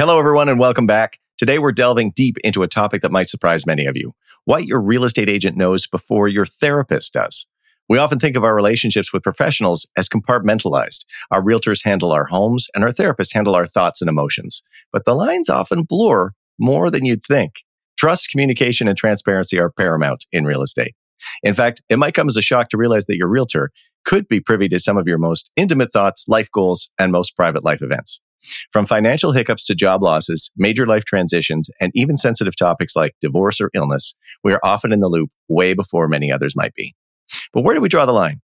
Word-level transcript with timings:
Hello, 0.00 0.18
everyone, 0.18 0.48
and 0.48 0.58
welcome 0.58 0.86
back. 0.86 1.18
Today, 1.36 1.58
we're 1.58 1.72
delving 1.72 2.12
deep 2.12 2.38
into 2.42 2.62
a 2.62 2.68
topic 2.68 3.02
that 3.02 3.12
might 3.12 3.28
surprise 3.28 3.66
many 3.66 3.84
of 3.84 3.98
you 3.98 4.14
what 4.46 4.64
your 4.64 4.80
real 4.80 5.04
estate 5.04 5.28
agent 5.28 5.58
knows 5.58 5.86
before 5.86 6.26
your 6.26 6.46
therapist 6.46 7.12
does. 7.12 7.46
We 7.86 7.98
often 7.98 8.18
think 8.18 8.34
of 8.34 8.42
our 8.42 8.54
relationships 8.54 9.12
with 9.12 9.22
professionals 9.22 9.86
as 9.98 10.08
compartmentalized. 10.08 11.04
Our 11.30 11.42
realtors 11.42 11.84
handle 11.84 12.12
our 12.12 12.24
homes, 12.24 12.68
and 12.74 12.82
our 12.82 12.94
therapists 12.94 13.34
handle 13.34 13.54
our 13.54 13.66
thoughts 13.66 14.00
and 14.00 14.08
emotions. 14.08 14.62
But 14.90 15.04
the 15.04 15.14
lines 15.14 15.50
often 15.50 15.82
blur 15.82 16.30
more 16.58 16.90
than 16.90 17.04
you'd 17.04 17.22
think. 17.22 17.56
Trust, 17.98 18.30
communication, 18.30 18.88
and 18.88 18.96
transparency 18.96 19.60
are 19.60 19.70
paramount 19.70 20.24
in 20.32 20.46
real 20.46 20.62
estate. 20.62 20.94
In 21.42 21.52
fact, 21.52 21.82
it 21.90 21.98
might 21.98 22.14
come 22.14 22.28
as 22.30 22.38
a 22.38 22.40
shock 22.40 22.70
to 22.70 22.78
realize 22.78 23.04
that 23.04 23.18
your 23.18 23.28
realtor 23.28 23.70
could 24.06 24.28
be 24.28 24.40
privy 24.40 24.66
to 24.70 24.80
some 24.80 24.96
of 24.96 25.06
your 25.06 25.18
most 25.18 25.50
intimate 25.56 25.92
thoughts, 25.92 26.24
life 26.26 26.50
goals, 26.50 26.88
and 26.98 27.12
most 27.12 27.36
private 27.36 27.64
life 27.64 27.82
events. 27.82 28.22
From 28.72 28.86
financial 28.86 29.32
hiccups 29.32 29.64
to 29.66 29.74
job 29.74 30.02
losses, 30.02 30.50
major 30.56 30.86
life 30.86 31.04
transitions, 31.04 31.68
and 31.80 31.92
even 31.94 32.16
sensitive 32.16 32.56
topics 32.56 32.96
like 32.96 33.14
divorce 33.20 33.60
or 33.60 33.70
illness, 33.74 34.14
we 34.42 34.52
are 34.52 34.60
often 34.62 34.92
in 34.92 35.00
the 35.00 35.08
loop 35.08 35.30
way 35.48 35.74
before 35.74 36.08
many 36.08 36.32
others 36.32 36.56
might 36.56 36.74
be. 36.74 36.94
But 37.52 37.62
where 37.62 37.74
do 37.74 37.80
we 37.80 37.88
draw 37.88 38.06
the 38.06 38.12
line? 38.12 38.40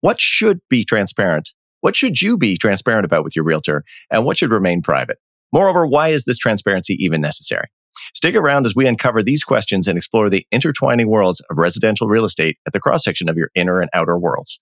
What 0.00 0.20
should 0.20 0.60
be 0.68 0.84
transparent? 0.84 1.52
What 1.80 1.96
should 1.96 2.22
you 2.22 2.36
be 2.36 2.56
transparent 2.56 3.04
about 3.04 3.24
with 3.24 3.36
your 3.36 3.44
realtor? 3.44 3.84
And 4.10 4.24
what 4.24 4.38
should 4.38 4.50
remain 4.50 4.82
private? 4.82 5.18
Moreover, 5.52 5.86
why 5.86 6.08
is 6.08 6.24
this 6.24 6.38
transparency 6.38 6.94
even 6.98 7.20
necessary? 7.20 7.68
Stick 8.14 8.34
around 8.34 8.66
as 8.66 8.74
we 8.74 8.86
uncover 8.86 9.22
these 9.22 9.44
questions 9.44 9.86
and 9.86 9.96
explore 9.96 10.28
the 10.28 10.46
intertwining 10.50 11.08
worlds 11.08 11.40
of 11.50 11.58
residential 11.58 12.08
real 12.08 12.24
estate 12.24 12.58
at 12.66 12.72
the 12.72 12.80
cross 12.80 13.04
section 13.04 13.28
of 13.28 13.36
your 13.36 13.50
inner 13.54 13.80
and 13.80 13.90
outer 13.94 14.18
worlds. 14.18 14.60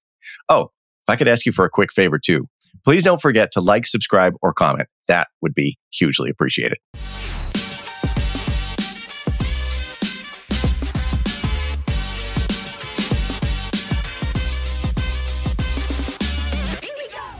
Oh, 0.48 0.70
if 1.02 1.08
I 1.08 1.16
could 1.16 1.28
ask 1.28 1.46
you 1.46 1.52
for 1.52 1.64
a 1.64 1.70
quick 1.70 1.92
favor 1.92 2.18
too, 2.18 2.46
please 2.84 3.04
don't 3.04 3.20
forget 3.20 3.52
to 3.52 3.60
like, 3.60 3.86
subscribe, 3.86 4.34
or 4.42 4.52
comment. 4.52 4.88
That 5.08 5.28
would 5.40 5.54
be 5.54 5.76
hugely 5.90 6.30
appreciated. 6.30 6.78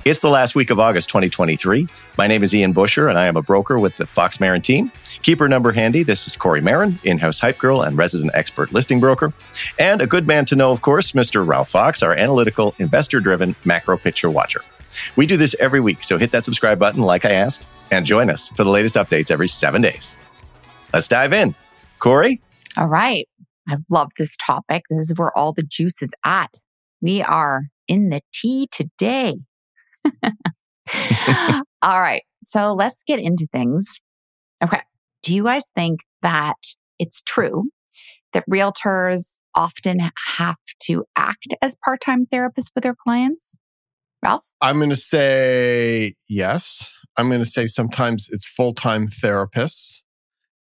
It's 0.05 0.19
the 0.19 0.31
last 0.31 0.57
week 0.57 0.71
of 0.71 0.81
August 0.81 1.09
2023. 1.11 1.87
My 2.19 2.27
name 2.27 2.43
is 2.43 2.53
Ian 2.53 2.73
Busher, 2.73 3.07
and 3.07 3.17
I 3.17 3.27
am 3.27 3.37
a 3.37 3.43
broker 3.43 3.79
with 3.79 3.97
the 3.99 4.05
Fox 4.05 4.41
Marin 4.41 4.61
team. 4.61 4.91
Keep 5.23 5.39
her 5.39 5.49
number 5.49 5.71
handy. 5.71 6.03
This 6.03 6.27
is 6.27 6.35
Kori 6.35 6.61
Marin, 6.61 6.99
in 7.05 7.19
house 7.19 7.39
hype 7.39 7.57
girl 7.57 7.83
and 7.83 7.97
resident 7.97 8.33
expert 8.35 8.73
listing 8.73 8.99
broker. 8.99 9.33
And 9.79 10.03
a 10.03 10.09
good 10.09 10.27
man 10.27 10.45
to 10.47 10.57
know, 10.57 10.73
of 10.73 10.81
course, 10.81 11.13
Mr. 11.13 11.47
Ralph 11.47 11.69
Fox, 11.69 12.03
our 12.03 12.15
analytical, 12.15 12.75
investor 12.81 13.21
driven 13.21 13.55
macro 13.65 13.97
picture 13.97 14.29
watcher. 14.29 14.63
We 15.17 15.27
do 15.27 15.37
this 15.37 15.55
every 15.59 15.81
week, 15.81 16.03
so 16.03 16.19
hit 16.19 16.31
that 16.33 16.45
subscribe 16.45 16.79
button 16.79 17.03
like 17.03 17.25
I 17.25 17.33
asked, 17.33 17.67
and 17.91 18.07
join 18.07 18.31
us 18.31 18.49
for 18.51 18.65
the 18.65 18.71
latest 18.71 18.95
updates 18.95 19.31
every 19.31 19.49
seven 19.49 19.83
days. 19.83 20.17
Let's 20.93 21.09
dive 21.09 21.33
in. 21.33 21.55
Kori? 21.99 22.41
All 22.77 22.89
right. 22.89 23.29
I 23.69 23.77
love 23.91 24.11
this 24.19 24.37
topic. 24.45 24.83
This 24.91 25.11
is 25.11 25.17
where 25.17 25.37
all 25.37 25.53
the 25.53 25.63
juice 25.63 26.03
is 26.03 26.11
at. 26.25 26.53
We 27.01 27.23
are 27.23 27.65
in 27.89 28.09
the 28.11 28.21
tea 28.33 28.69
today. 28.71 29.37
All 31.83 32.01
right. 32.01 32.23
So 32.43 32.75
let's 32.75 33.03
get 33.07 33.21
into 33.21 33.47
things. 33.53 33.87
Okay. 34.63 34.81
Do 35.23 35.35
you 35.35 35.45
guys 35.45 35.63
think 35.75 36.01
that 36.23 36.57
it's 36.99 37.23
true 37.23 37.65
that 38.33 38.45
realtors 38.51 39.39
often 39.55 40.11
have 40.37 40.57
to 40.85 41.05
act 41.17 41.55
as 41.61 41.77
part 41.85 42.01
time 42.01 42.27
therapists 42.27 42.71
with 42.75 42.83
their 42.83 42.95
clients? 42.95 43.57
Ralph? 44.23 44.45
I'm 44.61 44.79
going 44.79 44.91
to 44.91 44.97
say 44.97 46.15
yes. 46.29 46.91
I'm 47.17 47.29
going 47.29 47.43
to 47.43 47.49
say 47.49 47.67
sometimes 47.67 48.29
it's 48.31 48.47
full 48.47 48.75
time 48.75 49.09
therapists 49.09 50.03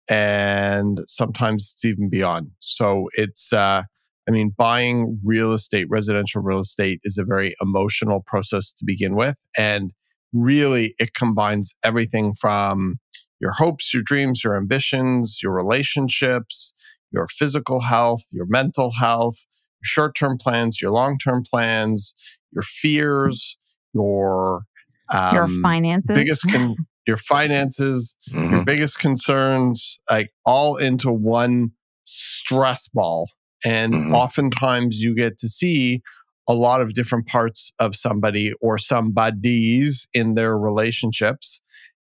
and 0.07 0.99
sometimes 1.07 1.71
it's 1.73 1.85
even 1.85 2.09
beyond. 2.09 2.51
So 2.59 3.09
it's, 3.13 3.51
uh, 3.51 3.83
I 4.27 4.31
mean, 4.31 4.53
buying 4.55 5.19
real 5.23 5.53
estate, 5.53 5.87
residential 5.89 6.41
real 6.41 6.59
estate 6.59 6.99
is 7.03 7.17
a 7.17 7.23
very 7.23 7.55
emotional 7.61 8.23
process 8.25 8.73
to 8.73 8.85
begin 8.85 9.15
with. 9.15 9.37
And 9.57 9.93
really, 10.33 10.93
it 10.99 11.13
combines 11.13 11.75
everything 11.83 12.33
from 12.33 12.99
your 13.39 13.53
hopes, 13.53 13.93
your 13.93 14.03
dreams, 14.03 14.43
your 14.43 14.57
ambitions, 14.57 15.39
your 15.41 15.53
relationships, 15.53 16.73
your 17.11 17.27
physical 17.27 17.81
health, 17.81 18.23
your 18.31 18.45
mental 18.47 18.91
health, 18.93 19.45
your 19.81 19.85
short 19.85 20.15
term 20.15 20.37
plans, 20.37 20.81
your 20.81 20.91
long 20.91 21.17
term 21.17 21.43
plans, 21.43 22.15
your 22.55 22.63
fears, 22.63 23.57
your 23.93 24.63
um, 25.11 25.35
your 25.35 25.47
finances, 25.61 26.15
biggest 26.15 26.49
con- 26.49 26.75
your 27.07 27.17
finances, 27.17 28.17
mm-hmm. 28.29 28.53
your 28.53 28.65
biggest 28.65 28.99
concerns, 28.99 29.99
like 30.09 30.31
all 30.45 30.77
into 30.77 31.11
one 31.11 31.71
stress 32.05 32.87
ball 32.87 33.27
and 33.65 33.93
mm-hmm. 33.93 34.15
oftentimes 34.15 35.01
you 35.01 35.15
get 35.15 35.37
to 35.39 35.49
see 35.49 36.01
a 36.47 36.53
lot 36.53 36.79
of 36.79 36.93
different 36.93 37.25
parts 37.27 37.73
of 37.79 37.95
somebody 37.95 38.53
or 38.61 38.77
somebody's 38.77 40.07
in 40.13 40.35
their 40.35 40.57
relationships. 40.57 41.61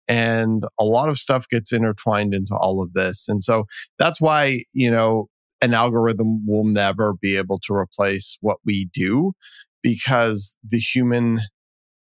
And 0.09 0.65
a 0.81 0.85
lot 0.85 1.09
of 1.09 1.17
stuff 1.17 1.49
gets 1.49 1.73
intertwined 1.73 2.35
into 2.35 2.57
all 2.57 2.83
of 2.83 2.93
this. 2.93 3.27
And 3.29 3.45
so 3.45 3.65
that's 4.01 4.21
why, 4.21 4.65
you 4.73 4.91
know, 4.91 5.29
an 5.61 5.75
algorithm 5.75 6.45
will 6.45 6.65
never 6.65 7.15
be 7.15 7.37
able 7.37 7.61
to 7.61 7.73
replace 7.73 8.37
what 8.41 8.57
we 8.67 8.89
do 8.93 9.33
because 9.83 10.57
the 10.67 10.79
human 10.79 11.41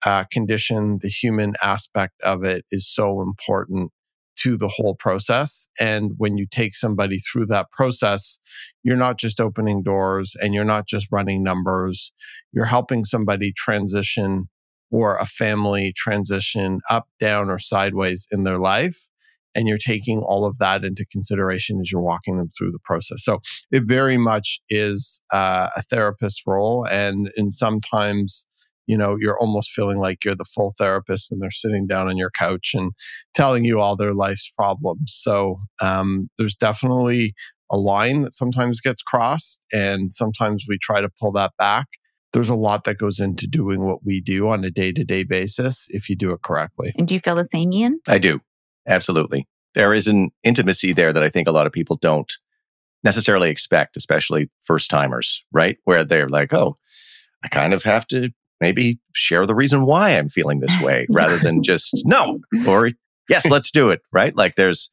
uh, 0.04 0.24
condition, 0.30 0.98
the 1.02 1.08
human 1.08 1.54
aspect 1.62 2.14
of 2.22 2.44
it 2.44 2.64
is 2.70 2.88
so 2.88 3.20
important 3.20 3.90
to 4.36 4.56
the 4.56 4.68
whole 4.68 4.94
process. 4.94 5.68
And 5.80 6.12
when 6.18 6.36
you 6.36 6.46
take 6.50 6.74
somebody 6.74 7.18
through 7.18 7.46
that 7.46 7.70
process, 7.72 8.38
you're 8.82 8.96
not 8.96 9.18
just 9.18 9.40
opening 9.40 9.82
doors 9.82 10.34
and 10.40 10.54
you're 10.54 10.64
not 10.64 10.86
just 10.86 11.08
running 11.10 11.42
numbers. 11.42 12.12
You're 12.52 12.66
helping 12.66 13.04
somebody 13.04 13.52
transition 13.56 14.48
or 14.90 15.16
a 15.16 15.26
family 15.26 15.92
transition 15.96 16.80
up, 16.88 17.08
down, 17.18 17.50
or 17.50 17.58
sideways 17.58 18.28
in 18.30 18.44
their 18.44 18.58
life. 18.58 19.08
And 19.56 19.66
you're 19.66 19.78
taking 19.78 20.20
all 20.20 20.44
of 20.44 20.58
that 20.58 20.84
into 20.84 21.04
consideration 21.10 21.80
as 21.80 21.90
you're 21.90 22.02
walking 22.02 22.36
them 22.36 22.50
through 22.56 22.70
the 22.70 22.78
process. 22.84 23.24
So 23.24 23.40
it 23.72 23.84
very 23.86 24.18
much 24.18 24.60
is 24.68 25.20
uh, 25.32 25.70
a 25.74 25.82
therapist 25.82 26.42
role. 26.46 26.86
And 26.86 27.30
in 27.36 27.50
sometimes, 27.50 28.46
you 28.86 28.96
know, 28.96 29.16
you're 29.18 29.40
almost 29.40 29.70
feeling 29.70 29.98
like 29.98 30.24
you're 30.24 30.36
the 30.36 30.44
full 30.44 30.74
therapist 30.78 31.32
and 31.32 31.42
they're 31.42 31.50
sitting 31.50 31.86
down 31.86 32.08
on 32.08 32.16
your 32.16 32.30
couch 32.38 32.72
and 32.74 32.92
telling 33.34 33.64
you 33.64 33.80
all 33.80 33.96
their 33.96 34.12
life's 34.12 34.52
problems. 34.56 35.18
So 35.18 35.60
um, 35.80 36.28
there's 36.38 36.54
definitely 36.54 37.34
a 37.70 37.76
line 37.76 38.22
that 38.22 38.32
sometimes 38.32 38.80
gets 38.80 39.02
crossed, 39.02 39.60
and 39.72 40.12
sometimes 40.12 40.66
we 40.68 40.78
try 40.78 41.00
to 41.00 41.08
pull 41.20 41.32
that 41.32 41.52
back. 41.58 41.86
There's 42.32 42.48
a 42.48 42.54
lot 42.54 42.84
that 42.84 42.98
goes 42.98 43.18
into 43.18 43.46
doing 43.46 43.84
what 43.84 44.04
we 44.04 44.20
do 44.20 44.48
on 44.48 44.64
a 44.64 44.70
day 44.70 44.92
to 44.92 45.04
day 45.04 45.24
basis 45.24 45.86
if 45.88 46.08
you 46.08 46.16
do 46.16 46.32
it 46.32 46.42
correctly. 46.42 46.92
And 46.98 47.08
do 47.08 47.14
you 47.14 47.20
feel 47.20 47.34
the 47.34 47.44
same, 47.44 47.72
Ian? 47.72 48.00
I 48.06 48.18
do. 48.18 48.40
Absolutely. 48.86 49.46
There 49.74 49.92
is 49.92 50.06
an 50.06 50.30
intimacy 50.42 50.92
there 50.92 51.12
that 51.12 51.22
I 51.22 51.28
think 51.28 51.48
a 51.48 51.52
lot 51.52 51.66
of 51.66 51.72
people 51.72 51.96
don't 51.96 52.32
necessarily 53.04 53.50
expect, 53.50 53.96
especially 53.96 54.50
first 54.62 54.90
timers, 54.90 55.44
right? 55.52 55.76
Where 55.84 56.04
they're 56.04 56.28
like, 56.28 56.52
oh, 56.52 56.78
I 57.44 57.48
kind 57.48 57.74
of 57.74 57.82
have 57.84 58.06
to 58.08 58.30
maybe 58.60 58.98
share 59.14 59.46
the 59.46 59.54
reason 59.54 59.84
why 59.84 60.10
I'm 60.10 60.28
feeling 60.28 60.60
this 60.60 60.80
way 60.80 61.06
rather 61.10 61.36
than 61.36 61.62
just 61.62 62.02
no 62.04 62.40
or 62.66 62.90
yes, 63.28 63.46
let's 63.50 63.70
do 63.70 63.90
it. 63.90 64.00
Right. 64.12 64.34
Like 64.34 64.54
there's, 64.54 64.90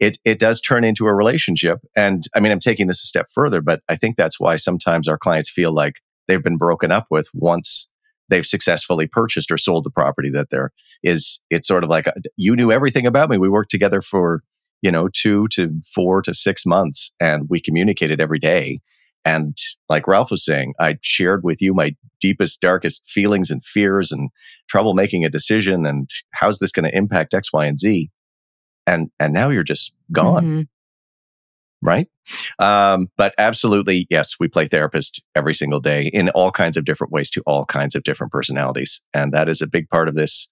it, 0.00 0.18
it 0.24 0.38
does 0.38 0.60
turn 0.60 0.84
into 0.84 1.06
a 1.06 1.14
relationship. 1.14 1.78
And 1.94 2.24
I 2.34 2.40
mean, 2.40 2.52
I'm 2.52 2.60
taking 2.60 2.86
this 2.86 3.02
a 3.02 3.06
step 3.06 3.28
further, 3.32 3.62
but 3.62 3.80
I 3.88 3.96
think 3.96 4.16
that's 4.16 4.38
why 4.38 4.56
sometimes 4.56 5.08
our 5.08 5.16
clients 5.16 5.48
feel 5.48 5.72
like 5.72 6.00
they've 6.28 6.42
been 6.42 6.58
broken 6.58 6.92
up 6.92 7.06
with 7.10 7.28
once 7.32 7.88
they've 8.28 8.46
successfully 8.46 9.06
purchased 9.06 9.50
or 9.50 9.58
sold 9.58 9.84
the 9.84 9.90
property 9.90 10.30
that 10.30 10.50
there 10.50 10.70
is. 11.02 11.40
It's 11.50 11.68
sort 11.68 11.84
of 11.84 11.90
like, 11.90 12.06
you 12.36 12.56
knew 12.56 12.72
everything 12.72 13.06
about 13.06 13.30
me. 13.30 13.38
We 13.38 13.48
worked 13.48 13.70
together 13.70 14.02
for, 14.02 14.42
you 14.82 14.90
know, 14.90 15.08
two 15.08 15.48
to 15.48 15.80
four 15.94 16.22
to 16.22 16.34
six 16.34 16.66
months 16.66 17.12
and 17.20 17.46
we 17.48 17.60
communicated 17.60 18.20
every 18.20 18.38
day. 18.38 18.80
And 19.24 19.56
like 19.88 20.06
Ralph 20.06 20.30
was 20.30 20.44
saying, 20.44 20.74
I 20.78 20.98
shared 21.02 21.42
with 21.42 21.60
you 21.60 21.74
my 21.74 21.96
deepest, 22.20 22.60
darkest 22.60 23.08
feelings 23.08 23.50
and 23.50 23.64
fears 23.64 24.12
and 24.12 24.30
trouble 24.68 24.94
making 24.94 25.24
a 25.24 25.30
decision 25.30 25.84
and 25.84 26.08
how's 26.32 26.58
this 26.58 26.72
going 26.72 26.88
to 26.88 26.96
impact 26.96 27.34
X, 27.34 27.52
Y, 27.52 27.66
and 27.66 27.78
Z. 27.78 28.10
And, 28.86 29.10
and 29.18 29.32
now 29.32 29.50
you're 29.50 29.64
just 29.64 29.94
gone. 30.12 30.44
Mm-hmm. 30.44 30.60
Right. 31.82 32.08
Um, 32.58 33.08
but 33.16 33.34
absolutely, 33.38 34.06
yes, 34.10 34.36
we 34.40 34.48
play 34.48 34.66
therapist 34.66 35.22
every 35.34 35.54
single 35.54 35.80
day 35.80 36.10
in 36.12 36.30
all 36.30 36.50
kinds 36.50 36.76
of 36.76 36.84
different 36.84 37.12
ways 37.12 37.30
to 37.30 37.42
all 37.46 37.64
kinds 37.66 37.94
of 37.94 38.02
different 38.02 38.32
personalities. 38.32 39.00
And 39.14 39.32
that 39.32 39.48
is 39.48 39.60
a 39.60 39.66
big 39.66 39.88
part 39.88 40.08
of 40.08 40.14
this 40.14 40.48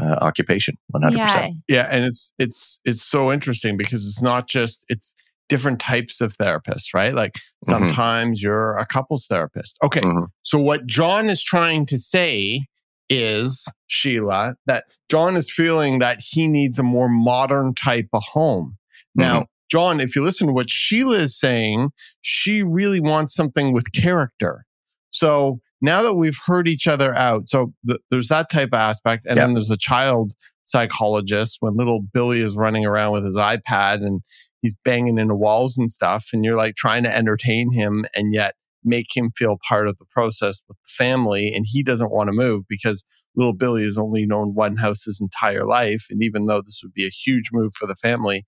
uh, 0.00 0.16
occupation 0.20 0.78
100% 0.94 1.16
yeah. 1.16 1.48
yeah 1.66 1.88
and 1.90 2.04
it's 2.04 2.32
it's 2.38 2.80
it's 2.84 3.02
so 3.02 3.32
interesting 3.32 3.76
because 3.76 4.06
it's 4.06 4.22
not 4.22 4.46
just 4.46 4.86
it's 4.88 5.16
different 5.50 5.80
types 5.80 6.22
of 6.22 6.34
therapists, 6.38 6.94
right? 6.94 7.12
Like 7.12 7.34
mm-hmm. 7.34 7.72
sometimes 7.72 8.38
mm-hmm. 8.38 8.46
you're 8.46 8.76
a 8.78 8.86
couples 8.86 9.26
therapist. 9.26 9.76
Okay. 9.82 10.00
Mm-hmm. 10.00 10.26
So 10.40 10.58
what 10.58 10.86
John 10.86 11.28
is 11.28 11.42
trying 11.42 11.84
to 11.86 11.98
say 11.98 12.64
is, 13.10 13.66
Sheila, 13.88 14.54
that 14.64 14.84
John 15.10 15.36
is 15.36 15.50
feeling 15.50 15.98
that 15.98 16.22
he 16.24 16.48
needs 16.48 16.78
a 16.78 16.84
more 16.84 17.08
modern 17.08 17.74
type 17.74 18.08
of 18.14 18.22
home. 18.22 18.78
Now, 19.16 19.40
mm-hmm. 19.40 19.44
John, 19.70 20.00
if 20.00 20.16
you 20.16 20.22
listen 20.22 20.48
to 20.48 20.52
what 20.52 20.68
Sheila 20.68 21.16
is 21.16 21.38
saying, 21.38 21.90
she 22.20 22.62
really 22.62 23.00
wants 23.00 23.34
something 23.34 23.72
with 23.72 23.92
character. 23.92 24.64
So 25.10 25.60
now 25.80 26.02
that 26.02 26.14
we've 26.14 26.38
heard 26.46 26.68
each 26.68 26.86
other 26.86 27.14
out, 27.14 27.48
so 27.48 27.72
th- 27.86 28.00
there's 28.10 28.28
that 28.28 28.50
type 28.50 28.68
of 28.68 28.80
aspect. 28.80 29.26
And 29.26 29.36
yep. 29.36 29.46
then 29.46 29.54
there's 29.54 29.70
a 29.70 29.76
child 29.76 30.32
psychologist 30.64 31.58
when 31.60 31.76
little 31.76 32.00
Billy 32.00 32.40
is 32.40 32.56
running 32.56 32.86
around 32.86 33.12
with 33.12 33.24
his 33.24 33.36
iPad 33.36 34.04
and 34.04 34.20
he's 34.62 34.74
banging 34.84 35.18
into 35.18 35.34
walls 35.34 35.76
and 35.78 35.90
stuff. 35.90 36.28
And 36.32 36.44
you're 36.44 36.54
like 36.54 36.76
trying 36.76 37.02
to 37.04 37.16
entertain 37.16 37.72
him 37.72 38.04
and 38.14 38.32
yet 38.32 38.54
make 38.84 39.14
him 39.14 39.30
feel 39.36 39.58
part 39.68 39.88
of 39.88 39.98
the 39.98 40.06
process 40.10 40.62
with 40.68 40.76
the 40.78 40.88
family. 41.04 41.52
And 41.54 41.64
he 41.68 41.82
doesn't 41.82 42.12
want 42.12 42.30
to 42.30 42.36
move 42.36 42.64
because 42.68 43.04
little 43.36 43.52
Billy 43.52 43.84
has 43.84 43.98
only 43.98 44.26
known 44.26 44.54
one 44.54 44.76
house 44.76 45.04
his 45.04 45.20
entire 45.20 45.64
life. 45.64 46.06
And 46.10 46.22
even 46.22 46.46
though 46.46 46.62
this 46.62 46.80
would 46.82 46.94
be 46.94 47.06
a 47.06 47.10
huge 47.10 47.50
move 47.52 47.72
for 47.74 47.86
the 47.86 47.96
family, 47.96 48.44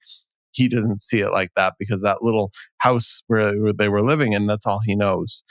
he 0.53 0.69
doesn't 0.69 1.03
see 1.03 1.21
it 1.21 1.31
like 1.31 1.51
that 1.57 1.75
because 1.79 2.03
that 2.03 2.23
little 2.23 2.51
house 2.79 3.23
where, 3.27 3.73
they 3.73 3.89
were 3.89 4.03
living 4.03 4.33
in, 4.33 4.47
that's 4.47 4.67
all 4.67 4.81
he 4.85 4.95
knows. 4.95 5.45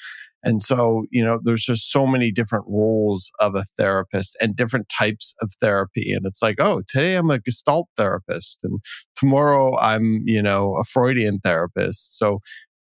And 0.44 0.62
so, 0.62 1.04
you 1.12 1.24
know, 1.24 1.40
there's 1.44 1.64
just 1.64 1.92
so 1.92 2.08
many 2.08 2.32
different 2.32 2.66
roles 2.68 3.32
of 3.40 3.56
a 3.56 3.64
therapist 3.78 4.36
and 4.42 4.56
different 4.56 4.90
types 4.90 5.36
of 5.42 5.54
therapy. 5.62 6.12
And 6.14 6.26
it's 6.26 6.42
like, 6.42 6.56
oh, 6.60 6.82
today 6.88 7.16
I'm 7.16 7.30
a 7.30 7.40
Gestalt 7.40 7.90
therapist 7.96 8.64
and 8.64 8.80
tomorrow 9.16 9.78
I'm, 9.78 10.24
you 10.26 10.42
know, 10.42 10.76
a 10.78 10.84
Freudian 10.84 11.40
therapist. 11.44 12.18
So, 12.18 12.40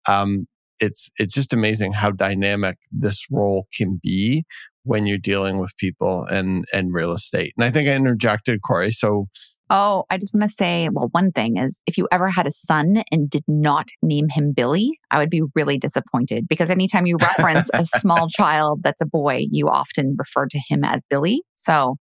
um, 0.07 0.47
it's, 0.79 1.11
it's 1.17 1.33
just 1.33 1.51
amazing 1.51 1.91
how 1.91 2.11
dynamic 2.11 2.77
this 2.89 3.25
role 3.29 3.67
can 3.77 3.99
be 4.01 4.45
when 4.83 5.05
you're 5.05 5.17
dealing 5.17 5.59
with 5.59 5.75
people 5.77 6.23
and, 6.25 6.65
and 6.73 6.93
real 6.93 7.11
estate. 7.11 7.53
And 7.57 7.63
I 7.63 7.71
think 7.71 7.87
I 7.87 7.93
interjected 7.93 8.61
Kori. 8.61 8.91
So 8.91 9.27
Oh, 9.71 10.05
I 10.09 10.17
just 10.17 10.33
want 10.33 10.49
to 10.49 10.49
say, 10.49 10.89
well, 10.91 11.09
one 11.11 11.31
thing 11.31 11.57
is 11.57 11.81
if 11.85 11.95
you 11.95 12.07
ever 12.11 12.29
had 12.29 12.47
a 12.47 12.51
son 12.51 13.03
and 13.11 13.29
did 13.29 13.43
not 13.47 13.87
name 14.01 14.27
him 14.29 14.51
Billy, 14.51 14.97
I 15.11 15.19
would 15.19 15.29
be 15.29 15.43
really 15.53 15.77
disappointed 15.77 16.47
because 16.47 16.71
anytime 16.71 17.05
you 17.05 17.17
reference 17.17 17.69
a 17.73 17.85
small 17.85 18.27
child 18.35 18.81
that's 18.81 18.99
a 18.99 19.05
boy, 19.05 19.45
you 19.51 19.69
often 19.69 20.15
refer 20.17 20.47
to 20.47 20.59
him 20.69 20.83
as 20.83 21.03
Billy. 21.07 21.43
So 21.53 21.97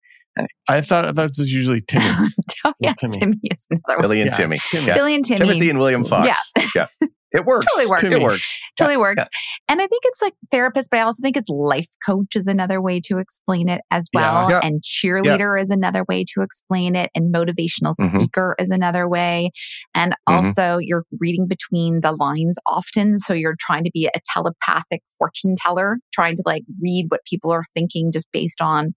I 0.67 0.81
thought 0.81 1.15
that 1.15 1.31
was 1.37 1.51
usually 1.51 1.81
Timmy. 1.87 2.29
oh, 2.65 2.73
yeah, 2.79 2.93
Timmy. 2.99 3.17
Timmy 3.17 3.39
is 3.43 3.65
another 3.71 4.01
Billy 4.01 4.21
and 4.21 4.29
yeah, 4.29 4.37
Timmy. 4.37 4.57
Timmy. 4.69 4.87
Yeah. 4.87 4.93
Billy 4.95 5.15
and 5.15 5.25
Timmy. 5.25 5.37
Timothy 5.39 5.69
and 5.71 5.79
William 5.79 6.05
Fox. 6.05 6.51
Yeah. 6.55 6.67
yeah. 6.75 6.87
It 7.35 7.45
works. 7.45 7.65
Totally 7.73 7.89
works. 7.89 8.03
It 8.03 8.21
works. 8.21 8.59
Totally 8.77 8.95
yeah. 8.95 8.99
works. 8.99 9.23
Yeah. 9.23 9.27
And 9.69 9.81
I 9.81 9.87
think 9.87 10.03
it's 10.05 10.21
like 10.21 10.33
therapist, 10.51 10.89
but 10.89 10.99
I 10.99 11.03
also 11.03 11.21
think 11.21 11.37
it's 11.37 11.49
life 11.49 11.87
coach 12.05 12.35
is 12.35 12.47
another 12.47 12.81
way 12.81 12.99
to 13.05 13.17
explain 13.17 13.69
it 13.69 13.81
as 13.91 14.09
well. 14.13 14.49
Yeah. 14.49 14.59
And 14.63 14.81
cheerleader 14.81 15.61
is 15.61 15.69
another 15.69 16.05
way 16.07 16.23
to 16.33 16.41
explain 16.41 16.95
it. 16.95 17.09
And 17.15 17.33
motivational 17.33 17.93
mm-hmm. 17.99 18.17
speaker 18.17 18.55
is 18.59 18.71
another 18.71 19.07
way. 19.07 19.51
And 19.93 20.13
mm-hmm. 20.29 20.47
also 20.47 20.77
you're 20.77 21.03
reading 21.19 21.47
between 21.47 22.01
the 22.01 22.11
lines 22.13 22.57
often. 22.67 23.17
So 23.19 23.33
you're 23.33 23.57
trying 23.59 23.83
to 23.83 23.91
be 23.93 24.07
a 24.07 24.19
telepathic 24.33 25.01
fortune 25.17 25.55
teller, 25.57 25.97
trying 26.13 26.35
to 26.37 26.43
like 26.45 26.63
read 26.81 27.05
what 27.09 27.25
people 27.25 27.51
are 27.51 27.65
thinking 27.73 28.11
just 28.11 28.27
based 28.31 28.61
on 28.61 28.93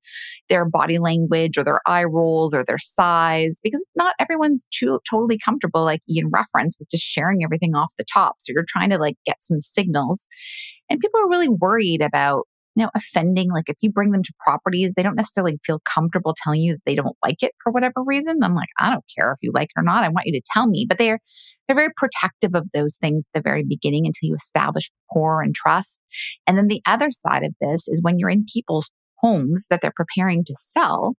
their 0.48 0.64
body 0.64 0.98
language 0.98 1.56
or 1.56 1.64
their 1.64 1.80
eye 1.86 2.04
rolls 2.04 2.54
or 2.54 2.64
their 2.64 2.78
size, 2.78 3.60
because 3.62 3.84
not 3.96 4.14
everyone's 4.18 4.66
too, 4.70 5.00
totally 5.08 5.38
comfortable, 5.38 5.84
like 5.84 6.00
Ian 6.10 6.30
referenced, 6.30 6.78
with 6.78 6.90
just 6.90 7.04
sharing 7.04 7.42
everything 7.42 7.74
off 7.74 7.92
the 7.98 8.04
top. 8.12 8.27
So 8.38 8.52
you're 8.52 8.64
trying 8.66 8.90
to 8.90 8.98
like 8.98 9.16
get 9.26 9.40
some 9.40 9.60
signals. 9.60 10.26
And 10.90 11.00
people 11.00 11.20
are 11.20 11.28
really 11.28 11.48
worried 11.48 12.02
about, 12.02 12.44
you 12.74 12.84
know, 12.84 12.90
offending. 12.94 13.50
Like 13.50 13.68
if 13.68 13.76
you 13.80 13.90
bring 13.90 14.10
them 14.10 14.22
to 14.22 14.32
properties, 14.40 14.94
they 14.94 15.02
don't 15.02 15.16
necessarily 15.16 15.58
feel 15.64 15.80
comfortable 15.84 16.34
telling 16.42 16.60
you 16.60 16.74
that 16.74 16.84
they 16.86 16.94
don't 16.94 17.16
like 17.24 17.42
it 17.42 17.52
for 17.62 17.72
whatever 17.72 18.02
reason. 18.04 18.42
I'm 18.42 18.54
like, 18.54 18.68
I 18.78 18.90
don't 18.90 19.04
care 19.16 19.32
if 19.32 19.38
you 19.42 19.50
like 19.52 19.68
it 19.76 19.80
or 19.80 19.82
not. 19.82 20.04
I 20.04 20.08
want 20.08 20.26
you 20.26 20.32
to 20.32 20.42
tell 20.52 20.68
me. 20.68 20.86
But 20.88 20.98
they're 20.98 21.18
they're 21.66 21.76
very 21.76 21.92
protective 21.96 22.54
of 22.54 22.68
those 22.72 22.96
things 22.96 23.26
at 23.26 23.38
the 23.38 23.48
very 23.48 23.62
beginning 23.62 24.06
until 24.06 24.28
you 24.28 24.34
establish 24.34 24.90
rapport 25.10 25.42
and 25.42 25.54
trust. 25.54 26.00
And 26.46 26.56
then 26.56 26.68
the 26.68 26.80
other 26.86 27.10
side 27.10 27.44
of 27.44 27.54
this 27.60 27.88
is 27.88 28.00
when 28.02 28.18
you're 28.18 28.30
in 28.30 28.46
people's 28.50 28.90
homes 29.18 29.66
that 29.68 29.80
they're 29.82 29.92
preparing 29.94 30.44
to 30.44 30.54
sell, 30.54 31.14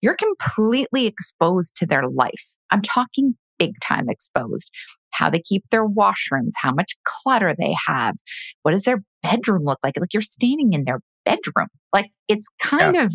you're 0.00 0.16
completely 0.16 1.06
exposed 1.06 1.76
to 1.76 1.86
their 1.86 2.08
life. 2.08 2.56
I'm 2.70 2.82
talking 2.82 3.34
big 3.58 3.74
time 3.80 4.08
exposed. 4.08 4.70
How 5.12 5.30
they 5.30 5.40
keep 5.40 5.64
their 5.70 5.86
washrooms, 5.86 6.52
how 6.56 6.72
much 6.72 6.96
clutter 7.04 7.52
they 7.56 7.74
have, 7.86 8.16
what 8.62 8.72
does 8.72 8.82
their 8.82 9.02
bedroom 9.22 9.64
look 9.64 9.78
like? 9.84 9.94
Like 9.98 10.12
you're 10.12 10.22
standing 10.22 10.72
in 10.72 10.84
their 10.84 11.00
bedroom. 11.24 11.68
Like 11.92 12.10
it's 12.28 12.46
kind 12.60 12.96
yeah. 12.96 13.04
of 13.04 13.12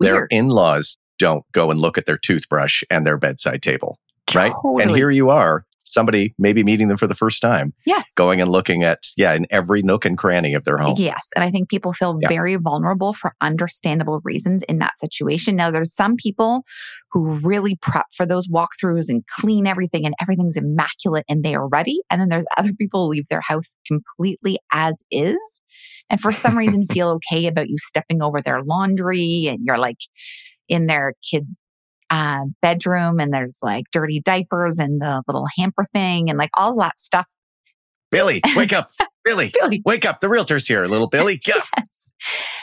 weird. 0.00 0.14
Their 0.14 0.26
in 0.26 0.48
laws 0.48 0.98
don't 1.18 1.44
go 1.52 1.70
and 1.70 1.80
look 1.80 1.98
at 1.98 2.06
their 2.06 2.18
toothbrush 2.18 2.82
and 2.90 3.06
their 3.06 3.16
bedside 3.16 3.62
table, 3.62 3.98
right? 4.34 4.52
Totally. 4.52 4.82
And 4.84 4.96
here 4.96 5.10
you 5.10 5.30
are 5.30 5.64
somebody 5.92 6.34
maybe 6.38 6.64
meeting 6.64 6.88
them 6.88 6.96
for 6.96 7.06
the 7.06 7.14
first 7.14 7.40
time. 7.40 7.72
Yes. 7.84 8.06
Going 8.16 8.40
and 8.40 8.50
looking 8.50 8.82
at, 8.82 9.04
yeah, 9.16 9.32
in 9.32 9.46
every 9.50 9.82
nook 9.82 10.04
and 10.04 10.16
cranny 10.16 10.54
of 10.54 10.64
their 10.64 10.78
home. 10.78 10.96
Yes. 10.98 11.28
And 11.34 11.44
I 11.44 11.50
think 11.50 11.68
people 11.68 11.92
feel 11.92 12.18
yeah. 12.20 12.28
very 12.28 12.56
vulnerable 12.56 13.12
for 13.12 13.34
understandable 13.40 14.20
reasons 14.24 14.62
in 14.64 14.78
that 14.78 14.98
situation. 14.98 15.56
Now, 15.56 15.70
there's 15.70 15.94
some 15.94 16.16
people 16.16 16.64
who 17.10 17.38
really 17.40 17.76
prep 17.76 18.06
for 18.14 18.24
those 18.24 18.48
walkthroughs 18.48 19.08
and 19.08 19.26
clean 19.26 19.66
everything 19.66 20.06
and 20.06 20.14
everything's 20.20 20.56
immaculate 20.56 21.24
and 21.28 21.44
they 21.44 21.54
are 21.54 21.68
ready. 21.68 22.00
And 22.10 22.20
then 22.20 22.28
there's 22.28 22.46
other 22.56 22.72
people 22.72 23.04
who 23.04 23.12
leave 23.12 23.28
their 23.28 23.42
house 23.42 23.74
completely 23.86 24.58
as 24.72 25.02
is. 25.10 25.60
And 26.10 26.20
for 26.20 26.32
some 26.32 26.56
reason 26.56 26.86
feel 26.92 27.08
okay 27.08 27.46
about 27.46 27.68
you 27.68 27.76
stepping 27.78 28.22
over 28.22 28.40
their 28.40 28.62
laundry 28.62 29.46
and 29.48 29.60
you're 29.62 29.78
like 29.78 29.98
in 30.68 30.86
their 30.86 31.14
kids' 31.30 31.58
uh, 32.12 32.44
bedroom 32.60 33.18
and 33.18 33.32
there's 33.32 33.56
like 33.62 33.86
dirty 33.90 34.20
diapers 34.20 34.78
and 34.78 35.00
the 35.00 35.22
little 35.26 35.46
hamper 35.58 35.84
thing 35.84 36.28
and 36.28 36.38
like 36.38 36.50
all 36.56 36.76
that 36.78 37.00
stuff. 37.00 37.26
Billy, 38.10 38.42
wake 38.54 38.74
up. 38.74 38.90
Billy, 39.24 39.50
Billy, 39.54 39.80
wake 39.86 40.04
up. 40.04 40.20
The 40.20 40.28
realtor's 40.28 40.66
here, 40.66 40.84
little 40.84 41.06
Billy. 41.10 41.38
Go. 41.38 41.54
yes. 41.78 42.12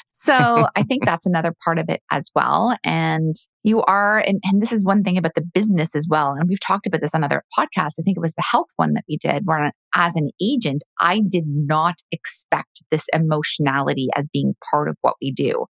So 0.05 0.67
I 0.75 0.83
think 0.83 1.05
that's 1.05 1.25
another 1.25 1.55
part 1.63 1.79
of 1.79 1.89
it 1.89 2.01
as 2.11 2.29
well. 2.35 2.77
And 2.83 3.35
you 3.63 3.81
are, 3.83 4.19
and, 4.19 4.39
and 4.43 4.61
this 4.61 4.71
is 4.71 4.83
one 4.83 5.03
thing 5.03 5.17
about 5.17 5.33
the 5.33 5.41
business 5.41 5.95
as 5.95 6.05
well. 6.07 6.33
And 6.33 6.47
we've 6.47 6.59
talked 6.59 6.85
about 6.85 7.01
this 7.01 7.15
on 7.15 7.23
other 7.23 7.43
podcasts. 7.57 7.95
I 7.99 8.03
think 8.03 8.17
it 8.17 8.21
was 8.21 8.35
the 8.35 8.43
health 8.43 8.67
one 8.75 8.93
that 8.93 9.05
we 9.09 9.17
did, 9.17 9.43
where 9.45 9.71
as 9.95 10.15
an 10.15 10.29
agent, 10.41 10.83
I 10.99 11.21
did 11.27 11.45
not 11.47 11.95
expect 12.11 12.83
this 12.91 13.05
emotionality 13.13 14.09
as 14.15 14.27
being 14.31 14.55
part 14.69 14.89
of 14.89 14.97
what 15.01 15.15
we 15.21 15.31
do. 15.31 15.65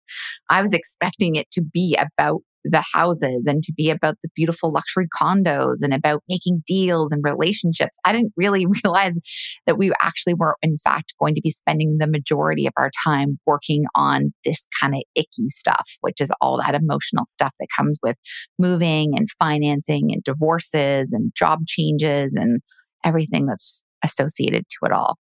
I 0.50 0.62
was 0.62 0.72
expecting 0.72 1.36
it 1.36 1.50
to 1.52 1.60
be 1.62 1.96
about 1.96 2.40
the 2.64 2.84
houses 2.92 3.46
and 3.46 3.62
to 3.62 3.72
be 3.72 3.90
about 3.90 4.16
the 4.22 4.28
beautiful 4.34 4.70
luxury 4.70 5.06
condos 5.20 5.76
and 5.82 5.94
about 5.94 6.22
making 6.28 6.62
deals 6.66 7.12
and 7.12 7.22
relationships. 7.24 7.96
I 8.04 8.12
didn't 8.12 8.32
really 8.36 8.66
realize 8.84 9.18
that 9.66 9.78
we 9.78 9.92
actually 10.00 10.34
were, 10.34 10.56
in 10.62 10.78
fact, 10.78 11.14
going 11.18 11.34
to 11.34 11.40
be 11.40 11.50
spending 11.50 11.98
the 11.98 12.06
majority 12.06 12.66
of 12.66 12.72
our 12.76 12.90
time 13.04 13.38
working 13.46 13.84
on 13.94 14.32
this 14.44 14.66
kind 14.80 14.94
of 14.94 15.02
icky 15.14 15.48
stuff, 15.48 15.88
which 16.00 16.20
is 16.20 16.30
all 16.40 16.58
that 16.58 16.74
emotional 16.74 17.26
stuff 17.26 17.52
that 17.60 17.68
comes 17.76 17.98
with 18.02 18.16
moving 18.58 19.12
and 19.16 19.28
financing 19.38 20.10
and 20.12 20.22
divorces 20.24 21.12
and 21.12 21.32
job 21.36 21.60
changes 21.66 22.34
and 22.34 22.60
everything 23.04 23.46
that's 23.46 23.84
associated 24.04 24.64
to 24.68 24.86
it 24.86 24.92
all. 24.92 25.16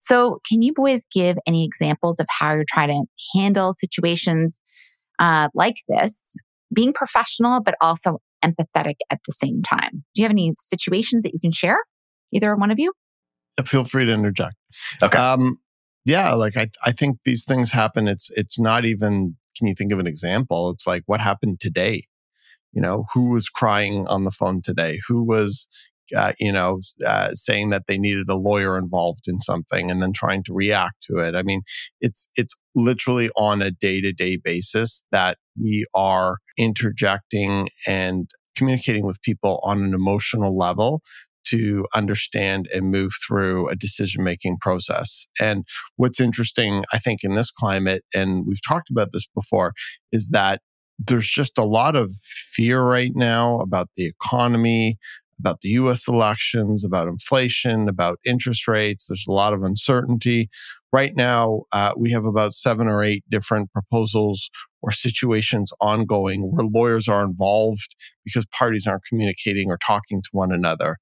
So, 0.00 0.40
can 0.48 0.62
you 0.62 0.72
boys 0.72 1.04
give 1.12 1.36
any 1.46 1.64
examples 1.64 2.18
of 2.18 2.26
how 2.28 2.54
you're 2.54 2.64
trying 2.68 2.88
to 2.88 3.38
handle 3.38 3.72
situations 3.72 4.60
uh, 5.20 5.48
like 5.54 5.76
this 5.88 6.34
being 6.74 6.92
professional, 6.92 7.62
but 7.62 7.74
also 7.80 8.18
empathetic 8.44 8.96
at 9.10 9.20
the 9.26 9.32
same 9.32 9.62
time. 9.62 10.04
Do 10.14 10.20
you 10.20 10.24
have 10.24 10.30
any 10.30 10.52
situations 10.58 11.22
that 11.22 11.32
you 11.32 11.40
can 11.40 11.52
share? 11.52 11.78
Either 12.32 12.54
one 12.56 12.70
of 12.70 12.78
you? 12.78 12.92
Feel 13.64 13.84
free 13.84 14.04
to 14.04 14.12
interject. 14.12 14.56
Okay. 15.02 15.16
Um, 15.16 15.58
yeah, 16.04 16.34
like 16.34 16.56
I, 16.56 16.68
I 16.84 16.92
think 16.92 17.18
these 17.24 17.44
things 17.44 17.72
happen. 17.72 18.08
It's 18.08 18.30
it's 18.32 18.58
not 18.58 18.84
even. 18.84 19.36
Can 19.56 19.68
you 19.68 19.74
think 19.74 19.92
of 19.92 20.00
an 20.00 20.08
example? 20.08 20.70
It's 20.70 20.86
like 20.86 21.04
what 21.06 21.20
happened 21.20 21.60
today. 21.60 22.02
You 22.72 22.82
know, 22.82 23.06
who 23.14 23.30
was 23.30 23.48
crying 23.48 24.08
on 24.08 24.24
the 24.24 24.32
phone 24.32 24.60
today? 24.60 24.98
Who 25.06 25.22
was 25.22 25.68
uh, 26.14 26.32
you 26.38 26.52
know, 26.52 26.80
uh, 27.06 27.30
saying 27.34 27.70
that 27.70 27.84
they 27.88 27.98
needed 27.98 28.28
a 28.28 28.36
lawyer 28.36 28.76
involved 28.76 29.26
in 29.26 29.40
something 29.40 29.90
and 29.90 30.02
then 30.02 30.12
trying 30.12 30.42
to 30.44 30.52
react 30.52 31.02
to 31.02 31.18
it. 31.18 31.34
I 31.34 31.42
mean, 31.42 31.62
it's, 32.00 32.28
it's 32.36 32.54
literally 32.74 33.30
on 33.36 33.62
a 33.62 33.70
day 33.70 34.00
to 34.00 34.12
day 34.12 34.36
basis 34.36 35.04
that 35.12 35.38
we 35.60 35.86
are 35.94 36.38
interjecting 36.56 37.68
and 37.86 38.30
communicating 38.56 39.04
with 39.04 39.20
people 39.22 39.60
on 39.64 39.82
an 39.82 39.94
emotional 39.94 40.56
level 40.56 41.02
to 41.44 41.86
understand 41.94 42.68
and 42.72 42.90
move 42.90 43.12
through 43.26 43.68
a 43.68 43.76
decision 43.76 44.24
making 44.24 44.56
process. 44.60 45.28
And 45.40 45.64
what's 45.96 46.20
interesting, 46.20 46.84
I 46.92 46.98
think, 46.98 47.20
in 47.22 47.34
this 47.34 47.50
climate, 47.50 48.02
and 48.14 48.46
we've 48.46 48.66
talked 48.66 48.90
about 48.90 49.10
this 49.12 49.26
before, 49.34 49.72
is 50.10 50.30
that 50.30 50.60
there's 50.98 51.28
just 51.28 51.58
a 51.58 51.64
lot 51.64 51.96
of 51.96 52.12
fear 52.52 52.82
right 52.82 53.12
now 53.14 53.58
about 53.58 53.88
the 53.96 54.06
economy, 54.06 54.96
about 55.38 55.60
the 55.60 55.70
US 55.70 56.06
elections, 56.08 56.84
about 56.84 57.08
inflation, 57.08 57.88
about 57.88 58.18
interest 58.24 58.68
rates. 58.68 59.06
There's 59.08 59.26
a 59.28 59.32
lot 59.32 59.52
of 59.52 59.62
uncertainty. 59.62 60.48
Right 60.92 61.14
now, 61.16 61.62
uh, 61.72 61.92
we 61.96 62.12
have 62.12 62.24
about 62.24 62.54
seven 62.54 62.86
or 62.86 63.02
eight 63.02 63.24
different 63.28 63.72
proposals 63.72 64.48
or 64.84 64.90
situations 64.90 65.72
ongoing 65.80 66.42
where 66.42 66.66
lawyers 66.66 67.08
are 67.08 67.24
involved 67.24 67.96
because 68.22 68.44
parties 68.46 68.86
aren't 68.86 69.04
communicating 69.08 69.70
or 69.70 69.78
talking 69.78 70.20
to 70.20 70.28
one 70.32 70.52
another. 70.52 70.98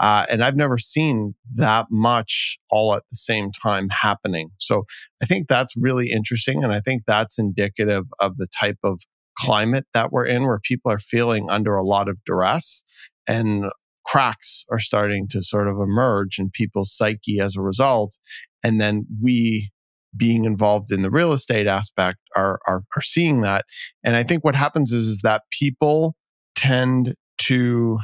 Uh, 0.00 0.24
and 0.30 0.42
I've 0.42 0.56
never 0.56 0.78
seen 0.78 1.34
that 1.52 1.86
much 1.90 2.58
all 2.70 2.94
at 2.94 3.02
the 3.10 3.16
same 3.16 3.50
time 3.52 3.88
happening. 3.90 4.50
So 4.56 4.84
I 5.22 5.26
think 5.26 5.48
that's 5.48 5.74
really 5.76 6.10
interesting. 6.10 6.64
And 6.64 6.72
I 6.72 6.80
think 6.80 7.02
that's 7.06 7.38
indicative 7.38 8.04
of 8.20 8.36
the 8.36 8.46
type 8.58 8.78
of 8.82 9.00
climate 9.38 9.84
that 9.92 10.12
we're 10.12 10.24
in 10.24 10.46
where 10.46 10.60
people 10.62 10.90
are 10.90 10.98
feeling 10.98 11.50
under 11.50 11.76
a 11.76 11.84
lot 11.84 12.08
of 12.08 12.18
duress 12.24 12.84
and 13.26 13.66
cracks 14.06 14.64
are 14.70 14.78
starting 14.78 15.28
to 15.28 15.42
sort 15.42 15.68
of 15.68 15.76
emerge 15.76 16.38
in 16.38 16.48
people's 16.50 16.94
psyche 16.94 17.38
as 17.38 17.54
a 17.54 17.62
result. 17.62 18.16
And 18.62 18.80
then 18.80 19.04
we 19.22 19.70
being 20.16 20.44
involved 20.44 20.90
in 20.90 21.02
the 21.02 21.10
real 21.10 21.32
estate 21.32 21.66
aspect 21.66 22.18
are, 22.36 22.58
are, 22.66 22.82
are 22.96 23.02
seeing 23.02 23.40
that. 23.42 23.64
And 24.04 24.16
I 24.16 24.22
think 24.22 24.44
what 24.44 24.56
happens 24.56 24.92
is, 24.92 25.06
is 25.06 25.20
that 25.22 25.42
people 25.50 26.14
tend 26.54 27.14
to 27.38 27.98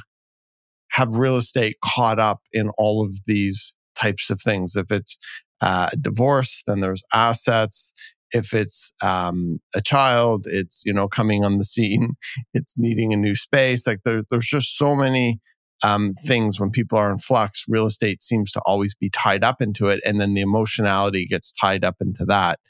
have 0.91 1.15
real 1.15 1.37
estate 1.37 1.77
caught 1.85 2.19
up 2.19 2.41
in 2.53 2.71
all 2.77 3.05
of 3.05 3.13
these 3.27 3.75
types 3.95 4.31
of 4.31 4.41
things. 4.41 4.77
If 4.77 4.91
it's 4.91 5.19
uh, 5.61 5.91
divorce, 6.01 6.63
then 6.67 6.81
there's 6.81 7.03
assets. 7.13 7.93
If 8.33 8.53
it's 8.53 8.93
um, 9.03 9.61
a 9.75 9.81
child, 9.81 10.47
it's 10.47 10.83
you 10.85 10.93
know 10.93 11.09
coming 11.09 11.45
on 11.45 11.59
the 11.59 11.65
scene. 11.65 12.15
It's 12.55 12.75
needing 12.77 13.13
a 13.13 13.17
new 13.17 13.35
space. 13.35 13.87
Like 13.87 14.01
there, 14.05 14.23
there's 14.31 14.47
just 14.47 14.77
so 14.77 14.95
many 14.95 15.41
um, 15.83 16.13
things 16.25 16.61
when 16.61 16.71
people 16.71 16.99
are 16.99 17.11
in 17.11 17.19
flux. 17.19 17.65
Real 17.69 17.87
estate 17.87 18.23
seems 18.23 18.53
to 18.53 18.61
always 18.65 18.95
be 18.95 19.11
tied 19.11 19.45
up 19.45 19.61
into 19.61 19.89
it, 19.89 20.01
and 20.05 20.21
then 20.21 20.35
the 20.35 20.41
emotionality 20.41 21.27
gets 21.27 21.55
tied 21.61 21.85
up 21.85 21.97
into 22.01 22.25
that. 22.27 22.61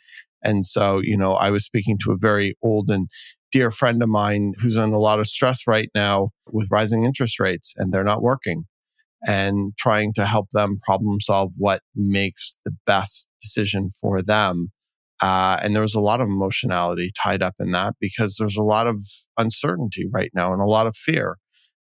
And 0.45 0.67
so, 0.67 1.01
you 1.03 1.17
know, 1.17 1.35
I 1.35 1.51
was 1.51 1.65
speaking 1.65 1.99
to 2.05 2.13
a 2.13 2.17
very 2.19 2.57
old 2.63 2.91
and 2.91 3.09
dear 3.53 3.71
friend 3.71 4.03
of 4.03 4.09
mine 4.09 4.55
who's 4.59 4.77
in 4.77 4.93
a 4.93 4.99
lot 4.99 5.21
of 5.21 5.27
stress 5.27 5.61
right 5.67 5.91
now 5.95 6.31
with 6.51 6.69
rising 6.71 7.05
interest 7.05 7.39
rates 7.39 7.75
and 7.77 7.93
they're 7.93 8.03
not 8.03 8.23
working 8.23 8.65
and 9.27 9.73
trying 9.79 10.13
to 10.15 10.27
help 10.27 10.49
them 10.53 10.79
problem 10.85 11.21
solve 11.21 11.53
what 11.57 11.83
makes 11.95 12.57
the 12.65 12.73
best 12.87 13.29
decision 13.41 13.89
for 14.01 14.21
them. 14.21 14.73
Uh, 15.21 15.61
and 15.63 15.77
there 15.77 15.83
was 15.83 15.95
a 15.95 16.01
lot 16.01 16.21
of 16.21 16.27
emotionality 16.27 17.13
tied 17.23 17.43
up 17.43 17.55
in 17.61 17.71
that 17.71 17.95
because 18.01 18.37
there's 18.39 18.57
a 18.57 18.63
lot 18.63 18.89
of 18.89 19.01
uncertainty 19.39 20.09
right 20.11 20.33
now 20.35 20.53
and 20.53 20.61
a 20.61 20.67
lot 20.67 20.89
of 20.89 20.97
fear. 20.97 21.37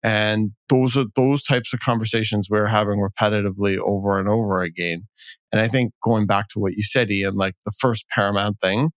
And 0.03 0.51
those 0.69 0.97
are 0.97 1.05
those 1.17 1.43
types 1.45 1.73
of 1.73 1.81
conversations 1.81 2.49
we're 2.51 2.67
having 2.67 2.99
repetitively 2.99 3.79
over 3.79 4.19
and 4.19 4.29
over 4.29 4.63
again. 4.63 5.07
And 5.53 5.61
I 5.61 5.69
think 5.69 5.93
going 6.03 6.27
back 6.27 6.49
to 6.49 6.59
what 6.59 6.73
you 6.73 6.83
said, 6.83 7.11
Ian, 7.11 7.35
like 7.35 7.55
the 7.65 7.73
first 7.79 8.05
paramount 8.13 8.61
thing 8.61 8.91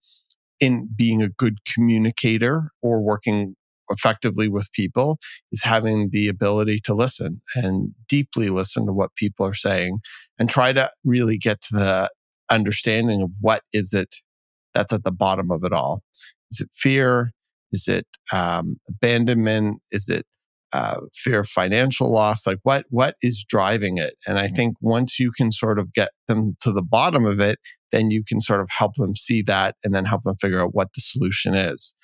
in 0.59 0.89
being 0.95 1.21
a 1.21 1.29
good 1.29 1.57
communicator 1.71 2.71
or 2.81 3.01
working 3.01 3.55
effectively 3.89 4.47
with 4.47 4.71
people 4.71 5.19
is 5.51 5.61
having 5.63 6.09
the 6.11 6.27
ability 6.27 6.79
to 6.79 6.95
listen 6.95 7.41
and 7.55 7.93
deeply 8.07 8.49
listen 8.49 8.85
to 8.87 8.93
what 8.93 9.15
people 9.15 9.45
are 9.45 9.53
saying 9.53 9.99
and 10.39 10.49
try 10.49 10.73
to 10.73 10.89
really 11.03 11.37
get 11.37 11.61
to 11.61 11.75
the 11.75 12.09
understanding 12.49 13.21
of 13.21 13.31
what 13.41 13.61
is 13.73 13.93
it 13.93 14.15
that's 14.73 14.91
at 14.93 15.03
the 15.03 15.11
bottom 15.11 15.51
of 15.51 15.63
it 15.63 15.71
all. 15.71 16.01
Is 16.51 16.59
it 16.59 16.69
fear? 16.73 17.31
Is 17.71 17.87
it 17.87 18.05
um, 18.31 18.77
abandonment? 18.87 19.81
Is 19.91 20.09
it 20.09 20.25
uh, 20.75 20.99
fear 21.13 21.39
of 21.39 21.47
financial 21.47 22.11
loss? 22.11 22.45
Like 22.45 22.59
what 22.63 22.85
what 22.89 23.15
is 23.21 23.45
driving 23.47 23.97
it? 23.97 24.15
And 24.27 24.37
I 24.37 24.49
think 24.49 24.75
once 24.81 25.19
you 25.19 25.31
can 25.31 25.53
sort 25.53 25.79
of 25.79 25.93
get 25.93 26.09
them 26.27 26.51
to 26.61 26.71
the 26.73 26.81
bottom 26.81 27.25
of 27.25 27.39
it, 27.39 27.59
then 27.91 28.11
you 28.11 28.23
can 28.27 28.41
sort 28.41 28.59
of 28.59 28.67
help 28.69 28.95
them 28.95 29.15
see 29.15 29.41
that 29.43 29.75
and 29.83 29.93
then 29.93 30.03
help 30.03 30.23
them 30.23 30.35
figure 30.35 30.61
out 30.61 30.75
what 30.75 30.89
the 30.93 31.01
solution 31.01 31.55
is. 31.55 31.95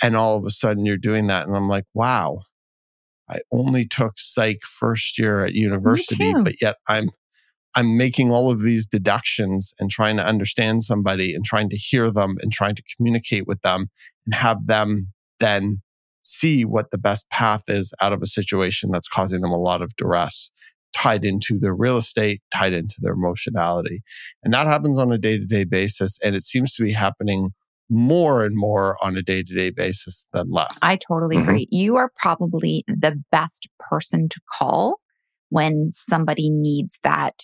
And 0.00 0.16
all 0.16 0.36
of 0.38 0.44
a 0.44 0.50
sudden 0.50 0.86
you're 0.86 0.96
doing 0.96 1.26
that. 1.26 1.48
And 1.48 1.56
I'm 1.56 1.68
like, 1.68 1.86
wow, 1.92 2.42
I 3.28 3.40
only 3.50 3.84
took 3.84 4.12
psych 4.16 4.60
first 4.62 5.18
year 5.18 5.44
at 5.44 5.54
university, 5.54 6.32
but 6.44 6.62
yet 6.62 6.76
I'm 6.86 7.10
I'm 7.74 7.96
making 7.96 8.30
all 8.30 8.50
of 8.50 8.62
these 8.62 8.86
deductions 8.86 9.74
and 9.80 9.90
trying 9.90 10.16
to 10.18 10.26
understand 10.26 10.84
somebody 10.84 11.34
and 11.34 11.44
trying 11.44 11.68
to 11.70 11.76
hear 11.76 12.12
them 12.12 12.36
and 12.42 12.52
trying 12.52 12.76
to 12.76 12.82
communicate 12.96 13.46
with 13.46 13.60
them 13.62 13.90
and 14.24 14.34
have 14.34 14.66
them 14.66 15.08
then 15.40 15.82
see 16.28 16.62
what 16.64 16.90
the 16.90 16.98
best 16.98 17.28
path 17.30 17.62
is 17.68 17.94
out 18.02 18.12
of 18.12 18.20
a 18.22 18.26
situation 18.26 18.90
that's 18.92 19.08
causing 19.08 19.40
them 19.40 19.50
a 19.50 19.58
lot 19.58 19.80
of 19.80 19.96
duress 19.96 20.52
tied 20.94 21.24
into 21.24 21.58
their 21.58 21.74
real 21.74 21.96
estate, 21.96 22.42
tied 22.52 22.72
into 22.72 22.96
their 23.00 23.14
emotionality. 23.14 24.02
And 24.42 24.52
that 24.52 24.66
happens 24.66 24.98
on 24.98 25.10
a 25.10 25.18
day 25.18 25.38
to 25.38 25.46
day 25.46 25.64
basis. 25.64 26.18
And 26.22 26.34
it 26.34 26.44
seems 26.44 26.74
to 26.74 26.82
be 26.82 26.92
happening 26.92 27.50
more 27.90 28.44
and 28.44 28.54
more 28.54 28.96
on 29.02 29.16
a 29.16 29.22
day 29.22 29.42
to 29.42 29.54
day 29.54 29.70
basis 29.70 30.26
than 30.32 30.50
less. 30.50 30.78
I 30.82 30.96
totally 30.96 31.36
mm-hmm. 31.36 31.48
agree. 31.48 31.66
You 31.70 31.96
are 31.96 32.10
probably 32.16 32.84
the 32.86 33.22
best 33.32 33.68
person 33.78 34.28
to 34.28 34.40
call 34.58 35.00
when 35.48 35.90
somebody 35.90 36.50
needs 36.50 36.98
that 37.02 37.34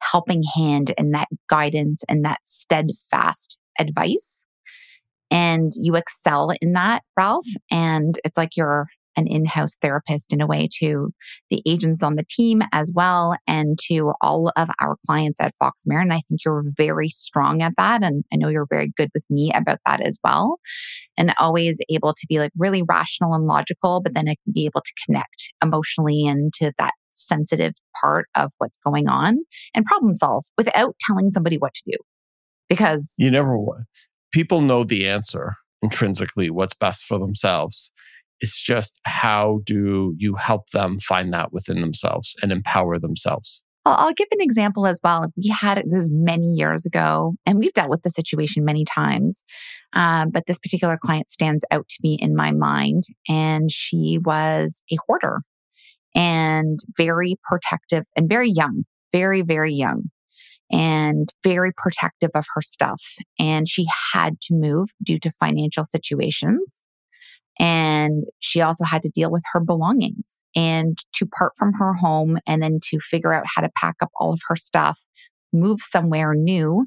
helping 0.00 0.42
hand 0.56 0.92
and 0.98 1.14
that 1.14 1.28
guidance 1.48 2.02
and 2.08 2.24
that 2.24 2.40
steadfast 2.42 3.58
advice 3.78 4.44
and 5.32 5.72
you 5.74 5.96
excel 5.96 6.52
in 6.60 6.74
that, 6.74 7.02
Ralph. 7.16 7.46
Mm. 7.46 7.76
And 7.76 8.20
it's 8.24 8.36
like 8.36 8.56
you're 8.56 8.86
an 9.16 9.26
in-house 9.26 9.76
therapist 9.82 10.32
in 10.32 10.40
a 10.40 10.46
way 10.46 10.68
to 10.78 11.12
the 11.50 11.62
agents 11.66 12.02
on 12.02 12.16
the 12.16 12.24
team 12.28 12.62
as 12.72 12.90
well 12.94 13.36
and 13.46 13.78
to 13.78 14.12
all 14.22 14.50
of 14.56 14.70
our 14.80 14.96
clients 15.06 15.38
at 15.38 15.54
Fox 15.58 15.82
Marin. 15.86 16.12
I 16.12 16.20
think 16.20 16.44
you're 16.44 16.62
very 16.76 17.08
strong 17.08 17.60
at 17.60 17.74
that. 17.76 18.02
And 18.02 18.24
I 18.32 18.36
know 18.36 18.48
you're 18.48 18.66
very 18.70 18.90
good 18.96 19.10
with 19.14 19.24
me 19.28 19.52
about 19.54 19.80
that 19.84 20.00
as 20.00 20.18
well. 20.24 20.58
And 21.18 21.34
always 21.38 21.78
able 21.90 22.14
to 22.14 22.26
be 22.26 22.38
like 22.38 22.52
really 22.56 22.82
rational 22.82 23.34
and 23.34 23.46
logical, 23.46 24.00
but 24.00 24.14
then 24.14 24.32
be 24.50 24.64
able 24.64 24.80
to 24.80 24.92
connect 25.04 25.52
emotionally 25.62 26.24
into 26.24 26.72
that 26.78 26.92
sensitive 27.12 27.74
part 28.00 28.28
of 28.34 28.50
what's 28.58 28.78
going 28.78 29.08
on 29.08 29.38
and 29.74 29.84
problem 29.84 30.14
solve 30.14 30.46
without 30.56 30.96
telling 31.06 31.28
somebody 31.28 31.58
what 31.58 31.74
to 31.74 31.82
do. 31.86 31.98
Because 32.70 33.12
you 33.18 33.30
never 33.30 33.58
people 34.32 34.60
know 34.60 34.84
the 34.84 35.08
answer 35.08 35.54
intrinsically, 35.82 36.50
what's 36.50 36.74
best 36.74 37.04
for 37.04 37.18
themselves. 37.18 37.92
It's 38.40 38.60
just 38.60 38.98
how 39.04 39.60
do 39.64 40.14
you 40.16 40.34
help 40.34 40.70
them 40.70 40.98
find 40.98 41.32
that 41.32 41.52
within 41.52 41.80
themselves 41.80 42.34
and 42.42 42.50
empower 42.50 42.98
themselves? 42.98 43.62
I'll, 43.84 44.12
give 44.12 44.28
an 44.30 44.40
example 44.40 44.86
as 44.86 45.00
well. 45.02 45.26
We 45.36 45.48
had 45.48 45.82
this 45.88 46.08
many 46.12 46.46
years 46.46 46.86
ago, 46.86 47.34
and 47.46 47.58
we've 47.58 47.72
dealt 47.72 47.90
with 47.90 48.02
the 48.02 48.10
situation 48.10 48.64
many 48.64 48.84
times. 48.84 49.44
Um, 49.92 50.30
but 50.30 50.44
this 50.46 50.58
particular 50.58 50.96
client 50.96 51.30
stands 51.30 51.64
out 51.72 51.88
to 51.88 51.96
me 52.02 52.16
in 52.20 52.36
my 52.36 52.52
mind, 52.52 53.04
and 53.28 53.70
she 53.72 54.18
was 54.24 54.82
a 54.92 54.96
hoarder 55.06 55.42
and 56.14 56.78
very 56.96 57.36
protective 57.42 58.04
and 58.16 58.28
very 58.28 58.50
young, 58.50 58.84
very, 59.12 59.42
very 59.42 59.72
young 59.72 60.10
and 60.72 61.28
very 61.44 61.72
protective 61.76 62.30
of 62.34 62.46
her 62.54 62.62
stuff. 62.62 63.02
And 63.38 63.68
she 63.68 63.86
had 64.12 64.40
to 64.42 64.54
move 64.54 64.88
due 65.02 65.18
to 65.20 65.30
financial 65.32 65.84
situations. 65.84 66.84
And 67.58 68.24
she 68.40 68.62
also 68.62 68.84
had 68.84 69.02
to 69.02 69.10
deal 69.10 69.30
with 69.30 69.44
her 69.52 69.60
belongings 69.60 70.42
and 70.56 70.96
to 71.14 71.26
part 71.26 71.52
from 71.56 71.74
her 71.74 71.92
home 71.92 72.38
and 72.46 72.62
then 72.62 72.80
to 72.84 72.98
figure 73.00 73.32
out 73.32 73.44
how 73.46 73.60
to 73.60 73.70
pack 73.76 73.96
up 74.02 74.10
all 74.18 74.32
of 74.32 74.40
her 74.48 74.56
stuff, 74.56 74.98
move 75.52 75.80
somewhere 75.80 76.34
new, 76.34 76.86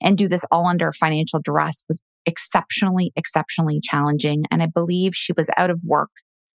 and 0.00 0.16
do 0.16 0.28
this 0.28 0.44
all 0.50 0.66
under 0.66 0.92
financial 0.92 1.40
duress 1.40 1.84
was 1.88 2.00
exceptionally, 2.26 3.12
exceptionally 3.16 3.80
challenging. 3.82 4.44
And 4.50 4.62
I 4.62 4.66
believe 4.66 5.14
she 5.14 5.32
was 5.36 5.46
out 5.56 5.70
of 5.70 5.80
work 5.84 6.10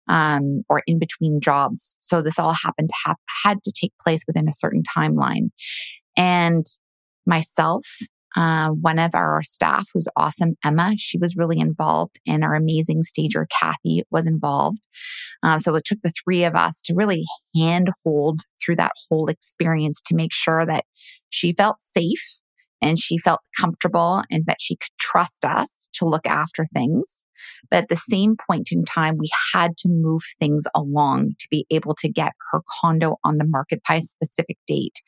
um, 0.09 0.63
or 0.69 0.83
in 0.87 0.99
between 0.99 1.41
jobs. 1.41 1.97
So 1.99 2.23
this 2.23 2.39
all 2.39 2.53
happened 2.53 2.91
to 2.91 2.95
have 3.07 3.17
had 3.45 3.63
to 3.65 3.73
take 3.73 3.93
place 4.03 4.23
within 4.27 4.49
a 4.49 4.53
certain 4.53 4.83
timeline. 4.97 5.51
And 6.17 6.67
myself, 7.27 7.87
uh, 8.37 8.69
one 8.69 8.99
of 8.99 9.15
our 9.15 9.43
staff 9.43 9.89
who's 9.93 10.09
awesome, 10.17 10.57
Emma, 10.65 10.93
she 10.99 11.19
was 11.19 11.37
really 11.37 11.59
involved, 11.59 12.21
and 12.27 12.45
our 12.45 12.55
amazing 12.55 13.03
stager, 13.03 13.47
Kathy, 13.51 14.03
was 14.11 14.27
involved. 14.27 14.87
Uh, 15.43 15.59
so 15.59 15.75
it 15.75 15.85
took 15.85 15.99
the 16.03 16.13
three 16.25 16.45
of 16.45 16.55
us 16.55 16.81
to 16.85 16.95
really 16.95 17.25
handhold 17.55 18.41
through 18.65 18.77
that 18.77 18.93
whole 19.09 19.29
experience 19.29 20.01
to 20.07 20.15
make 20.15 20.33
sure 20.33 20.67
that 20.67 20.85
she 21.31 21.53
felt 21.53 21.81
safe 21.81 22.41
and 22.83 22.99
she 22.99 23.19
felt 23.19 23.41
comfortable 23.59 24.23
and 24.31 24.45
that 24.47 24.59
she 24.61 24.77
could 24.77 24.93
trust 25.01 25.45
us 25.45 25.89
to 25.95 26.05
look 26.05 26.27
after 26.27 26.67
things. 26.75 27.26
But 27.71 27.85
at 27.85 27.89
the 27.89 27.97
same 27.97 28.37
point 28.49 28.69
in 28.73 28.85
time, 28.85 29.19
we 29.19 29.31
had 29.53 29.77
to 29.79 29.89
move 29.89 30.23
things 30.39 30.65
along 30.75 31.35
to 31.39 31.47
be 31.51 31.67
able 31.71 31.95
to 31.97 32.09
get 32.09 32.33
her 32.53 32.61
condo 32.81 33.17
on 33.25 33.39
the 33.39 33.47
market 33.47 33.83
by 33.89 33.97
a 33.97 34.03
specific 34.03 34.59
date. 34.67 35.01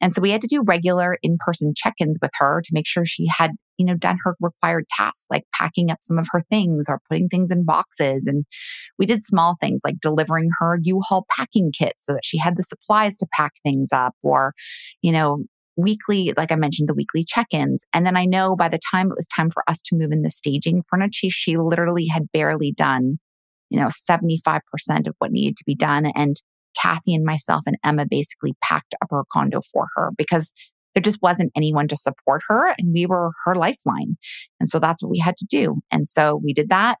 And 0.00 0.12
so 0.12 0.20
we 0.20 0.30
had 0.30 0.40
to 0.40 0.46
do 0.46 0.62
regular 0.62 1.18
in-person 1.22 1.74
check-ins 1.76 2.18
with 2.20 2.32
her 2.38 2.62
to 2.64 2.70
make 2.72 2.86
sure 2.86 3.04
she 3.04 3.26
had, 3.26 3.52
you 3.76 3.86
know, 3.86 3.94
done 3.94 4.18
her 4.24 4.36
required 4.40 4.86
tasks 4.96 5.26
like 5.30 5.44
packing 5.54 5.90
up 5.90 5.98
some 6.02 6.18
of 6.18 6.26
her 6.32 6.42
things 6.50 6.86
or 6.88 7.00
putting 7.08 7.28
things 7.28 7.50
in 7.50 7.64
boxes. 7.64 8.26
And 8.26 8.44
we 8.98 9.06
did 9.06 9.22
small 9.22 9.56
things 9.60 9.82
like 9.84 10.00
delivering 10.00 10.50
her 10.58 10.78
U-Haul 10.82 11.26
packing 11.30 11.72
kit 11.72 11.94
so 11.98 12.12
that 12.12 12.24
she 12.24 12.38
had 12.38 12.56
the 12.56 12.62
supplies 12.62 13.16
to 13.18 13.26
pack 13.32 13.52
things 13.62 13.90
up 13.92 14.14
or, 14.22 14.54
you 15.02 15.12
know, 15.12 15.44
weekly, 15.82 16.32
like 16.36 16.52
I 16.52 16.56
mentioned, 16.56 16.88
the 16.88 16.94
weekly 16.94 17.24
check 17.24 17.46
ins. 17.50 17.84
And 17.92 18.06
then 18.06 18.16
I 18.16 18.24
know 18.24 18.56
by 18.56 18.68
the 18.68 18.80
time 18.92 19.10
it 19.10 19.16
was 19.16 19.28
time 19.28 19.50
for 19.50 19.62
us 19.68 19.80
to 19.86 19.96
move 19.96 20.12
in 20.12 20.22
the 20.22 20.30
staging 20.30 20.82
furniture, 20.88 21.28
she 21.30 21.56
literally 21.56 22.06
had 22.06 22.30
barely 22.32 22.72
done, 22.72 23.18
you 23.70 23.78
know, 23.78 23.88
75% 23.88 24.60
of 25.06 25.14
what 25.18 25.32
needed 25.32 25.56
to 25.56 25.64
be 25.66 25.74
done. 25.74 26.06
And 26.14 26.36
Kathy 26.80 27.14
and 27.14 27.24
myself 27.24 27.62
and 27.66 27.76
Emma 27.84 28.06
basically 28.06 28.54
packed 28.62 28.94
up 29.02 29.08
her 29.10 29.24
condo 29.32 29.60
for 29.72 29.86
her 29.96 30.10
because 30.16 30.52
there 30.94 31.02
just 31.02 31.22
wasn't 31.22 31.52
anyone 31.56 31.88
to 31.88 31.96
support 31.96 32.42
her 32.48 32.74
and 32.78 32.92
we 32.92 33.06
were 33.06 33.30
her 33.44 33.54
lifeline. 33.54 34.16
And 34.58 34.68
so 34.68 34.78
that's 34.78 35.02
what 35.02 35.10
we 35.10 35.18
had 35.18 35.36
to 35.36 35.46
do. 35.48 35.76
And 35.90 36.08
so 36.08 36.40
we 36.42 36.52
did 36.52 36.68
that. 36.70 36.98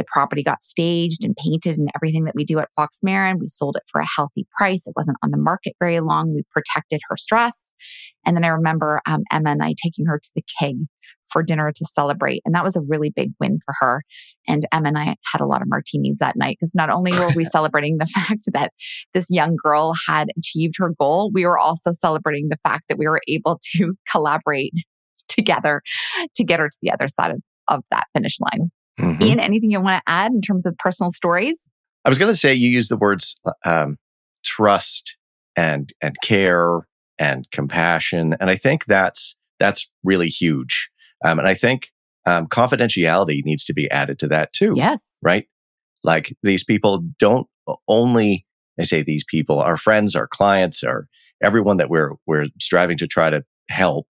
The 0.00 0.06
property 0.10 0.42
got 0.42 0.62
staged 0.62 1.26
and 1.26 1.36
painted 1.36 1.76
and 1.76 1.90
everything 1.94 2.24
that 2.24 2.34
we 2.34 2.46
do 2.46 2.58
at 2.58 2.70
Fox 2.74 3.00
Marin. 3.02 3.38
We 3.38 3.48
sold 3.48 3.76
it 3.76 3.82
for 3.92 4.00
a 4.00 4.06
healthy 4.16 4.46
price. 4.56 4.86
It 4.86 4.94
wasn't 4.96 5.18
on 5.22 5.30
the 5.30 5.36
market 5.36 5.74
very 5.78 6.00
long. 6.00 6.32
We 6.34 6.42
protected 6.50 7.02
her 7.10 7.18
stress. 7.18 7.74
And 8.24 8.34
then 8.34 8.42
I 8.42 8.48
remember 8.48 9.02
um, 9.04 9.24
Emma 9.30 9.50
and 9.50 9.62
I 9.62 9.74
taking 9.84 10.06
her 10.06 10.18
to 10.18 10.30
the 10.34 10.42
keg 10.58 10.76
for 11.30 11.42
dinner 11.42 11.70
to 11.70 11.84
celebrate. 11.84 12.40
And 12.46 12.54
that 12.54 12.64
was 12.64 12.76
a 12.76 12.80
really 12.80 13.10
big 13.14 13.32
win 13.38 13.58
for 13.62 13.74
her. 13.80 14.02
And 14.48 14.64
Emma 14.72 14.88
and 14.88 14.98
I 14.98 15.16
had 15.30 15.42
a 15.42 15.46
lot 15.46 15.60
of 15.60 15.68
martinis 15.68 16.16
that 16.18 16.34
night 16.34 16.56
because 16.58 16.74
not 16.74 16.88
only 16.88 17.12
were 17.12 17.30
we 17.36 17.44
celebrating 17.52 17.98
the 17.98 18.06
fact 18.14 18.48
that 18.54 18.72
this 19.12 19.26
young 19.28 19.54
girl 19.62 19.92
had 20.08 20.28
achieved 20.38 20.76
her 20.78 20.94
goal, 20.98 21.30
we 21.34 21.44
were 21.44 21.58
also 21.58 21.92
celebrating 21.92 22.48
the 22.48 22.58
fact 22.64 22.84
that 22.88 22.96
we 22.96 23.06
were 23.06 23.20
able 23.28 23.60
to 23.76 23.92
collaborate 24.10 24.72
together 25.28 25.82
to 26.34 26.42
get 26.42 26.58
her 26.58 26.70
to 26.70 26.78
the 26.80 26.90
other 26.90 27.06
side 27.06 27.32
of, 27.32 27.42
of 27.68 27.84
that 27.90 28.06
finish 28.14 28.38
line. 28.40 28.70
Mm-hmm. 29.00 29.22
Ian, 29.22 29.40
anything 29.40 29.70
you 29.70 29.80
want 29.80 30.02
to 30.04 30.12
add 30.12 30.32
in 30.32 30.40
terms 30.40 30.66
of 30.66 30.76
personal 30.78 31.10
stories? 31.10 31.70
I 32.04 32.08
was 32.08 32.18
going 32.18 32.32
to 32.32 32.36
say 32.38 32.54
you 32.54 32.68
use 32.68 32.88
the 32.88 32.96
words 32.96 33.40
um, 33.64 33.98
trust 34.44 35.16
and 35.56 35.92
and 36.00 36.16
care 36.22 36.86
and 37.18 37.50
compassion, 37.50 38.36
and 38.40 38.50
I 38.50 38.56
think 38.56 38.86
that's 38.86 39.36
that's 39.58 39.90
really 40.04 40.28
huge. 40.28 40.90
Um, 41.24 41.38
and 41.38 41.46
I 41.46 41.54
think 41.54 41.90
um, 42.26 42.46
confidentiality 42.46 43.44
needs 43.44 43.64
to 43.64 43.74
be 43.74 43.90
added 43.90 44.18
to 44.20 44.28
that 44.28 44.52
too. 44.52 44.74
Yes, 44.76 45.18
right. 45.22 45.46
Like 46.02 46.34
these 46.42 46.64
people 46.64 47.04
don't 47.18 47.46
only. 47.88 48.46
I 48.78 48.84
say 48.84 49.02
these 49.02 49.24
people, 49.24 49.60
our 49.60 49.76
friends, 49.76 50.16
our 50.16 50.26
clients, 50.26 50.82
our 50.82 51.06
everyone 51.42 51.76
that 51.78 51.90
we're 51.90 52.12
we're 52.26 52.46
striving 52.58 52.96
to 52.98 53.06
try 53.06 53.28
to 53.28 53.44
help 53.68 54.06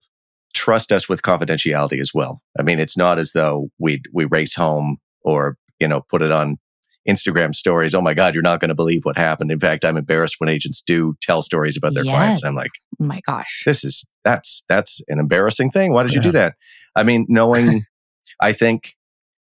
trust 0.51 0.91
us 0.91 1.09
with 1.09 1.21
confidentiality 1.21 1.99
as 1.99 2.13
well. 2.13 2.41
I 2.59 2.63
mean, 2.63 2.79
it's 2.79 2.97
not 2.97 3.19
as 3.19 3.31
though 3.33 3.69
we 3.79 4.01
we 4.13 4.25
race 4.25 4.55
home 4.55 4.97
or 5.23 5.57
you 5.79 5.87
know 5.87 6.01
put 6.09 6.21
it 6.21 6.31
on 6.31 6.57
Instagram 7.07 7.55
stories. 7.55 7.95
Oh 7.95 8.01
my 8.01 8.13
God, 8.13 8.33
you're 8.33 8.43
not 8.43 8.59
going 8.59 8.69
to 8.69 8.75
believe 8.75 9.05
what 9.05 9.17
happened. 9.17 9.51
In 9.51 9.59
fact, 9.59 9.83
I'm 9.83 9.97
embarrassed 9.97 10.35
when 10.37 10.49
agents 10.49 10.81
do 10.81 11.15
tell 11.21 11.41
stories 11.41 11.75
about 11.75 11.93
their 11.93 12.05
yes. 12.05 12.13
clients. 12.13 12.43
And 12.43 12.49
I'm 12.49 12.55
like, 12.55 12.71
oh 13.01 13.05
my 13.05 13.21
gosh, 13.25 13.63
this 13.65 13.83
is 13.83 14.05
that's 14.23 14.63
that's 14.69 15.01
an 15.07 15.19
embarrassing 15.19 15.71
thing. 15.71 15.93
Why 15.93 16.03
did 16.03 16.13
yeah. 16.13 16.19
you 16.19 16.23
do 16.23 16.31
that? 16.33 16.55
I 16.95 17.03
mean, 17.03 17.25
knowing, 17.27 17.85
I 18.41 18.53
think 18.53 18.95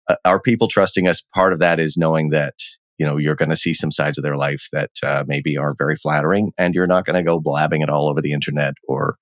uh, 0.10 0.16
our 0.26 0.40
people 0.40 0.68
trusting 0.68 1.08
us. 1.08 1.22
Part 1.34 1.54
of 1.54 1.60
that 1.60 1.80
is 1.80 1.98
knowing 1.98 2.30
that 2.32 2.56
you 2.98 3.06
know 3.06 3.18
you're 3.18 3.36
going 3.36 3.50
to 3.50 3.56
see 3.56 3.74
some 3.74 3.92
sides 3.92 4.18
of 4.18 4.24
their 4.24 4.38
life 4.38 4.68
that 4.74 4.92
uh, 5.02 5.24
maybe 5.26 5.58
aren't 5.58 5.78
very 5.78 5.96
flattering, 5.96 6.52
and 6.58 6.76
you're 6.76 6.88
not 6.88 7.06
going 7.06 7.16
to 7.16 7.24
go 7.24 7.40
blabbing 7.40 7.82
it 7.82 7.90
all 7.90 8.10
over 8.10 8.22
the 8.22 8.34
internet 8.34 8.74
or 8.88 9.18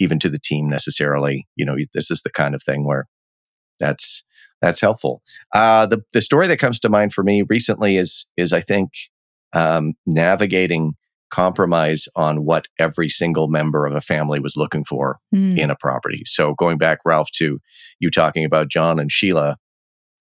even 0.00 0.18
to 0.20 0.28
the 0.28 0.38
team 0.38 0.68
necessarily. 0.68 1.46
You 1.56 1.64
know, 1.64 1.76
this 1.94 2.10
is 2.10 2.22
the 2.22 2.30
kind 2.30 2.54
of 2.54 2.62
thing 2.62 2.86
where 2.86 3.06
that's 3.78 4.24
that's 4.62 4.80
helpful. 4.80 5.22
Uh, 5.54 5.86
the 5.86 6.02
the 6.12 6.22
story 6.22 6.46
that 6.48 6.58
comes 6.58 6.78
to 6.80 6.88
mind 6.88 7.12
for 7.12 7.22
me 7.22 7.42
recently 7.48 7.96
is 7.96 8.26
is 8.36 8.52
I 8.52 8.60
think 8.60 8.90
um, 9.52 9.94
navigating 10.06 10.94
compromise 11.30 12.06
on 12.14 12.44
what 12.44 12.68
every 12.78 13.08
single 13.08 13.48
member 13.48 13.84
of 13.84 13.94
a 13.94 14.00
family 14.00 14.38
was 14.38 14.56
looking 14.56 14.84
for 14.84 15.18
mm. 15.34 15.58
in 15.58 15.70
a 15.70 15.76
property. 15.76 16.22
So 16.24 16.54
going 16.54 16.78
back, 16.78 16.98
Ralph, 17.04 17.30
to 17.36 17.58
you 17.98 18.10
talking 18.10 18.44
about 18.44 18.68
John 18.68 19.00
and 19.00 19.10
Sheila, 19.10 19.56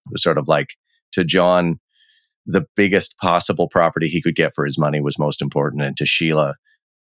was 0.10 0.24
sort 0.24 0.38
of 0.38 0.48
like 0.48 0.76
to 1.14 1.24
John, 1.24 1.80
the 2.46 2.66
biggest 2.76 3.18
possible 3.18 3.68
property 3.68 4.08
he 4.08 4.22
could 4.22 4.36
get 4.36 4.54
for 4.54 4.66
his 4.66 4.78
money 4.78 5.02
was 5.02 5.20
most 5.20 5.42
important, 5.42 5.82
and 5.82 5.98
to 5.98 6.06
Sheila, 6.06 6.56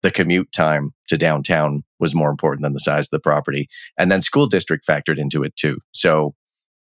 the 0.02 0.10
commute 0.10 0.50
time 0.52 0.92
to 1.08 1.16
downtown 1.16 1.82
was 1.98 2.14
more 2.14 2.30
important 2.30 2.62
than 2.62 2.72
the 2.72 2.80
size 2.80 3.06
of 3.06 3.10
the 3.10 3.20
property. 3.20 3.68
And 3.98 4.10
then 4.10 4.22
school 4.22 4.46
district 4.46 4.86
factored 4.86 5.18
into 5.18 5.42
it 5.42 5.56
too. 5.56 5.78
So, 5.92 6.34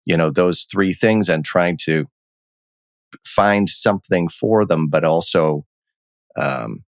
you 0.05 0.15
know, 0.15 0.29
those 0.29 0.67
three 0.71 0.93
things 0.93 1.29
and 1.29 1.43
trying 1.43 1.77
to 1.85 2.05
find 3.25 3.69
something 3.69 4.27
for 4.27 4.65
them, 4.65 4.87
but 4.87 5.03
also 5.03 5.65
um, 6.37 6.83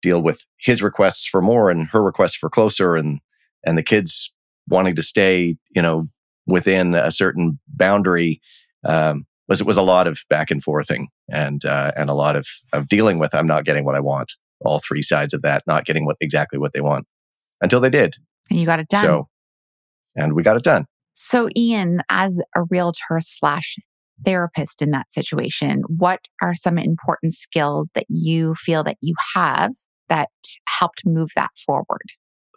deal 0.00 0.22
with 0.22 0.46
his 0.58 0.82
requests 0.82 1.26
for 1.26 1.42
more 1.42 1.70
and 1.70 1.88
her 1.88 2.02
requests 2.02 2.36
for 2.36 2.50
closer 2.50 2.96
and 2.96 3.20
and 3.64 3.78
the 3.78 3.82
kids 3.82 4.32
wanting 4.68 4.96
to 4.96 5.02
stay, 5.02 5.56
you 5.70 5.82
know, 5.82 6.08
within 6.46 6.94
a 6.94 7.10
certain 7.10 7.58
boundary. 7.68 8.40
Um, 8.84 9.26
was 9.48 9.60
it 9.60 9.66
was 9.66 9.76
a 9.76 9.82
lot 9.82 10.06
of 10.06 10.20
back 10.30 10.50
and 10.50 10.62
forthing 10.62 11.08
and 11.28 11.64
uh, 11.64 11.92
and 11.96 12.08
a 12.08 12.14
lot 12.14 12.36
of 12.36 12.46
of 12.72 12.88
dealing 12.88 13.18
with 13.18 13.34
I'm 13.34 13.46
not 13.46 13.64
getting 13.64 13.84
what 13.84 13.96
I 13.96 14.00
want 14.00 14.32
all 14.64 14.78
three 14.78 15.02
sides 15.02 15.34
of 15.34 15.42
that, 15.42 15.62
not 15.66 15.84
getting 15.84 16.04
what 16.04 16.16
exactly 16.20 16.58
what 16.58 16.72
they 16.72 16.80
want 16.80 17.06
until 17.60 17.80
they 17.80 17.90
did. 17.90 18.14
And 18.50 18.58
you 18.58 18.66
got 18.66 18.80
it 18.80 18.88
done. 18.88 19.04
So, 19.04 19.28
and 20.16 20.34
we 20.34 20.42
got 20.42 20.56
it 20.56 20.62
done. 20.62 20.86
So, 21.14 21.48
Ian, 21.56 22.00
as 22.08 22.38
a 22.56 22.62
realtor 22.70 23.20
slash 23.20 23.76
therapist 24.24 24.82
in 24.82 24.90
that 24.90 25.10
situation, 25.10 25.82
what 25.86 26.20
are 26.40 26.54
some 26.54 26.78
important 26.78 27.34
skills 27.34 27.90
that 27.94 28.06
you 28.08 28.54
feel 28.54 28.82
that 28.84 28.96
you 29.00 29.14
have 29.34 29.72
that 30.08 30.30
helped 30.78 31.02
move 31.04 31.30
that 31.36 31.50
forward? 31.66 32.12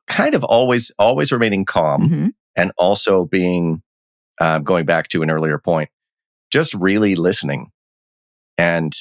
Kind 0.07 0.35
of 0.35 0.43
always, 0.43 0.91
always 0.99 1.31
remaining 1.31 1.65
calm 1.65 2.01
mm-hmm. 2.03 2.27
and 2.55 2.71
also 2.77 3.25
being, 3.25 3.81
uh, 4.39 4.59
going 4.59 4.85
back 4.85 5.07
to 5.09 5.23
an 5.23 5.31
earlier 5.31 5.57
point, 5.57 5.89
just 6.51 6.73
really 6.73 7.15
listening 7.15 7.71
and 8.57 8.93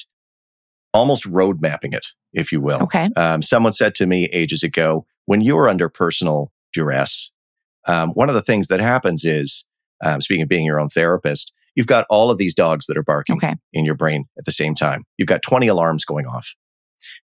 almost 0.95 1.25
road 1.25 1.61
mapping 1.61 1.93
it, 1.93 2.07
if 2.33 2.51
you 2.51 2.61
will. 2.61 2.83
Okay. 2.83 3.09
Um, 3.15 3.41
someone 3.41 3.73
said 3.73 3.93
to 3.95 4.05
me 4.05 4.25
ages 4.31 4.63
ago, 4.63 5.05
when 5.25 5.41
you're 5.41 5.67
under 5.67 5.89
personal 5.89 6.51
duress, 6.73 7.31
um, 7.87 8.11
one 8.11 8.29
of 8.29 8.35
the 8.35 8.41
things 8.41 8.67
that 8.67 8.79
happens 8.79 9.25
is, 9.25 9.65
um, 10.03 10.21
speaking 10.21 10.43
of 10.43 10.49
being 10.49 10.65
your 10.65 10.79
own 10.79 10.89
therapist, 10.89 11.53
you've 11.75 11.87
got 11.87 12.05
all 12.09 12.31
of 12.31 12.37
these 12.37 12.53
dogs 12.53 12.85
that 12.85 12.97
are 12.97 13.03
barking 13.03 13.35
okay. 13.37 13.55
in 13.73 13.85
your 13.85 13.95
brain 13.95 14.25
at 14.37 14.45
the 14.45 14.51
same 14.51 14.73
time. 14.73 15.03
You've 15.17 15.27
got 15.27 15.41
20 15.41 15.67
alarms 15.67 16.05
going 16.05 16.25
off. 16.25 16.55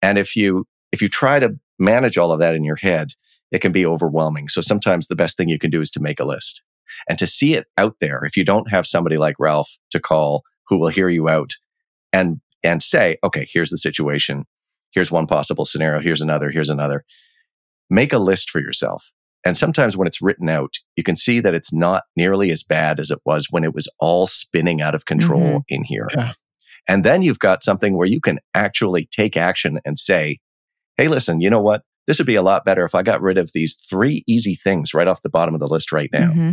And 0.01 0.17
if 0.17 0.35
you, 0.35 0.65
if 0.91 1.01
you 1.01 1.09
try 1.09 1.39
to 1.39 1.57
manage 1.79 2.17
all 2.17 2.31
of 2.31 2.39
that 2.39 2.55
in 2.55 2.63
your 2.63 2.75
head, 2.75 3.09
it 3.51 3.59
can 3.59 3.71
be 3.71 3.85
overwhelming. 3.85 4.49
So 4.49 4.61
sometimes 4.61 5.07
the 5.07 5.15
best 5.15 5.35
thing 5.35 5.49
you 5.49 5.59
can 5.59 5.71
do 5.71 5.81
is 5.81 5.89
to 5.91 5.99
make 5.99 6.19
a 6.19 6.25
list 6.25 6.61
and 7.09 7.17
to 7.17 7.25
see 7.25 7.55
it 7.55 7.65
out 7.77 7.95
there. 7.99 8.23
If 8.23 8.37
you 8.37 8.43
don't 8.43 8.69
have 8.69 8.85
somebody 8.85 9.17
like 9.17 9.35
Ralph 9.39 9.77
to 9.91 9.99
call 9.99 10.43
who 10.67 10.77
will 10.77 10.89
hear 10.89 11.09
you 11.09 11.29
out 11.29 11.53
and 12.13 12.39
and 12.67 12.83
say, 12.83 13.17
okay, 13.23 13.47
here's 13.51 13.69
the 13.69 13.77
situation. 13.77 14.45
Here's 14.91 15.11
one 15.11 15.27
possible 15.27 15.65
scenario. 15.65 16.01
Here's 16.01 16.21
another. 16.21 16.49
Here's 16.49 16.69
another. 16.69 17.05
Make 17.89 18.13
a 18.13 18.19
list 18.19 18.49
for 18.49 18.59
yourself. 18.59 19.11
And 19.45 19.55
sometimes 19.55 19.95
when 19.95 20.07
it's 20.07 20.21
written 20.21 20.49
out, 20.49 20.73
you 20.97 21.03
can 21.03 21.15
see 21.15 21.39
that 21.39 21.53
it's 21.53 21.71
not 21.71 22.03
nearly 22.17 22.51
as 22.51 22.63
bad 22.63 22.99
as 22.99 23.09
it 23.09 23.19
was 23.25 23.47
when 23.49 23.63
it 23.63 23.73
was 23.73 23.87
all 23.99 24.27
spinning 24.27 24.81
out 24.81 24.95
of 24.95 25.05
control 25.05 25.41
mm-hmm. 25.41 25.57
in 25.69 25.83
here. 25.83 26.07
Yeah. 26.13 26.33
And 26.89 27.03
then 27.03 27.21
you've 27.21 27.39
got 27.39 27.63
something 27.63 27.95
where 27.95 28.07
you 28.07 28.19
can 28.19 28.39
actually 28.53 29.07
take 29.11 29.37
action 29.37 29.79
and 29.85 29.97
say, 29.97 30.39
hey, 30.97 31.07
listen, 31.07 31.39
you 31.39 31.49
know 31.49 31.61
what? 31.61 31.83
This 32.07 32.17
would 32.17 32.27
be 32.27 32.35
a 32.35 32.41
lot 32.41 32.65
better 32.65 32.83
if 32.85 32.95
I 32.95 33.03
got 33.03 33.21
rid 33.21 33.37
of 33.37 33.51
these 33.53 33.75
three 33.75 34.23
easy 34.27 34.55
things 34.55 34.93
right 34.93 35.07
off 35.07 35.21
the 35.21 35.29
bottom 35.29 35.53
of 35.53 35.59
the 35.59 35.67
list 35.67 35.91
right 35.91 36.09
now. 36.11 36.29
Mm-hmm. 36.29 36.51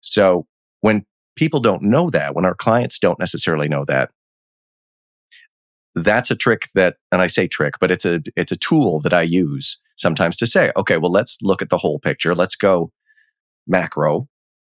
So 0.00 0.46
when 0.80 1.04
people 1.36 1.60
don't 1.60 1.82
know 1.82 2.10
that, 2.10 2.34
when 2.34 2.44
our 2.44 2.54
clients 2.54 2.98
don't 2.98 3.18
necessarily 3.18 3.68
know 3.68 3.84
that, 3.86 4.10
that's 5.94 6.30
a 6.30 6.36
trick 6.36 6.68
that 6.74 6.96
and 7.10 7.20
i 7.20 7.26
say 7.26 7.46
trick 7.46 7.74
but 7.80 7.90
it's 7.90 8.04
a 8.04 8.20
it's 8.34 8.52
a 8.52 8.56
tool 8.56 8.98
that 9.00 9.12
i 9.12 9.22
use 9.22 9.78
sometimes 9.96 10.36
to 10.36 10.46
say 10.46 10.72
okay 10.76 10.96
well 10.96 11.10
let's 11.12 11.38
look 11.42 11.62
at 11.62 11.70
the 11.70 11.78
whole 11.78 11.98
picture. 11.98 12.34
Let's 12.34 12.56
go 12.56 12.90
macro 13.66 14.28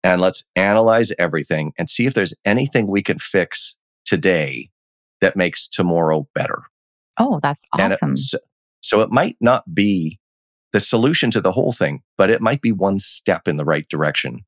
and 0.02 0.20
let's 0.20 0.48
analyze 0.56 1.12
everything 1.18 1.72
and 1.78 1.88
see 1.88 2.06
if 2.06 2.14
there's 2.14 2.34
anything 2.44 2.88
we 2.88 3.02
can 3.02 3.18
fix 3.18 3.76
today 4.04 4.70
that 5.20 5.36
makes 5.36 5.68
tomorrow 5.68 6.26
better. 6.34 6.64
Oh 7.18 7.38
that's 7.42 7.62
awesome 7.72 8.12
it, 8.12 8.18
so, 8.18 8.38
so 8.80 9.00
it 9.02 9.10
might 9.10 9.36
not 9.40 9.72
be 9.72 10.18
the 10.72 10.80
solution 10.80 11.30
to 11.30 11.40
the 11.40 11.52
whole 11.52 11.72
thing 11.72 12.02
but 12.16 12.30
it 12.30 12.40
might 12.40 12.62
be 12.62 12.72
one 12.72 12.98
step 12.98 13.46
in 13.46 13.56
the 13.56 13.64
right 13.64 13.86
direction 13.88 14.40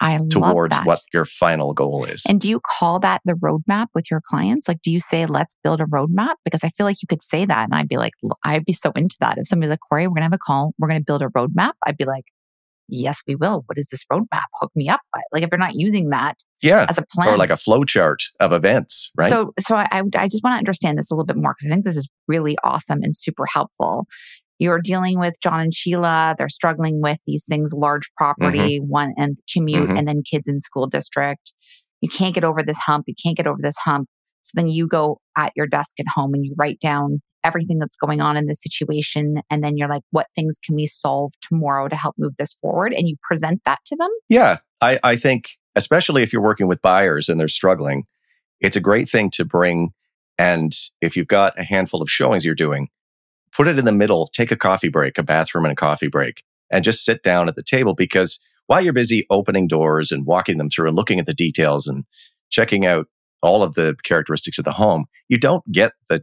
I 0.00 0.18
towards 0.30 0.76
what 0.84 1.00
your 1.12 1.24
final 1.24 1.72
goal 1.72 2.04
is. 2.04 2.22
And 2.28 2.40
do 2.40 2.48
you 2.48 2.60
call 2.60 3.00
that 3.00 3.22
the 3.24 3.32
roadmap 3.32 3.86
with 3.94 4.10
your 4.10 4.20
clients? 4.20 4.68
Like, 4.68 4.82
do 4.82 4.90
you 4.90 5.00
say, 5.00 5.26
let's 5.26 5.54
build 5.64 5.80
a 5.80 5.84
roadmap? 5.84 6.34
Because 6.44 6.60
I 6.62 6.70
feel 6.70 6.84
like 6.84 7.00
you 7.02 7.06
could 7.08 7.22
say 7.22 7.44
that. 7.46 7.64
And 7.64 7.74
I'd 7.74 7.88
be 7.88 7.96
like, 7.96 8.12
I'd 8.44 8.64
be 8.64 8.74
so 8.74 8.92
into 8.92 9.16
that. 9.20 9.38
If 9.38 9.46
somebody's 9.46 9.70
like, 9.70 9.80
Kori, 9.88 10.06
we're 10.06 10.14
going 10.14 10.20
to 10.20 10.24
have 10.24 10.32
a 10.32 10.38
call, 10.38 10.74
we're 10.78 10.88
going 10.88 11.00
to 11.00 11.04
build 11.04 11.22
a 11.22 11.28
roadmap, 11.28 11.72
I'd 11.86 11.96
be 11.96 12.04
like, 12.04 12.24
yes, 12.88 13.22
we 13.26 13.34
will. 13.34 13.64
What 13.66 13.78
is 13.78 13.88
this 13.88 14.04
roadmap? 14.12 14.44
Hook 14.60 14.70
me 14.74 14.88
up. 14.88 15.00
Like, 15.32 15.42
if 15.42 15.48
you're 15.50 15.58
not 15.58 15.74
using 15.74 16.10
that 16.10 16.36
yeah. 16.62 16.86
as 16.88 16.98
a 16.98 17.04
plan. 17.10 17.28
Or 17.28 17.36
like 17.36 17.50
a 17.50 17.56
flow 17.56 17.84
chart 17.84 18.22
of 18.40 18.52
events, 18.52 19.10
right? 19.18 19.30
So, 19.30 19.52
so 19.58 19.76
I, 19.76 20.02
I 20.16 20.28
just 20.28 20.42
want 20.44 20.54
to 20.54 20.58
understand 20.58 20.98
this 20.98 21.10
a 21.10 21.14
little 21.14 21.26
bit 21.26 21.36
more 21.36 21.54
because 21.58 21.70
I 21.70 21.74
think 21.74 21.84
this 21.84 21.96
is 21.96 22.08
really 22.28 22.56
awesome 22.62 23.02
and 23.02 23.16
super 23.16 23.46
helpful. 23.52 24.06
You're 24.58 24.80
dealing 24.80 25.18
with 25.18 25.34
John 25.42 25.60
and 25.60 25.74
Sheila. 25.74 26.34
They're 26.38 26.48
struggling 26.48 27.00
with 27.00 27.18
these 27.26 27.44
things, 27.44 27.72
large 27.72 28.10
property, 28.16 28.78
mm-hmm. 28.80 28.88
one 28.88 29.14
and 29.16 29.38
commute, 29.52 29.88
mm-hmm. 29.88 29.96
and 29.96 30.08
then 30.08 30.22
kids 30.22 30.48
in 30.48 30.60
school 30.60 30.86
district. 30.86 31.52
You 32.00 32.08
can't 32.08 32.34
get 32.34 32.44
over 32.44 32.62
this 32.62 32.78
hump. 32.78 33.04
You 33.06 33.14
can't 33.22 33.36
get 33.36 33.46
over 33.46 33.58
this 33.60 33.76
hump. 33.76 34.08
So 34.42 34.52
then 34.54 34.68
you 34.68 34.86
go 34.86 35.18
at 35.36 35.52
your 35.56 35.66
desk 35.66 35.98
at 35.98 36.06
home 36.14 36.32
and 36.34 36.44
you 36.44 36.54
write 36.56 36.78
down 36.78 37.20
everything 37.42 37.78
that's 37.78 37.96
going 37.96 38.20
on 38.20 38.36
in 38.36 38.46
the 38.46 38.54
situation. 38.54 39.40
And 39.50 39.62
then 39.62 39.76
you're 39.76 39.88
like, 39.88 40.02
what 40.10 40.26
things 40.34 40.58
can 40.64 40.74
we 40.74 40.86
solve 40.86 41.32
tomorrow 41.40 41.88
to 41.88 41.96
help 41.96 42.14
move 42.18 42.34
this 42.38 42.54
forward? 42.54 42.92
And 42.92 43.08
you 43.08 43.16
present 43.22 43.60
that 43.64 43.78
to 43.86 43.96
them. 43.96 44.10
Yeah. 44.28 44.58
I, 44.80 44.98
I 45.02 45.16
think, 45.16 45.50
especially 45.74 46.22
if 46.22 46.32
you're 46.32 46.42
working 46.42 46.66
with 46.66 46.82
buyers 46.82 47.28
and 47.28 47.40
they're 47.40 47.48
struggling, 47.48 48.04
it's 48.60 48.76
a 48.76 48.80
great 48.80 49.08
thing 49.08 49.30
to 49.30 49.44
bring. 49.44 49.90
And 50.38 50.76
if 51.00 51.16
you've 51.16 51.28
got 51.28 51.58
a 51.58 51.64
handful 51.64 52.02
of 52.02 52.10
showings 52.10 52.44
you're 52.44 52.54
doing, 52.54 52.88
put 53.56 53.68
it 53.68 53.78
in 53.78 53.86
the 53.86 53.92
middle, 53.92 54.26
take 54.26 54.50
a 54.50 54.56
coffee 54.56 54.88
break, 54.88 55.16
a 55.16 55.22
bathroom 55.22 55.64
and 55.64 55.72
a 55.72 55.76
coffee 55.76 56.08
break, 56.08 56.42
and 56.70 56.84
just 56.84 57.04
sit 57.04 57.22
down 57.22 57.48
at 57.48 57.56
the 57.56 57.62
table 57.62 57.94
because 57.94 58.38
while 58.66 58.82
you're 58.82 58.92
busy 58.92 59.26
opening 59.30 59.66
doors 59.66 60.12
and 60.12 60.26
walking 60.26 60.58
them 60.58 60.68
through 60.68 60.88
and 60.88 60.96
looking 60.96 61.18
at 61.18 61.26
the 61.26 61.34
details 61.34 61.86
and 61.86 62.04
checking 62.50 62.84
out 62.84 63.06
all 63.42 63.62
of 63.62 63.74
the 63.74 63.96
characteristics 64.04 64.58
of 64.58 64.64
the 64.64 64.72
home, 64.72 65.06
you 65.28 65.38
don't 65.38 65.64
get 65.72 65.92
the 66.08 66.22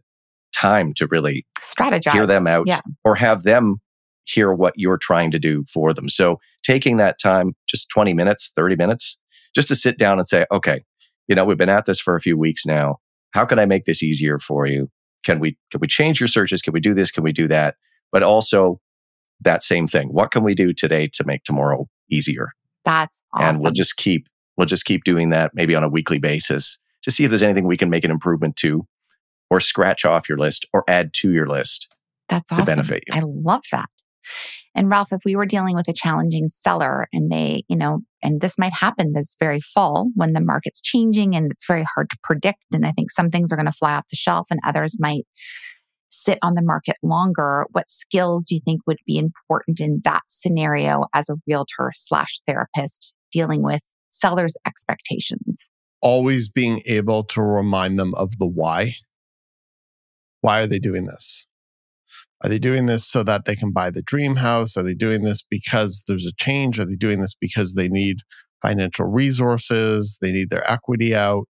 time 0.53 0.93
to 0.93 1.07
really 1.07 1.45
strategize, 1.59 2.11
hear 2.11 2.27
them 2.27 2.45
out 2.45 2.67
yeah. 2.67 2.81
or 3.03 3.15
have 3.15 3.43
them 3.43 3.77
hear 4.25 4.53
what 4.53 4.73
you're 4.77 4.97
trying 4.97 5.31
to 5.31 5.39
do 5.39 5.65
for 5.71 5.93
them. 5.93 6.09
So 6.09 6.39
taking 6.63 6.97
that 6.97 7.19
time, 7.19 7.55
just 7.67 7.89
20 7.89 8.13
minutes, 8.13 8.51
30 8.55 8.75
minutes, 8.75 9.17
just 9.55 9.67
to 9.69 9.75
sit 9.75 9.97
down 9.97 10.19
and 10.19 10.27
say, 10.27 10.45
okay, 10.51 10.83
you 11.27 11.35
know, 11.35 11.45
we've 11.45 11.57
been 11.57 11.69
at 11.69 11.85
this 11.85 11.99
for 11.99 12.15
a 12.15 12.21
few 12.21 12.37
weeks 12.37 12.65
now. 12.65 12.97
How 13.31 13.45
can 13.45 13.57
I 13.57 13.65
make 13.65 13.85
this 13.85 14.03
easier 14.03 14.37
for 14.37 14.67
you? 14.67 14.89
Can 15.23 15.39
we, 15.39 15.57
can 15.71 15.79
we 15.79 15.87
change 15.87 16.19
your 16.19 16.27
searches? 16.27 16.61
Can 16.61 16.73
we 16.73 16.79
do 16.79 16.93
this? 16.93 17.11
Can 17.11 17.23
we 17.23 17.31
do 17.31 17.47
that? 17.47 17.75
But 18.11 18.23
also 18.23 18.79
that 19.41 19.63
same 19.63 19.87
thing. 19.87 20.09
What 20.09 20.31
can 20.31 20.43
we 20.43 20.53
do 20.53 20.73
today 20.73 21.07
to 21.13 21.23
make 21.23 21.43
tomorrow 21.43 21.87
easier? 22.09 22.49
That's 22.85 23.23
awesome. 23.33 23.55
And 23.55 23.63
we'll 23.63 23.71
just 23.71 23.97
keep, 23.97 24.27
we'll 24.57 24.67
just 24.67 24.85
keep 24.85 25.03
doing 25.03 25.29
that 25.29 25.51
maybe 25.53 25.75
on 25.75 25.83
a 25.83 25.89
weekly 25.89 26.19
basis 26.19 26.77
to 27.03 27.11
see 27.11 27.23
if 27.23 27.29
there's 27.29 27.43
anything 27.43 27.65
we 27.65 27.77
can 27.77 27.89
make 27.89 28.05
an 28.05 28.11
improvement 28.11 28.55
to 28.57 28.87
or 29.49 29.59
scratch 29.59 30.05
off 30.05 30.27
your 30.27 30.37
list 30.37 30.65
or 30.73 30.83
add 30.87 31.13
to 31.13 31.31
your 31.31 31.47
list 31.47 31.95
That's 32.29 32.51
awesome. 32.51 32.65
to 32.65 32.71
benefit 32.71 33.03
you. 33.07 33.13
I 33.13 33.21
love 33.23 33.63
that. 33.71 33.89
And 34.75 34.89
Ralph, 34.89 35.13
if 35.13 35.21
we 35.23 35.35
were 35.35 35.45
dealing 35.45 35.75
with 35.75 35.87
a 35.87 35.93
challenging 35.93 36.49
seller 36.49 37.07
and 37.13 37.31
they, 37.31 37.63
you 37.67 37.75
know, 37.75 37.99
and 38.21 38.41
this 38.41 38.57
might 38.57 38.73
happen 38.73 39.13
this 39.13 39.35
very 39.39 39.61
fall 39.61 40.09
when 40.15 40.33
the 40.33 40.41
market's 40.41 40.81
changing 40.81 41.35
and 41.35 41.51
it's 41.51 41.67
very 41.67 41.85
hard 41.95 42.09
to 42.09 42.17
predict. 42.23 42.63
And 42.73 42.85
I 42.85 42.91
think 42.91 43.11
some 43.11 43.29
things 43.29 43.51
are 43.51 43.55
going 43.55 43.67
to 43.67 43.71
fly 43.71 43.93
off 43.93 44.07
the 44.09 44.15
shelf 44.15 44.47
and 44.49 44.59
others 44.65 44.97
might 44.99 45.25
sit 46.09 46.39
on 46.41 46.53
the 46.53 46.61
market 46.61 46.95
longer. 47.03 47.65
What 47.71 47.89
skills 47.89 48.45
do 48.45 48.55
you 48.55 48.61
think 48.63 48.81
would 48.87 48.99
be 49.05 49.17
important 49.17 49.79
in 49.79 50.01
that 50.03 50.21
scenario 50.27 51.05
as 51.13 51.29
a 51.29 51.35
realtor 51.47 51.91
slash 51.93 52.39
therapist 52.47 53.15
dealing 53.31 53.61
with 53.61 53.81
sellers' 54.09 54.55
expectations? 54.65 55.69
Always 56.01 56.49
being 56.49 56.81
able 56.85 57.23
to 57.25 57.41
remind 57.41 57.99
them 57.99 58.13
of 58.15 58.37
the 58.37 58.47
why. 58.47 58.95
Why 60.41 60.59
are 60.59 60.67
they 60.67 60.79
doing 60.79 61.05
this? 61.05 61.47
Are 62.43 62.49
they 62.49 62.59
doing 62.59 62.87
this 62.87 63.07
so 63.07 63.23
that 63.23 63.45
they 63.45 63.55
can 63.55 63.71
buy 63.71 63.89
the 63.89 64.01
dream 64.01 64.35
house? 64.35 64.75
Are 64.75 64.83
they 64.83 64.95
doing 64.95 65.23
this 65.23 65.43
because 65.49 66.03
there's 66.07 66.25
a 66.25 66.33
change? 66.37 66.77
Are 66.77 66.85
they 66.85 66.95
doing 66.95 67.21
this 67.21 67.35
because 67.39 67.75
they 67.75 67.87
need 67.87 68.17
financial 68.61 69.05
resources? 69.05 70.17
They 70.21 70.31
need 70.31 70.49
their 70.49 70.69
equity 70.69 71.15
out. 71.15 71.45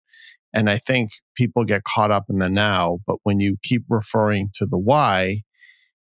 And 0.53 0.69
I 0.69 0.77
think 0.77 1.09
people 1.35 1.63
get 1.63 1.83
caught 1.83 2.11
up 2.11 2.25
in 2.29 2.37
the 2.37 2.49
now, 2.49 2.99
but 3.07 3.17
when 3.23 3.39
you 3.39 3.57
keep 3.63 3.83
referring 3.89 4.49
to 4.55 4.67
the 4.67 4.77
why, 4.77 5.41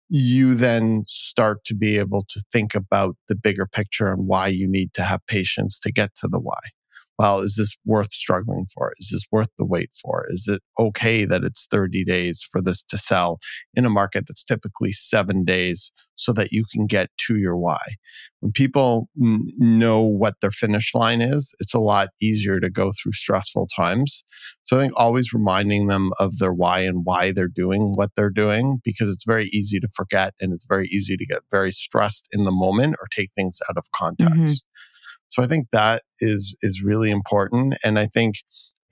you 0.09 0.57
then 0.57 1.05
start 1.07 1.65
to 1.67 1.75
be 1.75 1.97
able 1.99 2.25
to 2.29 2.43
think 2.53 2.75
about 2.75 3.17
the 3.29 3.37
bigger 3.37 3.67
picture 3.67 4.13
and 4.13 4.27
why 4.27 4.49
you 4.49 4.69
need 4.69 4.93
to 4.95 5.03
have 5.03 5.21
patience 5.29 5.79
to 5.81 5.93
get 5.93 6.17
to 6.17 6.29
the 6.29 6.41
why 6.41 6.59
well, 7.19 7.41
is 7.41 7.55
this 7.57 7.77
worth 7.85 8.13
struggling 8.13 8.67
for? 8.75 8.93
Is 8.99 9.11
this 9.13 9.25
worth 9.31 9.49
the 9.57 9.65
wait 9.65 9.91
for? 10.03 10.27
Is 10.29 10.49
it 10.49 10.63
okay 10.79 11.25
that 11.25 11.45
it's 11.45 11.67
30 11.71 12.05
days 12.05 12.47
for 12.51 12.61
this 12.61 12.83
to 12.85 12.99
sell 12.99 13.39
in 13.75 13.85
a 13.85 13.91
market 13.91 14.25
that's 14.27 14.43
typically 14.43 14.93
seven 14.93 15.45
days 15.45 15.93
so 16.17 16.33
that 16.33 16.51
you 16.51 16.65
can 16.73 16.87
get 16.87 17.11
to 17.27 17.37
your 17.37 17.57
why? 17.57 17.81
When 18.41 18.51
people 18.51 19.09
n- 19.23 19.47
know 19.59 20.03
what 20.03 20.35
their 20.41 20.51
finish 20.51 20.93
line 20.93 21.21
is, 21.21 21.55
it's 21.61 21.75
a 21.75 21.79
lot 21.79 22.09
easier 22.21 22.59
to 22.59 22.69
go 22.69 22.91
through 23.01 23.13
stressful 23.13 23.69
times. 23.77 24.25
So 24.65 24.77
I 24.77 24.81
think 24.81 24.93
always 24.97 25.33
reminding 25.33 25.87
them 25.87 26.11
of 26.19 26.39
their 26.39 26.53
why 26.53 26.81
and 26.81 27.03
why 27.05 27.31
they're 27.31 27.49
doing 27.49 27.93
what 27.95 28.11
they're 28.17 28.29
doing 28.31 28.81
because 28.85 29.09
it's 29.09 29.25
very 29.25 29.47
easy 29.53 29.79
to 29.79 29.89
forget 29.95 30.35
and 30.41 30.53
it's 30.53 30.67
very 30.67 30.89
easy 30.89 31.17
to 31.17 31.27
get 31.27 31.43
very 31.51 31.71
stressed 31.71 32.27
in 32.33 32.45
the 32.45 32.51
moment 32.51 32.97
or 33.01 33.07
take 33.11 33.29
things 33.37 33.61
out 33.69 33.77
of 33.77 33.85
context. 33.95 34.35
Mm-hmm. 34.35 34.53
So 35.35 35.43
I 35.43 35.49
think 35.49 35.67
that 35.73 36.03
is 36.21 36.57
is 36.63 36.81
really 36.81 37.11
important. 37.11 37.75
And 37.83 37.99
I 37.99 38.07
think 38.07 38.37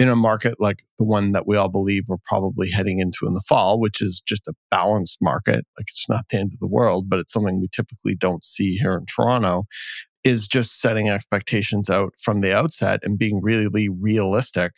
in 0.01 0.09
a 0.09 0.17
market 0.17 0.57
like 0.59 0.83
the 0.99 1.05
one 1.05 1.31
that 1.31 1.47
we 1.47 1.57
all 1.57 1.69
believe 1.69 2.05
we're 2.09 2.17
probably 2.27 2.69
heading 2.69 2.99
into 2.99 3.27
in 3.29 3.35
the 3.35 3.45
fall, 3.49 3.79
which 3.79 4.03
is 4.03 4.21
just 4.27 4.49
a 4.49 4.55
balanced 4.69 5.19
market, 5.21 5.65
like 5.79 5.87
it's 5.89 6.09
not 6.09 6.25
the 6.31 6.39
end 6.39 6.53
of 6.53 6.59
the 6.59 6.67
world, 6.67 7.09
but 7.09 7.21
it's 7.21 7.33
something 7.33 7.61
we 7.61 7.69
typically 7.71 8.17
don't 8.17 8.45
see 8.45 8.77
here 8.79 8.95
in 8.95 9.07
Toronto, 9.07 9.67
is 10.25 10.49
just 10.49 10.81
setting 10.81 11.09
expectations 11.09 11.89
out 11.89 12.13
from 12.21 12.41
the 12.41 12.53
outset 12.53 12.99
and 13.05 13.21
being 13.21 13.41
really 13.41 13.89
realistic 13.89 14.73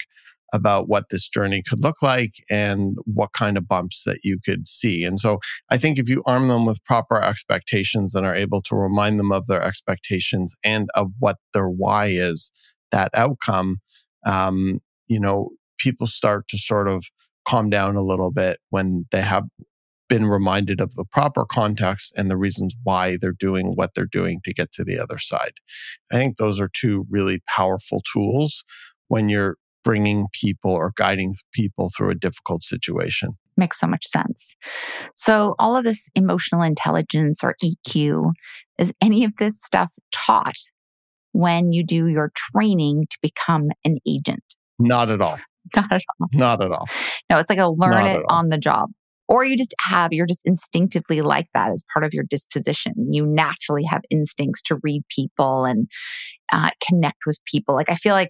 about 0.55 0.89
what 0.89 1.07
this 1.11 1.29
journey 1.29 1.63
could 1.69 1.83
look 1.83 2.01
like 2.01 2.31
and 2.49 2.97
what 3.05 3.33
kind 3.33 3.59
of 3.59 3.67
bumps 3.67 4.05
that 4.05 4.21
you 4.23 4.39
could 4.43 4.69
see. 4.69 5.03
And 5.03 5.19
so 5.19 5.41
I 5.69 5.77
think 5.77 5.99
if 5.99 6.09
you 6.09 6.23
arm 6.27 6.47
them 6.47 6.65
with 6.65 6.83
proper 6.85 7.21
expectations 7.21 8.15
and 8.15 8.25
are 8.25 8.37
able 8.37 8.63
to 8.63 8.77
remind 8.77 9.19
them 9.19 9.33
of 9.33 9.49
their 9.49 9.61
expectations 9.61 10.55
and 10.65 10.89
of 10.95 11.11
what 11.19 11.39
their 11.53 11.69
why 11.69 12.07
is, 12.07 12.53
that 12.93 13.11
outcome, 13.15 13.79
um, 14.25 14.79
you 15.09 15.19
know, 15.19 15.51
people 15.79 16.07
start 16.07 16.47
to 16.49 16.57
sort 16.57 16.89
of 16.89 17.05
calm 17.47 17.69
down 17.69 17.97
a 17.97 18.03
little 18.03 18.31
bit 18.31 18.61
when 18.71 19.07
they 19.11 19.23
have 19.23 19.45
been 20.09 20.27
reminded 20.27 20.81
of 20.81 20.95
the 20.95 21.05
proper 21.11 21.45
context 21.45 22.13
and 22.17 22.31
the 22.31 22.37
reasons 22.37 22.77
why 22.85 23.17
they're 23.21 23.33
doing 23.33 23.73
what 23.75 23.91
they're 23.95 24.07
doing 24.07 24.39
to 24.45 24.55
get 24.55 24.71
to 24.71 24.85
the 24.85 25.01
other 25.01 25.19
side. 25.19 25.55
I 26.13 26.17
think 26.17 26.37
those 26.37 26.61
are 26.61 26.71
two 26.73 27.07
really 27.11 27.41
powerful 27.49 28.03
tools 28.13 28.63
when 29.09 29.29
you're 29.29 29.57
bringing 29.85 30.27
people 30.33 30.73
or 30.73 30.93
guiding 30.97 31.35
people 31.53 31.91
through 31.97 32.11
a 32.11 32.15
difficult 32.15 32.65
situation. 32.65 33.31
Makes 33.57 33.79
so 33.79 33.87
much 33.87 34.07
sense. 34.07 34.57
So, 35.15 35.55
all 35.61 35.77
of 35.77 35.85
this 35.85 36.09
emotional 36.17 36.63
intelligence 36.63 37.39
or 37.45 37.55
EQ, 37.63 38.33
is 38.79 38.93
any 39.01 39.25
of 39.25 39.33
this 39.39 39.63
stuff 39.63 39.91
taught 40.11 40.57
when 41.33 41.73
you 41.73 41.85
do 41.85 42.09
your 42.09 42.33
training 42.35 43.07
to 43.11 43.17
become 43.23 43.69
an 43.85 43.99
agent? 44.09 44.43
Not 44.79 45.11
at 45.11 45.21
all. 45.21 45.39
Not 45.77 45.93
at 45.93 46.03
all. 46.21 46.29
Not 46.33 46.63
at 46.63 46.73
all. 46.73 46.87
No, 47.31 47.39
it's 47.39 47.49
like 47.49 47.59
a 47.59 47.69
learn 47.69 47.91
Not 47.91 48.07
it 48.07 48.23
on 48.29 48.49
the 48.49 48.59
job. 48.59 48.91
Or 49.27 49.45
you 49.45 49.57
just 49.57 49.75
have, 49.81 50.13
you're 50.13 50.27
just 50.27 50.43
instinctively 50.45 51.23
like 51.23 51.47
that 51.55 51.71
as 51.71 51.83
part 51.93 52.05
of 52.05 52.13
your 52.13 52.25
disposition. 52.25 52.93
You 53.11 53.25
naturally 53.25 53.85
have 53.85 54.03
instincts 54.11 54.61
to 54.63 54.79
read 54.83 55.03
people 55.09 55.65
and 55.65 55.89
uh, 56.53 56.71
connect 56.87 57.19
with 57.27 57.39
people. 57.47 57.75
Like, 57.75 57.89
I 57.89 57.95
feel 57.95 58.13
like 58.13 58.29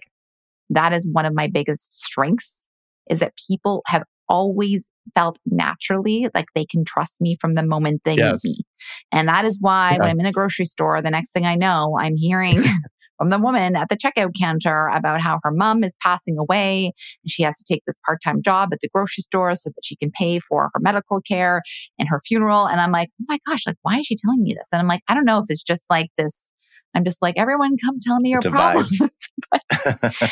that 0.69 0.93
is 0.93 1.07
one 1.11 1.25
of 1.25 1.33
my 1.33 1.47
biggest 1.47 1.93
strengths 1.93 2.67
is 3.09 3.19
that 3.19 3.33
people 3.47 3.83
have 3.87 4.03
always 4.27 4.91
felt 5.13 5.37
naturally 5.45 6.27
like 6.33 6.47
they 6.55 6.65
can 6.65 6.83
trust 6.83 7.21
me 7.21 7.37
from 7.39 7.53
the 7.53 7.63
moment 7.63 8.01
they 8.05 8.15
yes. 8.15 8.43
meet 8.43 8.57
me. 8.57 8.63
And 9.11 9.27
that 9.27 9.45
is 9.45 9.57
why 9.61 9.91
yeah. 9.91 9.99
when 9.99 10.09
I'm 10.09 10.19
in 10.19 10.25
a 10.25 10.31
grocery 10.31 10.65
store, 10.65 11.01
the 11.01 11.11
next 11.11 11.31
thing 11.31 11.45
I 11.45 11.55
know, 11.55 11.97
I'm 11.99 12.15
hearing 12.15 12.63
from 13.17 13.29
the 13.29 13.37
woman 13.37 13.75
at 13.75 13.89
the 13.89 13.95
checkout 13.95 14.31
counter 14.37 14.87
about 14.87 15.21
how 15.21 15.39
her 15.43 15.51
mom 15.51 15.83
is 15.83 15.95
passing 16.01 16.37
away 16.37 16.85
and 17.23 17.29
she 17.29 17.43
has 17.43 17.57
to 17.57 17.63
take 17.63 17.83
this 17.85 17.95
part-time 18.05 18.41
job 18.41 18.69
at 18.73 18.79
the 18.81 18.89
grocery 18.89 19.21
store 19.21 19.55
so 19.55 19.69
that 19.69 19.85
she 19.85 19.95
can 19.95 20.11
pay 20.11 20.39
for 20.39 20.69
her 20.73 20.79
medical 20.79 21.21
care 21.21 21.61
and 21.99 22.09
her 22.09 22.19
funeral. 22.19 22.65
And 22.65 22.81
I'm 22.81 22.91
like, 22.91 23.09
oh 23.21 23.25
my 23.29 23.37
gosh, 23.47 23.65
like, 23.65 23.77
why 23.83 23.99
is 23.99 24.07
she 24.07 24.15
telling 24.15 24.43
me 24.43 24.53
this? 24.53 24.69
And 24.71 24.81
I'm 24.81 24.87
like, 24.87 25.01
I 25.07 25.13
don't 25.13 25.25
know 25.25 25.39
if 25.39 25.45
it's 25.49 25.63
just 25.63 25.85
like 25.89 26.09
this 26.17 26.49
I'm 26.95 27.03
just 27.03 27.21
like, 27.21 27.35
everyone 27.37 27.75
come 27.77 27.99
tell 27.99 28.19
me 28.19 28.29
your 28.29 28.41
problems. 28.41 28.99
but, 29.51 30.23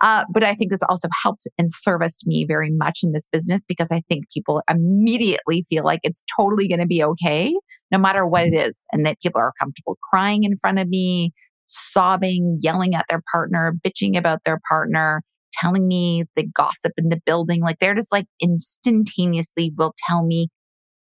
uh, 0.00 0.24
but 0.32 0.44
I 0.44 0.54
think 0.54 0.70
this 0.70 0.82
also 0.88 1.08
helped 1.22 1.46
and 1.58 1.68
serviced 1.70 2.26
me 2.26 2.44
very 2.46 2.70
much 2.70 3.00
in 3.02 3.12
this 3.12 3.28
business 3.30 3.62
because 3.66 3.88
I 3.90 4.02
think 4.08 4.30
people 4.30 4.62
immediately 4.68 5.64
feel 5.68 5.84
like 5.84 6.00
it's 6.02 6.22
totally 6.36 6.68
going 6.68 6.80
to 6.80 6.86
be 6.86 7.02
okay, 7.02 7.54
no 7.90 7.98
matter 7.98 8.26
what 8.26 8.46
it 8.46 8.54
is. 8.54 8.82
And 8.92 9.06
that 9.06 9.20
people 9.20 9.40
are 9.40 9.52
comfortable 9.58 9.98
crying 10.10 10.44
in 10.44 10.56
front 10.58 10.78
of 10.78 10.88
me, 10.88 11.32
sobbing, 11.66 12.58
yelling 12.62 12.94
at 12.94 13.06
their 13.08 13.22
partner, 13.32 13.74
bitching 13.84 14.16
about 14.16 14.44
their 14.44 14.60
partner, 14.68 15.22
telling 15.52 15.86
me 15.86 16.24
the 16.36 16.46
gossip 16.54 16.92
in 16.96 17.08
the 17.08 17.20
building. 17.24 17.60
Like 17.62 17.78
they're 17.78 17.94
just 17.94 18.12
like 18.12 18.26
instantaneously 18.42 19.72
will 19.76 19.94
tell 20.08 20.24
me 20.24 20.48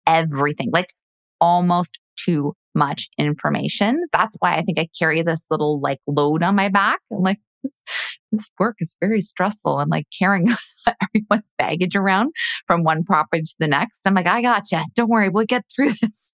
everything, 0.07 0.71
like 0.73 0.93
almost 1.41 1.99
too 2.17 2.55
much 2.75 3.09
information. 3.19 4.03
That's 4.13 4.37
why 4.41 4.55
I 4.55 4.63
think 4.63 4.79
I 4.79 4.89
carry 4.99 5.23
this 5.23 5.47
little 5.51 5.81
like 5.81 6.01
load 6.07 6.43
on 6.43 6.55
my 6.57 6.69
back. 6.69 7.01
I'm 7.13 7.23
like, 7.23 7.41
this, 8.33 8.51
work 8.59 8.77
is 8.81 8.97
very 9.01 9.21
stressful. 9.21 9.79
I'm 9.79 9.89
like 9.89 10.07
carrying 10.17 10.49
everyone's 10.87 11.51
baggage 11.59 11.97
around 11.97 12.33
from 12.67 12.85
one 12.85 13.05
property 13.05 13.43
to 13.43 13.55
the 13.59 13.69
next. 13.69 14.03
I'm 14.07 14.15
like, 14.15 14.27
I 14.27 14.43
got 14.43 14.71
you. 14.71 14.81
Don't 14.95 15.11
worry, 15.11 15.29
we'll 15.29 15.47
get 15.47 15.65
through 15.75 15.93
this. 16.01 16.33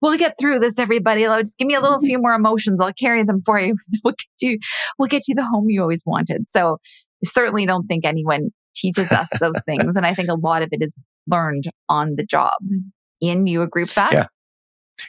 we'll 0.00 0.18
get 0.18 0.36
through 0.38 0.58
this, 0.58 0.78
everybody. 0.78 1.22
Just 1.22 1.58
give 1.58 1.66
me 1.66 1.74
a 1.74 1.80
little 1.80 2.00
few 2.06 2.18
more 2.18 2.34
emotions. 2.34 2.78
I'll 2.80 2.92
carry 2.92 3.22
them 3.22 3.40
for 3.40 3.58
you. 3.58 3.76
We'll 4.04 4.14
get 4.14 4.48
you, 4.48 4.58
we'll 4.98 5.08
get 5.08 5.28
you 5.28 5.34
the 5.34 5.44
home 5.44 5.68
you 5.68 5.82
always 5.82 6.02
wanted. 6.06 6.48
So 6.48 6.78
I 7.24 7.28
certainly 7.28 7.66
don't 7.66 7.86
think 7.86 8.06
anyone 8.06 8.50
teaches 8.74 9.10
us 9.12 9.28
those 9.40 9.60
things. 9.66 9.94
And 9.94 10.06
I 10.06 10.14
think 10.14 10.30
a 10.30 10.34
lot 10.34 10.62
of 10.62 10.70
it 10.72 10.82
is 10.82 10.94
learned 11.26 11.64
on 11.88 12.14
the 12.16 12.24
job. 12.24 12.54
Mm. 12.64 12.90
Ian, 13.22 13.46
you 13.46 13.60
agree 13.60 13.82
with 13.82 13.94
that? 13.94 14.12
Yeah. 14.12 14.26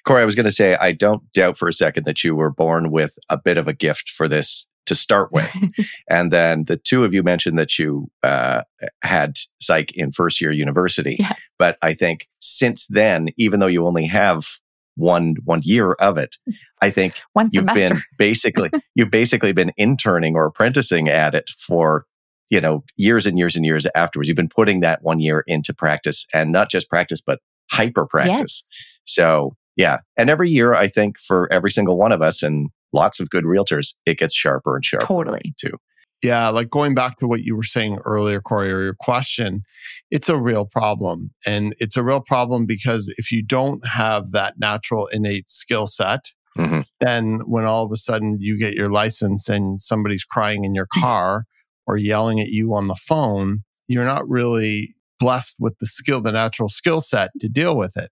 Kori, 0.05 0.21
I 0.21 0.25
was 0.25 0.35
going 0.35 0.45
to 0.45 0.51
say, 0.51 0.75
I 0.75 0.91
don't 0.91 1.31
doubt 1.33 1.57
for 1.57 1.67
a 1.67 1.73
second 1.73 2.05
that 2.05 2.23
you 2.23 2.35
were 2.35 2.51
born 2.51 2.91
with 2.91 3.17
a 3.29 3.37
bit 3.37 3.57
of 3.57 3.67
a 3.67 3.73
gift 3.73 4.09
for 4.09 4.27
this 4.27 4.67
to 4.85 4.95
start 4.95 5.31
with. 5.31 5.55
and 6.09 6.31
then 6.31 6.65
the 6.65 6.77
two 6.77 7.03
of 7.03 7.13
you 7.13 7.23
mentioned 7.23 7.57
that 7.57 7.77
you 7.77 8.09
uh, 8.23 8.61
had 9.03 9.37
psych 9.59 9.91
in 9.93 10.11
first 10.11 10.41
year 10.41 10.51
university. 10.51 11.17
Yes. 11.19 11.41
But 11.57 11.77
I 11.81 11.93
think 11.93 12.27
since 12.39 12.87
then, 12.87 13.29
even 13.37 13.59
though 13.59 13.67
you 13.67 13.85
only 13.85 14.05
have 14.07 14.47
one 14.95 15.35
one 15.45 15.61
year 15.63 15.93
of 15.93 16.17
it, 16.17 16.35
I 16.81 16.89
think 16.89 17.13
one 17.33 17.49
you've 17.51 17.63
semester. 17.63 17.93
been 17.95 18.03
basically 18.17 18.69
you've 18.95 19.11
basically 19.11 19.53
been 19.53 19.71
interning 19.77 20.35
or 20.35 20.45
apprenticing 20.45 21.07
at 21.07 21.33
it 21.33 21.49
for 21.49 22.05
you 22.49 22.59
know 22.59 22.83
years 22.97 23.25
and 23.25 23.37
years 23.37 23.55
and 23.55 23.65
years 23.65 23.87
afterwards. 23.95 24.27
You've 24.27 24.35
been 24.35 24.49
putting 24.49 24.81
that 24.81 25.01
one 25.01 25.19
year 25.19 25.43
into 25.47 25.73
practice 25.73 26.25
and 26.33 26.51
not 26.51 26.69
just 26.69 26.89
practice, 26.89 27.21
but 27.21 27.39
hyper 27.71 28.05
practice. 28.05 28.37
Yes. 28.37 28.87
So 29.05 29.55
yeah, 29.75 29.99
and 30.17 30.29
every 30.29 30.49
year 30.49 30.73
I 30.73 30.87
think 30.87 31.17
for 31.19 31.51
every 31.51 31.71
single 31.71 31.97
one 31.97 32.11
of 32.11 32.21
us 32.21 32.41
and 32.43 32.69
lots 32.93 33.19
of 33.19 33.29
good 33.29 33.45
realtors, 33.45 33.93
it 34.05 34.17
gets 34.17 34.33
sharper 34.33 34.75
and 34.75 34.83
sharper 34.85 35.05
Totally. 35.05 35.53
too. 35.59 35.77
Yeah, 36.21 36.49
like 36.49 36.69
going 36.69 36.93
back 36.93 37.17
to 37.17 37.27
what 37.27 37.41
you 37.41 37.55
were 37.55 37.63
saying 37.63 37.97
earlier, 38.05 38.41
Kori, 38.41 38.71
or 38.71 38.83
your 38.83 38.93
question, 38.99 39.63
it's 40.11 40.29
a 40.29 40.37
real 40.37 40.65
problem. 40.67 41.31
And 41.47 41.73
it's 41.79 41.97
a 41.97 42.03
real 42.03 42.21
problem 42.21 42.67
because 42.67 43.11
if 43.17 43.31
you 43.31 43.41
don't 43.43 43.83
have 43.87 44.31
that 44.31 44.59
natural 44.59 45.07
innate 45.07 45.49
skill 45.49 45.87
set, 45.87 46.25
Mhm. 46.57 46.83
then 46.99 47.39
when 47.45 47.65
all 47.65 47.85
of 47.85 47.91
a 47.91 47.95
sudden 47.95 48.37
you 48.39 48.59
get 48.59 48.75
your 48.75 48.89
license 48.89 49.47
and 49.49 49.81
somebody's 49.81 50.23
crying 50.25 50.63
in 50.65 50.75
your 50.75 50.85
car 50.93 51.45
or 51.87 51.97
yelling 51.97 52.39
at 52.39 52.49
you 52.49 52.73
on 52.75 52.87
the 52.87 52.95
phone, 52.95 53.63
you're 53.87 54.05
not 54.05 54.27
really 54.29 54.93
blessed 55.19 55.55
with 55.59 55.77
the 55.79 55.87
skill, 55.87 56.21
the 56.21 56.31
natural 56.31 56.69
skill 56.69 57.01
set 57.01 57.31
to 57.39 57.47
deal 57.49 57.75
with 57.75 57.95
it. 57.97 58.11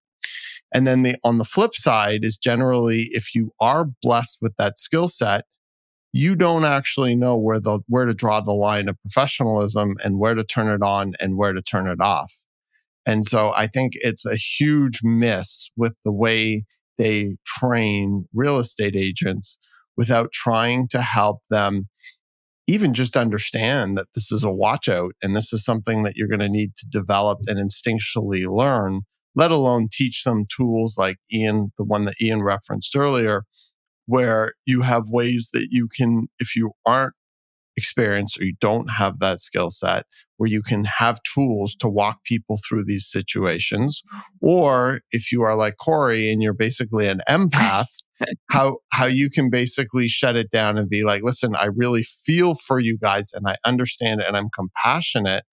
And 0.73 0.86
then 0.86 1.01
the 1.03 1.15
on 1.23 1.38
the 1.38 1.45
flip 1.45 1.75
side 1.75 2.23
is 2.23 2.38
generally 2.38 3.10
if 3.12 3.34
you 3.34 3.51
are 3.60 3.86
blessed 4.01 4.38
with 4.41 4.55
that 4.58 4.77
skill 4.77 5.08
set, 5.08 5.45
you 6.12 6.36
don't 6.36 6.65
actually 6.65 7.15
know 7.15 7.38
where 7.38 7.60
the 7.60 7.79
where 7.88 8.05
to 8.05 8.13
draw 8.13 8.41
the 8.41 8.53
line 8.53 8.89
of 8.89 9.01
professionalism 9.01 9.95
and 10.03 10.19
where 10.19 10.36
to 10.36 10.43
turn 10.43 10.67
it 10.67 10.84
on 10.84 11.13
and 11.19 11.38
where 11.38 11.53
to 11.53 11.62
turn 11.62 11.88
it 11.88 12.01
off. 12.01 12.34
And 13.05 13.25
so 13.25 13.53
I 13.55 13.67
think 13.67 13.93
it's 13.95 14.25
a 14.25 14.36
huge 14.36 14.99
miss 15.03 15.71
with 15.75 15.93
the 16.05 16.12
way 16.12 16.63
they 16.97 17.38
train 17.45 18.25
real 18.34 18.60
estate 18.60 18.95
agents 18.95 19.58
without 19.97 20.32
trying 20.32 20.88
to 20.89 21.01
help 21.01 21.41
them 21.49 21.88
even 22.67 22.93
just 22.93 23.17
understand 23.17 23.97
that 23.97 24.08
this 24.13 24.32
is 24.32 24.43
a 24.43 24.51
watch 24.51 24.88
out 24.88 25.13
and 25.23 25.36
this 25.36 25.51
is 25.51 25.63
something 25.63 26.03
that 26.03 26.15
you're 26.15 26.27
going 26.27 26.39
to 26.39 26.47
need 26.47 26.75
to 26.75 26.88
develop 26.88 27.39
and 27.47 27.58
instinctually 27.58 28.45
learn, 28.45 29.01
let 29.39 29.52
alone 29.52 29.88
teach 29.89 30.25
them 30.25 30.45
tools 30.54 30.97
like 30.97 31.15
Ian, 31.32 31.71
the 31.78 31.86
one 31.86 32.04
that 32.04 32.21
Ian 32.21 32.43
referenced 32.43 32.93
earlier, 32.93 33.43
where 34.06 34.52
you 34.65 34.82
have 34.82 35.04
ways 35.08 35.52
that 35.54 35.67
you 35.71 35.88
can, 35.88 36.28
if 36.39 36.58
you 36.58 36.71
aren't 36.86 37.13
experienced 37.78 38.38
or 38.38 38.43
you 38.43 38.56
don't 38.60 38.89
have 38.89 39.19
that 39.19 39.39
skill 39.39 39.71
set, 39.71 40.06
where 40.36 40.49
you 40.49 40.62
can 40.62 40.84
have 40.84 41.23
tools 41.23 41.73
to 41.80 41.88
walk 41.88 42.17
people 42.25 42.60
through 42.67 42.84
these 42.84 43.10
situations. 43.10 44.04
Or 44.41 44.99
if 45.12 45.32
you 45.32 45.41
are 45.43 45.56
like 45.56 45.75
Kori 45.78 46.30
and 46.30 46.43
you're 46.43 46.54
basically 46.54 47.08
an 47.08 47.21
empath, 47.30 47.88
how 48.52 48.80
how 48.91 49.06
you 49.06 49.30
can 49.30 49.49
basically 49.49 50.10
shut 50.10 50.36
it 50.36 50.52
down 50.52 50.78
and 50.78 50.89
be 50.89 51.04
like, 51.04 51.23
listen, 51.23 51.56
I 51.56 51.67
really 51.67 52.04
feel 52.04 52.56
for 52.56 52.78
you 52.78 52.97
guys 52.97 53.32
and 53.34 53.47
I 53.47 53.56
understand 53.63 54.19
it 54.19 54.28
and 54.28 54.36
I'm 54.36 54.49
compassionate, 54.54 55.45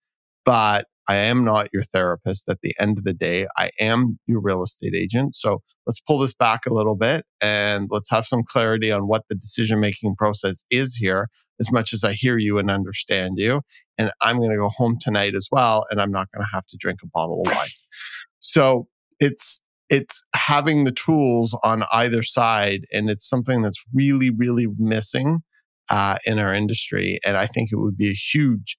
but 0.45 0.87
I 1.09 1.17
am 1.17 1.45
not 1.45 1.69
your 1.73 1.83
therapist 1.83 2.49
at 2.49 2.61
the 2.63 2.75
end 2.81 2.99
of 2.99 3.05
the 3.05 3.15
day. 3.15 3.47
I 3.57 3.71
am 3.79 4.19
your 4.27 4.41
real 4.41 4.63
estate 4.63 4.95
agent. 4.95 5.37
So 5.37 5.63
let's 5.87 6.01
pull 6.01 6.19
this 6.19 6.35
back 6.35 6.67
a 6.67 6.75
little 6.75 6.97
bit 6.97 7.23
and 7.41 7.89
let's 7.91 8.11
have 8.11 8.27
some 8.27 8.43
clarity 8.47 8.91
on 8.91 9.03
what 9.03 9.23
the 9.29 9.37
decision 9.37 9.81
making 9.81 10.17
process 10.17 10.65
is 10.71 10.97
here, 10.97 11.29
as 11.61 11.71
much 11.71 11.93
as 11.93 12.03
I 12.03 12.13
hear 12.15 12.39
you 12.39 12.59
and 12.59 12.71
understand 12.71 13.39
you. 13.39 13.63
And 13.99 14.11
I'm 14.21 14.39
going 14.39 14.51
to 14.51 14.57
go 14.57 14.69
home 14.69 14.99
tonight 15.01 15.35
as 15.35 15.49
well, 15.51 15.87
and 15.91 16.01
I'm 16.01 16.11
not 16.13 16.29
going 16.33 16.45
to 16.45 16.51
have 16.53 16.67
to 16.67 16.77
drink 16.79 17.01
a 17.03 17.09
bottle 17.09 17.43
of 17.47 17.55
wine. 17.55 17.69
So 18.39 18.89
it's 19.21 19.63
it's 19.89 20.25
having 20.35 20.85
the 20.85 20.93
tools 20.93 21.57
on 21.63 21.85
either 21.93 22.23
side, 22.23 22.87
and 22.93 23.09
it's 23.09 23.29
something 23.29 23.63
that's 23.63 23.81
really, 23.95 24.31
really 24.31 24.67
missing 24.79 25.43
uh, 25.91 26.19
in 26.27 26.39
our 26.39 26.53
industry. 26.53 27.21
And 27.25 27.37
I 27.37 27.47
think 27.47 27.71
it 27.71 27.77
would 27.77 27.97
be 27.97 28.11
a 28.11 28.15
huge 28.15 28.77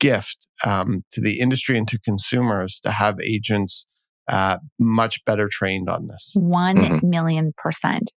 gift 0.00 0.46
um, 0.64 1.04
to 1.12 1.20
the 1.20 1.40
industry 1.40 1.76
and 1.78 1.88
to 1.88 1.98
consumers 1.98 2.80
to 2.80 2.90
have 2.90 3.20
agents 3.20 3.86
uh, 4.28 4.58
much 4.78 5.24
better 5.24 5.48
trained 5.48 5.88
on 5.88 6.06
this. 6.08 6.32
One 6.34 6.82
Mhm. 6.82 7.02
million 7.02 7.52
percent. 7.56 8.12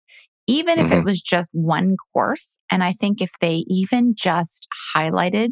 Even 0.46 0.78
if 0.78 0.90
it 0.90 1.00
Mhm. 1.00 1.04
was 1.04 1.20
just 1.20 1.50
one 1.52 1.96
course. 2.14 2.56
And 2.70 2.82
I 2.82 2.92
think 2.94 3.20
if 3.20 3.30
they 3.40 3.64
even 3.68 4.14
just 4.16 4.66
highlighted 4.96 5.50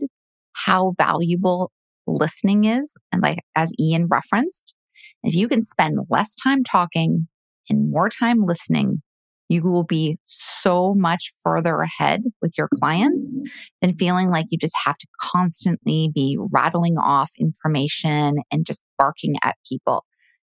how 0.52 0.92
valuable 0.96 1.70
listening 2.06 2.64
is, 2.64 2.94
and 3.12 3.22
like 3.22 3.40
as 3.54 3.72
Ian 3.78 4.06
referenced, 4.06 4.74
if 5.22 5.34
you 5.34 5.48
can 5.48 5.60
spend 5.60 5.98
less 6.08 6.34
time 6.36 6.64
talking 6.64 7.28
and 7.68 7.90
more 7.90 8.08
time 8.08 8.46
listening, 8.46 9.02
you 9.48 9.62
will 9.62 9.85
be 9.85 10.18
so 10.24 10.94
much 10.94 11.32
further 11.42 11.80
ahead 11.80 12.22
with 12.42 12.52
your 12.59 12.68
clients 12.74 13.35
mm-hmm. 13.35 13.44
than 13.80 13.96
feeling 13.96 14.30
like 14.30 14.46
you 14.50 14.59
just 14.59 14.74
have 14.85 14.98
to 14.98 15.06
constantly 15.20 16.11
be 16.14 16.37
rattling 16.50 16.98
off 16.98 17.30
information 17.38 18.37
and 18.50 18.66
just 18.66 18.82
barking 18.98 19.37
at 19.42 19.56
people. 19.68 20.04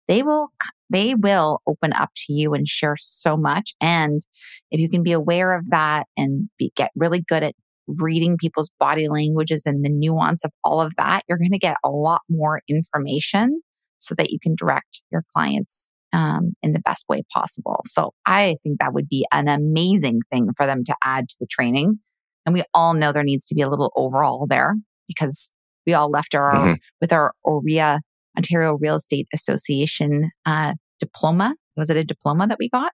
They 0.08 0.22
will 0.22 0.48
they 0.90 1.14
will 1.14 1.62
open 1.68 1.92
up 1.92 2.10
to 2.16 2.32
you 2.32 2.52
and 2.52 2.66
share 2.66 2.96
so 2.98 3.36
much 3.36 3.74
and 3.80 4.22
if 4.70 4.80
you 4.80 4.88
can 4.88 5.04
be 5.04 5.12
aware 5.12 5.56
of 5.56 5.70
that 5.70 6.06
and 6.16 6.48
be, 6.58 6.72
get 6.74 6.90
really 6.96 7.22
good 7.22 7.44
at 7.44 7.54
reading 7.86 8.36
people's 8.36 8.70
body 8.80 9.08
languages 9.08 9.62
and 9.66 9.84
the 9.84 9.88
nuance 9.88 10.44
of 10.44 10.50
all 10.64 10.80
of 10.80 10.92
that, 10.96 11.22
you're 11.28 11.38
going 11.38 11.52
to 11.52 11.58
get 11.58 11.76
a 11.84 11.90
lot 11.90 12.22
more 12.28 12.60
information 12.68 13.60
so 13.98 14.14
that 14.16 14.30
you 14.30 14.38
can 14.40 14.54
direct 14.56 15.02
your 15.10 15.24
clients 15.34 15.90
um, 16.12 16.52
in 16.62 16.72
the 16.72 16.80
best 16.80 17.04
way 17.08 17.22
possible. 17.32 17.82
So 17.86 18.12
I 18.26 18.56
think 18.62 18.78
that 18.80 18.92
would 18.92 19.08
be 19.08 19.26
an 19.32 19.48
amazing 19.48 20.20
thing 20.30 20.48
for 20.56 20.66
them 20.66 20.84
to 20.84 20.94
add 21.04 21.28
to 21.28 21.36
the 21.40 21.46
training. 21.46 21.98
And 22.46 22.54
we 22.54 22.62
all 22.74 22.94
know 22.94 23.12
there 23.12 23.22
needs 23.22 23.46
to 23.46 23.54
be 23.54 23.62
a 23.62 23.68
little 23.68 23.92
overall 23.96 24.46
there 24.48 24.74
because 25.08 25.50
we 25.86 25.94
all 25.94 26.10
left 26.10 26.34
our 26.34 26.52
Mhm. 26.52 26.76
with 27.00 27.12
our 27.12 27.32
OREA 27.46 28.00
Ontario 28.36 28.76
Real 28.80 28.96
Estate 28.96 29.28
Association 29.34 30.30
uh, 30.46 30.74
diploma. 30.98 31.54
Was 31.76 31.90
it 31.90 31.96
a 31.96 32.04
diploma 32.04 32.46
that 32.46 32.58
we 32.58 32.68
got? 32.68 32.92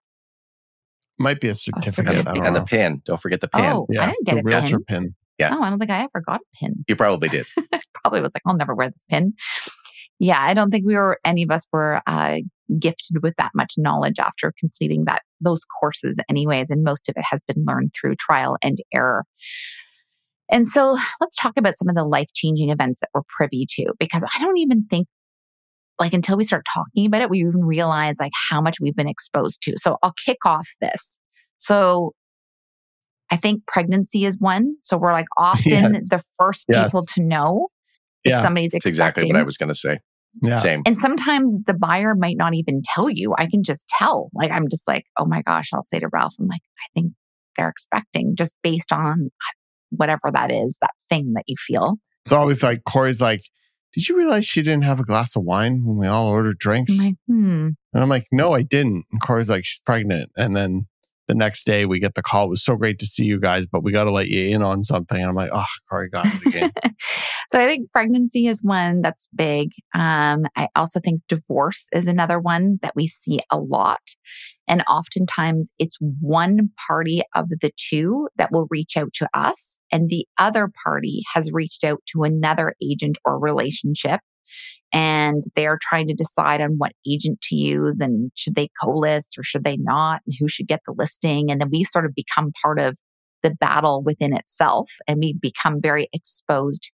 Might 1.19 1.39
be 1.41 1.47
a 1.49 1.55
certificate. 1.55 2.27
I 2.27 2.33
don't 2.33 2.45
And 2.45 2.55
the 2.55 2.63
pin. 2.63 3.01
Don't 3.05 3.19
forget 3.19 3.41
the 3.41 3.47
pin. 3.47 3.63
Oh, 3.65 3.87
I 3.99 4.05
didn't 4.07 4.25
get 4.25 4.33
the 4.35 4.41
a 4.41 4.43
realtor 4.43 4.79
pin. 4.79 5.03
pin. 5.03 5.15
Yeah. 5.39 5.49
No, 5.49 5.61
I 5.61 5.69
don't 5.69 5.79
think 5.79 5.91
I 5.91 5.99
ever 6.01 6.21
got 6.25 6.41
a 6.41 6.57
pin. 6.59 6.83
You 6.87 6.95
probably 6.95 7.29
did. 7.29 7.47
Probably 8.03 8.21
was 8.21 8.31
like, 8.33 8.43
I'll 8.45 8.55
never 8.55 8.73
wear 8.73 8.89
this 8.89 9.03
pin. 9.09 9.33
Yeah, 10.19 10.39
I 10.41 10.53
don't 10.53 10.71
think 10.71 10.85
we 10.85 10.95
were 10.95 11.19
any 11.23 11.43
of 11.43 11.51
us 11.51 11.67
were 11.71 12.01
uh, 12.07 12.37
gifted 12.79 13.21
with 13.21 13.35
that 13.37 13.51
much 13.53 13.75
knowledge 13.77 14.19
after 14.19 14.51
completing 14.59 15.05
that 15.05 15.21
those 15.41 15.63
courses, 15.79 16.17
anyways, 16.29 16.69
and 16.69 16.83
most 16.83 17.07
of 17.07 17.13
it 17.17 17.23
has 17.29 17.43
been 17.43 17.63
learned 17.67 17.93
through 17.99 18.15
trial 18.15 18.57
and 18.61 18.79
error. 18.93 19.23
And 20.49 20.67
so 20.67 20.97
let's 21.19 21.35
talk 21.35 21.53
about 21.57 21.75
some 21.77 21.89
of 21.89 21.95
the 21.95 22.03
life 22.05 22.29
changing 22.33 22.69
events 22.69 22.99
that 23.01 23.09
we're 23.13 23.21
privy 23.27 23.65
to, 23.75 23.93
because 23.99 24.23
I 24.23 24.39
don't 24.39 24.57
even 24.57 24.85
think 24.89 25.07
like 25.99 26.13
until 26.13 26.37
we 26.37 26.43
start 26.43 26.65
talking 26.73 27.05
about 27.05 27.21
it, 27.21 27.29
we 27.29 27.39
even 27.39 27.63
realize 27.65 28.19
like 28.19 28.31
how 28.49 28.61
much 28.61 28.77
we've 28.79 28.95
been 28.95 29.07
exposed 29.09 29.61
to. 29.63 29.73
So 29.77 29.97
I'll 30.03 30.13
kick 30.25 30.37
off 30.45 30.67
this. 30.79 31.19
So 31.57 32.13
I 33.31 33.35
think 33.37 33.65
pregnancy 33.67 34.25
is 34.25 34.37
one. 34.39 34.75
So 34.81 34.97
we're 34.97 35.11
like 35.13 35.25
often 35.37 35.93
Yes. 35.93 36.09
the 36.09 36.23
first 36.37 36.67
people 36.69 37.05
to 37.15 37.21
know 37.21 37.67
if 38.23 38.31
Yeah. 38.31 38.41
somebody's 38.41 38.71
That's 38.71 38.85
expecting. 38.85 39.23
exactly 39.23 39.33
what 39.33 39.39
I 39.39 39.43
was 39.43 39.57
going 39.57 39.69
to 39.69 39.75
say. 39.75 39.99
Yeah. 40.41 40.59
Same. 40.59 40.83
And 40.85 40.97
sometimes 40.97 41.55
the 41.65 41.73
buyer 41.73 42.15
might 42.15 42.37
not 42.37 42.53
even 42.53 42.81
tell 42.83 43.09
you. 43.09 43.33
I 43.37 43.47
can 43.47 43.63
just 43.63 43.87
tell. 43.87 44.29
Like 44.33 44.51
I'm 44.51 44.67
just 44.69 44.87
like, 44.87 45.05
oh 45.17 45.25
my 45.25 45.41
gosh, 45.41 45.69
I'll 45.73 45.83
say 45.83 45.99
to 45.99 46.07
Ralph, 46.11 46.35
I'm 46.39 46.47
like, 46.47 46.61
I 46.61 46.87
think 46.93 47.13
they're 47.55 47.69
expecting 47.69 48.35
just 48.35 48.55
based 48.61 48.91
on 48.91 49.29
whatever 49.89 50.31
that 50.31 50.51
is, 50.51 50.77
that 50.81 50.91
thing 51.09 51.33
that 51.33 51.43
you 51.47 51.55
feel. 51.57 51.95
It's 52.23 52.31
always 52.31 52.61
like 52.61 52.83
Kori's 52.83 53.21
like, 53.21 53.41
Did 53.93 54.07
you 54.07 54.17
realize 54.17 54.45
she 54.45 54.61
didn't 54.61 54.83
have 54.83 54.99
a 54.99 55.03
glass 55.05 55.35
of 55.35 55.43
wine 55.43 55.83
when 55.85 55.97
we 55.97 56.07
all 56.07 56.27
ordered 56.27 56.59
drinks? 56.59 56.91
I'm 56.91 56.97
like, 56.97 57.15
hmm. 57.27 57.69
and 57.93 58.03
I'm 58.03 58.09
like, 58.09 58.25
No, 58.31 58.53
I 58.53 58.63
didn't. 58.63 59.05
And 59.11 59.21
Kori's 59.21 59.49
like, 59.49 59.65
She's 59.65 59.81
pregnant. 59.85 60.31
And 60.37 60.55
then 60.55 60.87
the 61.27 61.35
next 61.35 61.65
day 61.65 61.85
we 61.85 61.99
get 61.99 62.15
the 62.15 62.23
call. 62.23 62.45
It 62.45 62.49
was 62.49 62.63
so 62.63 62.75
great 62.75 62.99
to 62.99 63.05
see 63.05 63.23
you 63.23 63.39
guys, 63.39 63.65
but 63.65 63.83
we 63.83 63.91
got 63.91 64.05
to 64.05 64.11
let 64.11 64.27
you 64.27 64.55
in 64.55 64.63
on 64.63 64.83
something. 64.83 65.19
And 65.19 65.29
I'm 65.29 65.35
like, 65.35 65.51
oh, 65.53 65.65
Kori 65.89 66.09
got 66.09 66.25
it 66.25 66.47
again. 66.47 66.71
so 67.51 67.59
I 67.59 67.65
think 67.65 67.91
pregnancy 67.91 68.47
is 68.47 68.61
one 68.63 69.01
that's 69.01 69.27
big. 69.35 69.71
Um, 69.93 70.45
I 70.55 70.67
also 70.75 70.99
think 70.99 71.21
divorce 71.27 71.87
is 71.93 72.07
another 72.07 72.39
one 72.39 72.79
that 72.81 72.95
we 72.95 73.07
see 73.07 73.39
a 73.51 73.59
lot. 73.59 74.01
And 74.67 74.83
oftentimes 74.89 75.71
it's 75.79 75.97
one 76.19 76.69
party 76.87 77.21
of 77.35 77.49
the 77.49 77.71
two 77.77 78.27
that 78.37 78.51
will 78.51 78.67
reach 78.69 78.97
out 78.97 79.13
to 79.13 79.29
us, 79.33 79.77
and 79.91 80.09
the 80.09 80.25
other 80.37 80.69
party 80.83 81.21
has 81.33 81.51
reached 81.53 81.85
out 81.85 82.01
to 82.11 82.23
another 82.23 82.75
agent 82.81 83.17
or 83.23 83.39
relationship 83.39 84.19
and 84.93 85.43
they're 85.55 85.79
trying 85.81 86.07
to 86.07 86.13
decide 86.13 86.61
on 86.61 86.75
what 86.77 86.93
agent 87.07 87.41
to 87.41 87.55
use 87.55 87.99
and 87.99 88.31
should 88.35 88.55
they 88.55 88.69
co-list 88.81 89.37
or 89.37 89.43
should 89.43 89.63
they 89.63 89.77
not 89.77 90.21
and 90.25 90.35
who 90.39 90.47
should 90.47 90.67
get 90.67 90.81
the 90.85 90.93
listing 90.97 91.51
and 91.51 91.61
then 91.61 91.69
we 91.71 91.83
sort 91.83 92.05
of 92.05 92.13
become 92.15 92.51
part 92.63 92.79
of 92.79 92.97
the 93.43 93.55
battle 93.55 94.01
within 94.03 94.33
itself 94.33 94.91
and 95.07 95.19
we 95.19 95.33
become 95.33 95.79
very 95.81 96.07
exposed 96.13 96.91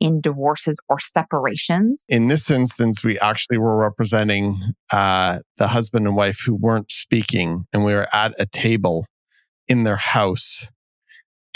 in 0.00 0.20
divorces 0.20 0.78
or 0.88 1.00
separations. 1.00 2.04
In 2.08 2.28
this 2.28 2.50
instance, 2.50 3.02
we 3.02 3.18
actually 3.18 3.58
were 3.58 3.76
representing 3.76 4.60
uh, 4.92 5.40
the 5.56 5.68
husband 5.68 6.06
and 6.06 6.16
wife 6.16 6.40
who 6.44 6.54
weren't 6.54 6.90
speaking, 6.90 7.64
and 7.72 7.84
we 7.84 7.94
were 7.94 8.08
at 8.14 8.34
a 8.38 8.46
table 8.46 9.06
in 9.68 9.82
their 9.82 9.96
house 9.96 10.70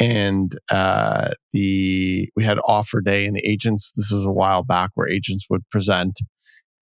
and 0.01 0.57
uh, 0.71 1.31
the 1.53 2.31
we 2.35 2.43
had 2.43 2.59
offer 2.67 3.03
day 3.03 3.27
and 3.27 3.37
the 3.37 3.47
agents 3.47 3.93
this 3.95 4.11
was 4.11 4.25
a 4.25 4.33
while 4.33 4.65
back 4.65 4.91
where 4.95 5.09
agents 5.09 5.47
would 5.51 5.69
present. 5.71 6.19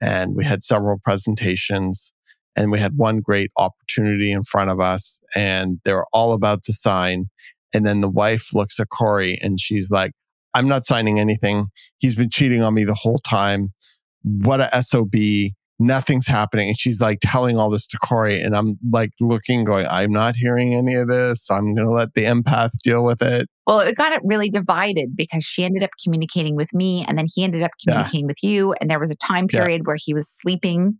And 0.00 0.36
we 0.36 0.44
had 0.44 0.62
several 0.62 0.98
presentations. 1.02 2.12
And 2.54 2.72
we 2.72 2.78
had 2.78 2.96
one 2.96 3.20
great 3.20 3.50
opportunity 3.56 4.32
in 4.32 4.42
front 4.42 4.70
of 4.70 4.80
us. 4.80 5.20
And 5.34 5.78
they 5.84 5.92
were 5.92 6.06
all 6.12 6.32
about 6.32 6.62
to 6.64 6.72
sign. 6.72 7.26
And 7.74 7.84
then 7.86 8.00
the 8.00 8.08
wife 8.08 8.54
looks 8.54 8.80
at 8.80 8.88
Kori 8.88 9.38
and 9.42 9.60
she's 9.60 9.90
like 9.90 10.12
i'm 10.54 10.66
not 10.66 10.86
signing 10.86 11.20
anything. 11.20 11.66
He's 11.98 12.14
been 12.14 12.30
cheating 12.30 12.62
on 12.62 12.74
me 12.74 12.84
the 12.84 12.94
whole 12.94 13.18
time. 13.18 13.72
What 14.22 14.60
a 14.60 14.82
sob 14.82 15.14
nothing's 15.78 16.26
happening. 16.26 16.68
And 16.68 16.78
she's 16.78 17.00
like 17.00 17.18
telling 17.22 17.58
all 17.58 17.70
this 17.70 17.86
to 17.88 17.98
Kori. 17.98 18.40
And 18.40 18.56
I'm 18.56 18.78
like 18.90 19.10
looking, 19.20 19.64
going, 19.64 19.86
I'm 19.86 20.10
not 20.10 20.36
hearing 20.36 20.74
any 20.74 20.94
of 20.94 21.08
this. 21.08 21.50
I'm 21.50 21.74
going 21.74 21.86
to 21.86 21.92
let 21.92 22.14
the 22.14 22.24
empath 22.24 22.70
deal 22.82 23.04
with 23.04 23.22
it. 23.22 23.48
Well, 23.66 23.80
it 23.80 23.96
got 23.96 24.12
it 24.12 24.20
really 24.24 24.50
divided 24.50 25.16
because 25.16 25.44
she 25.44 25.64
ended 25.64 25.82
up 25.82 25.90
communicating 26.02 26.56
with 26.56 26.72
me 26.74 27.04
and 27.06 27.18
then 27.18 27.26
he 27.32 27.44
ended 27.44 27.62
up 27.62 27.70
communicating 27.82 28.20
yeah. 28.20 28.26
with 28.26 28.42
you. 28.42 28.74
And 28.80 28.90
there 28.90 28.98
was 28.98 29.10
a 29.10 29.16
time 29.16 29.46
period 29.46 29.82
yeah. 29.82 29.84
where 29.84 29.98
he 29.98 30.14
was 30.14 30.34
sleeping 30.42 30.98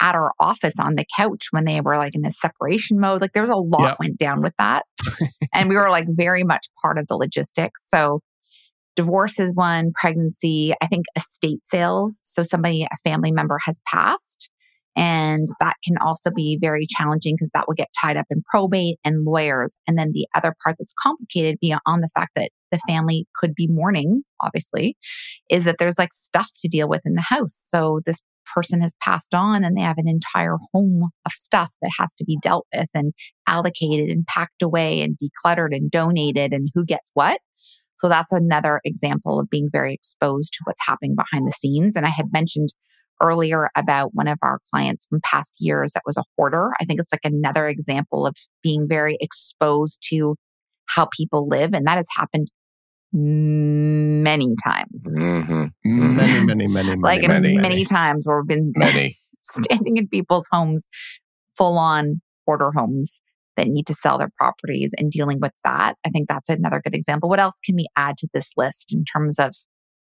at 0.00 0.14
our 0.14 0.32
office 0.38 0.74
on 0.78 0.94
the 0.94 1.06
couch 1.16 1.46
when 1.50 1.64
they 1.64 1.80
were 1.80 1.96
like 1.96 2.14
in 2.14 2.22
this 2.22 2.38
separation 2.38 3.00
mode. 3.00 3.22
Like 3.22 3.32
there 3.32 3.42
was 3.42 3.50
a 3.50 3.56
lot 3.56 3.98
went 3.98 4.18
down 4.18 4.42
with 4.42 4.52
that. 4.58 4.84
and 5.54 5.68
we 5.68 5.76
were 5.76 5.90
like 5.90 6.06
very 6.10 6.44
much 6.44 6.66
part 6.82 6.98
of 6.98 7.06
the 7.08 7.16
logistics. 7.16 7.82
So 7.88 8.20
Divorce 8.96 9.38
is 9.38 9.54
one, 9.54 9.92
pregnancy, 9.94 10.74
I 10.82 10.86
think 10.86 11.06
estate 11.16 11.64
sales. 11.64 12.18
So 12.22 12.42
somebody, 12.42 12.84
a 12.84 12.96
family 13.08 13.30
member 13.30 13.58
has 13.64 13.80
passed. 13.86 14.50
And 14.96 15.46
that 15.60 15.74
can 15.84 15.98
also 15.98 16.30
be 16.30 16.56
very 16.58 16.86
challenging 16.88 17.34
because 17.36 17.50
that 17.52 17.68
will 17.68 17.74
get 17.74 17.88
tied 18.00 18.16
up 18.16 18.24
in 18.30 18.42
probate 18.50 18.98
and 19.04 19.26
lawyers. 19.26 19.76
And 19.86 19.98
then 19.98 20.12
the 20.12 20.26
other 20.34 20.54
part 20.64 20.76
that's 20.78 20.94
complicated 20.98 21.58
beyond 21.60 22.02
the 22.02 22.08
fact 22.14 22.30
that 22.34 22.50
the 22.72 22.80
family 22.88 23.26
could 23.36 23.54
be 23.54 23.68
mourning, 23.68 24.22
obviously, 24.40 24.96
is 25.50 25.64
that 25.64 25.76
there's 25.78 25.98
like 25.98 26.14
stuff 26.14 26.48
to 26.60 26.68
deal 26.68 26.88
with 26.88 27.02
in 27.04 27.12
the 27.12 27.20
house. 27.20 27.54
So 27.68 28.00
this 28.06 28.22
person 28.54 28.80
has 28.80 28.94
passed 29.02 29.34
on 29.34 29.64
and 29.64 29.76
they 29.76 29.82
have 29.82 29.98
an 29.98 30.08
entire 30.08 30.56
home 30.72 31.10
of 31.26 31.32
stuff 31.32 31.70
that 31.82 31.90
has 31.98 32.14
to 32.14 32.24
be 32.24 32.38
dealt 32.40 32.66
with 32.74 32.88
and 32.94 33.12
allocated 33.46 34.08
and 34.08 34.26
packed 34.26 34.62
away 34.62 35.02
and 35.02 35.18
decluttered 35.18 35.74
and 35.76 35.90
donated 35.90 36.54
and 36.54 36.70
who 36.74 36.84
gets 36.84 37.10
what. 37.12 37.40
So 37.98 38.08
that's 38.08 38.32
another 38.32 38.80
example 38.84 39.40
of 39.40 39.48
being 39.50 39.68
very 39.70 39.94
exposed 39.94 40.52
to 40.54 40.58
what's 40.64 40.80
happening 40.86 41.14
behind 41.14 41.46
the 41.46 41.52
scenes. 41.52 41.96
And 41.96 42.06
I 42.06 42.10
had 42.10 42.32
mentioned 42.32 42.70
earlier 43.22 43.70
about 43.74 44.10
one 44.14 44.28
of 44.28 44.38
our 44.42 44.58
clients 44.72 45.06
from 45.06 45.20
past 45.24 45.56
years 45.58 45.92
that 45.92 46.02
was 46.04 46.16
a 46.16 46.24
hoarder. 46.36 46.72
I 46.80 46.84
think 46.84 47.00
it's 47.00 47.12
like 47.12 47.24
another 47.24 47.66
example 47.68 48.26
of 48.26 48.36
being 48.62 48.86
very 48.86 49.16
exposed 49.20 50.04
to 50.10 50.36
how 50.86 51.08
people 51.16 51.48
live. 51.48 51.72
And 51.72 51.86
that 51.86 51.96
has 51.96 52.06
happened 52.16 52.48
many 53.12 54.54
times. 54.62 55.06
Mm-hmm. 55.16 55.66
Many, 55.84 56.44
many, 56.44 56.68
many, 56.68 56.94
like 56.96 57.22
many, 57.22 57.54
many, 57.54 57.58
many 57.58 57.84
times 57.84 58.26
where 58.26 58.40
we've 58.40 58.48
been 58.48 58.72
many. 58.76 59.16
standing 59.40 59.96
in 59.96 60.08
people's 60.08 60.46
homes, 60.52 60.86
full 61.56 61.78
on 61.78 62.20
hoarder 62.46 62.72
homes 62.72 63.20
that 63.56 63.68
need 63.68 63.86
to 63.86 63.94
sell 63.94 64.18
their 64.18 64.30
properties 64.36 64.94
and 64.98 65.10
dealing 65.10 65.40
with 65.40 65.52
that. 65.64 65.96
I 66.04 66.10
think 66.10 66.28
that's 66.28 66.48
another 66.48 66.80
good 66.82 66.94
example. 66.94 67.28
What 67.28 67.40
else 67.40 67.58
can 67.64 67.76
we 67.76 67.86
add 67.96 68.16
to 68.18 68.28
this 68.32 68.50
list 68.56 68.92
in 68.92 69.04
terms 69.04 69.38
of 69.38 69.54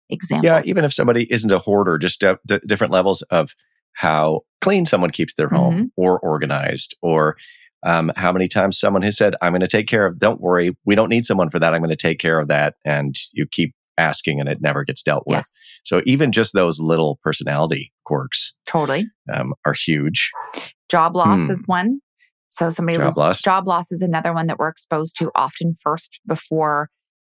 examples? 0.09 0.45
Yeah, 0.45 0.61
even 0.65 0.83
if 0.85 0.93
somebody 0.93 1.31
isn't 1.31 1.51
a 1.51 1.59
hoarder, 1.59 1.97
just 1.97 2.19
d- 2.19 2.33
d- 2.45 2.59
different 2.65 2.93
levels 2.93 3.21
of 3.23 3.53
how 3.93 4.41
clean 4.61 4.85
someone 4.85 5.11
keeps 5.11 5.35
their 5.35 5.49
home 5.49 5.75
mm-hmm. 5.75 5.85
or 5.95 6.19
organized 6.19 6.95
or 7.01 7.37
um, 7.83 8.11
how 8.15 8.31
many 8.31 8.47
times 8.47 8.79
someone 8.79 9.03
has 9.03 9.17
said, 9.17 9.35
I'm 9.41 9.51
going 9.51 9.61
to 9.61 9.67
take 9.67 9.87
care 9.87 10.05
of, 10.05 10.17
don't 10.17 10.41
worry, 10.41 10.75
we 10.85 10.95
don't 10.95 11.09
need 11.09 11.25
someone 11.25 11.49
for 11.49 11.59
that. 11.59 11.73
I'm 11.73 11.81
going 11.81 11.89
to 11.89 11.95
take 11.95 12.19
care 12.19 12.39
of 12.39 12.47
that. 12.47 12.75
And 12.83 13.15
you 13.31 13.45
keep 13.45 13.73
asking 13.97 14.39
and 14.39 14.49
it 14.49 14.59
never 14.59 14.83
gets 14.83 15.03
dealt 15.03 15.23
with. 15.27 15.37
Yes. 15.37 15.55
So 15.83 16.01
even 16.05 16.31
just 16.31 16.53
those 16.53 16.79
little 16.79 17.19
personality 17.23 17.93
quirks 18.05 18.55
totally 18.65 19.05
um, 19.31 19.53
are 19.65 19.73
huge. 19.73 20.31
Job 20.89 21.15
loss 21.15 21.39
hmm. 21.39 21.51
is 21.51 21.61
one. 21.67 21.99
So 22.49 22.69
somebody 22.69 22.97
job 22.97 23.17
loss. 23.17 23.41
job 23.41 23.67
loss 23.67 23.91
is 23.91 24.01
another 24.01 24.33
one 24.33 24.47
that 24.47 24.59
we're 24.59 24.69
exposed 24.69 25.17
to 25.19 25.31
often 25.35 25.73
first 25.73 26.19
before 26.27 26.89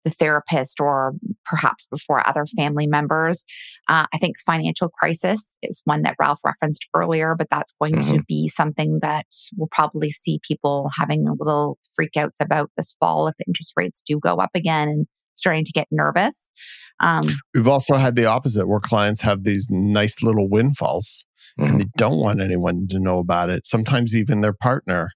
the 0.06 0.12
therapist 0.12 0.80
or 0.80 1.14
perhaps 1.46 1.88
before 1.88 2.26
other 2.28 2.46
family 2.58 2.88
members. 2.88 3.44
Uh, 3.88 4.06
I 4.14 4.18
think 4.18 4.40
financial 4.40 4.90
crisis 4.90 5.58
is 5.62 5.82
one 5.86 6.04
that 6.04 6.16
Ralph 6.20 6.40
referenced 6.46 6.88
earlier, 6.96 7.36
but 7.36 7.50
that's 7.50 7.74
going 7.82 7.96
mm-hmm. 7.96 8.18
to 8.18 8.24
be 8.24 8.48
something 8.48 9.00
that 9.02 9.28
we'll 9.58 9.70
probably 9.72 10.12
see 10.12 10.40
people 10.48 10.90
having 10.98 11.28
a 11.28 11.34
little 11.34 11.78
freakouts 12.00 12.40
about 12.40 12.72
this 12.78 12.96
fall 13.00 13.28
if 13.28 13.36
interest 13.46 13.74
rates 13.76 14.02
do 14.06 14.20
go 14.20 14.36
up 14.36 14.52
again 14.56 14.88
and 14.88 15.08
starting 15.40 15.66
to 15.66 15.72
get 15.72 15.88
nervous. 15.90 16.52
Um, 17.00 17.28
We've 17.54 17.68
also 17.68 17.96
had 17.96 18.16
the 18.16 18.26
opposite 18.26 18.68
where 18.68 18.80
clients 18.80 19.22
have 19.22 19.44
these 19.44 19.68
nice 19.72 20.22
little 20.22 20.50
windfalls 20.50 21.26
mm-hmm. 21.60 21.72
and 21.72 21.82
they 21.82 21.88
don't 21.98 22.20
want 22.20 22.42
anyone 22.42 22.88
to 22.90 23.00
know 23.00 23.20
about 23.20 23.50
it. 23.50 23.66
Sometimes 23.66 24.16
even 24.16 24.42
their 24.42 24.54
partner. 24.54 25.10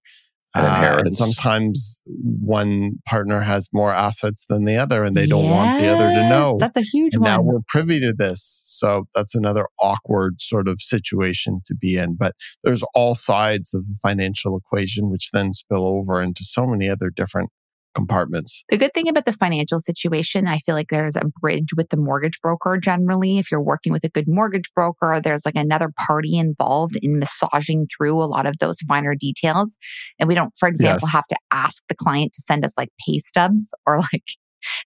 Uh, 0.55 1.01
and 1.03 1.15
sometimes 1.15 1.99
one 2.05 2.91
partner 3.07 3.41
has 3.41 3.67
more 3.73 3.91
assets 3.91 4.45
than 4.49 4.65
the 4.65 4.77
other 4.77 5.03
and 5.03 5.17
they 5.17 5.25
don't 5.25 5.45
yes, 5.45 5.51
want 5.51 5.81
the 5.81 5.87
other 5.87 6.13
to 6.13 6.29
know. 6.29 6.57
That's 6.59 6.77
a 6.77 6.81
huge 6.81 7.15
and 7.15 7.23
one. 7.23 7.31
Now 7.31 7.41
we're 7.41 7.61
privy 7.67 7.99
to 8.01 8.13
this. 8.13 8.61
So 8.63 9.05
that's 9.15 9.33
another 9.33 9.65
awkward 9.81 10.41
sort 10.41 10.67
of 10.67 10.79
situation 10.79 11.61
to 11.65 11.75
be 11.75 11.97
in. 11.97 12.15
But 12.15 12.35
there's 12.63 12.83
all 12.93 13.15
sides 13.15 13.73
of 13.73 13.87
the 13.87 13.97
financial 14.03 14.55
equation, 14.55 15.09
which 15.09 15.31
then 15.33 15.53
spill 15.53 15.87
over 15.87 16.21
into 16.21 16.43
so 16.43 16.67
many 16.67 16.87
other 16.87 17.09
different 17.09 17.49
compartments. 17.93 18.63
The 18.69 18.77
good 18.77 18.93
thing 18.93 19.07
about 19.07 19.25
the 19.25 19.33
financial 19.33 19.79
situation, 19.79 20.47
I 20.47 20.59
feel 20.59 20.75
like 20.75 20.89
there's 20.89 21.15
a 21.15 21.25
bridge 21.41 21.73
with 21.75 21.89
the 21.89 21.97
mortgage 21.97 22.39
broker 22.41 22.77
generally. 22.77 23.37
If 23.37 23.51
you're 23.51 23.61
working 23.61 23.93
with 23.93 24.03
a 24.03 24.09
good 24.09 24.27
mortgage 24.27 24.71
broker, 24.75 25.19
there's 25.23 25.45
like 25.45 25.55
another 25.55 25.91
party 26.07 26.37
involved 26.37 26.97
in 27.01 27.19
massaging 27.19 27.87
through 27.95 28.21
a 28.21 28.25
lot 28.25 28.45
of 28.45 28.57
those 28.59 28.77
finer 28.87 29.15
details. 29.15 29.75
And 30.19 30.27
we 30.27 30.35
don't, 30.35 30.53
for 30.57 30.67
example, 30.67 31.07
yes. 31.07 31.13
have 31.13 31.27
to 31.27 31.37
ask 31.51 31.83
the 31.89 31.95
client 31.95 32.33
to 32.33 32.41
send 32.41 32.65
us 32.65 32.73
like 32.77 32.89
pay 33.05 33.19
stubs 33.19 33.71
or 33.85 33.99
like 34.13 34.23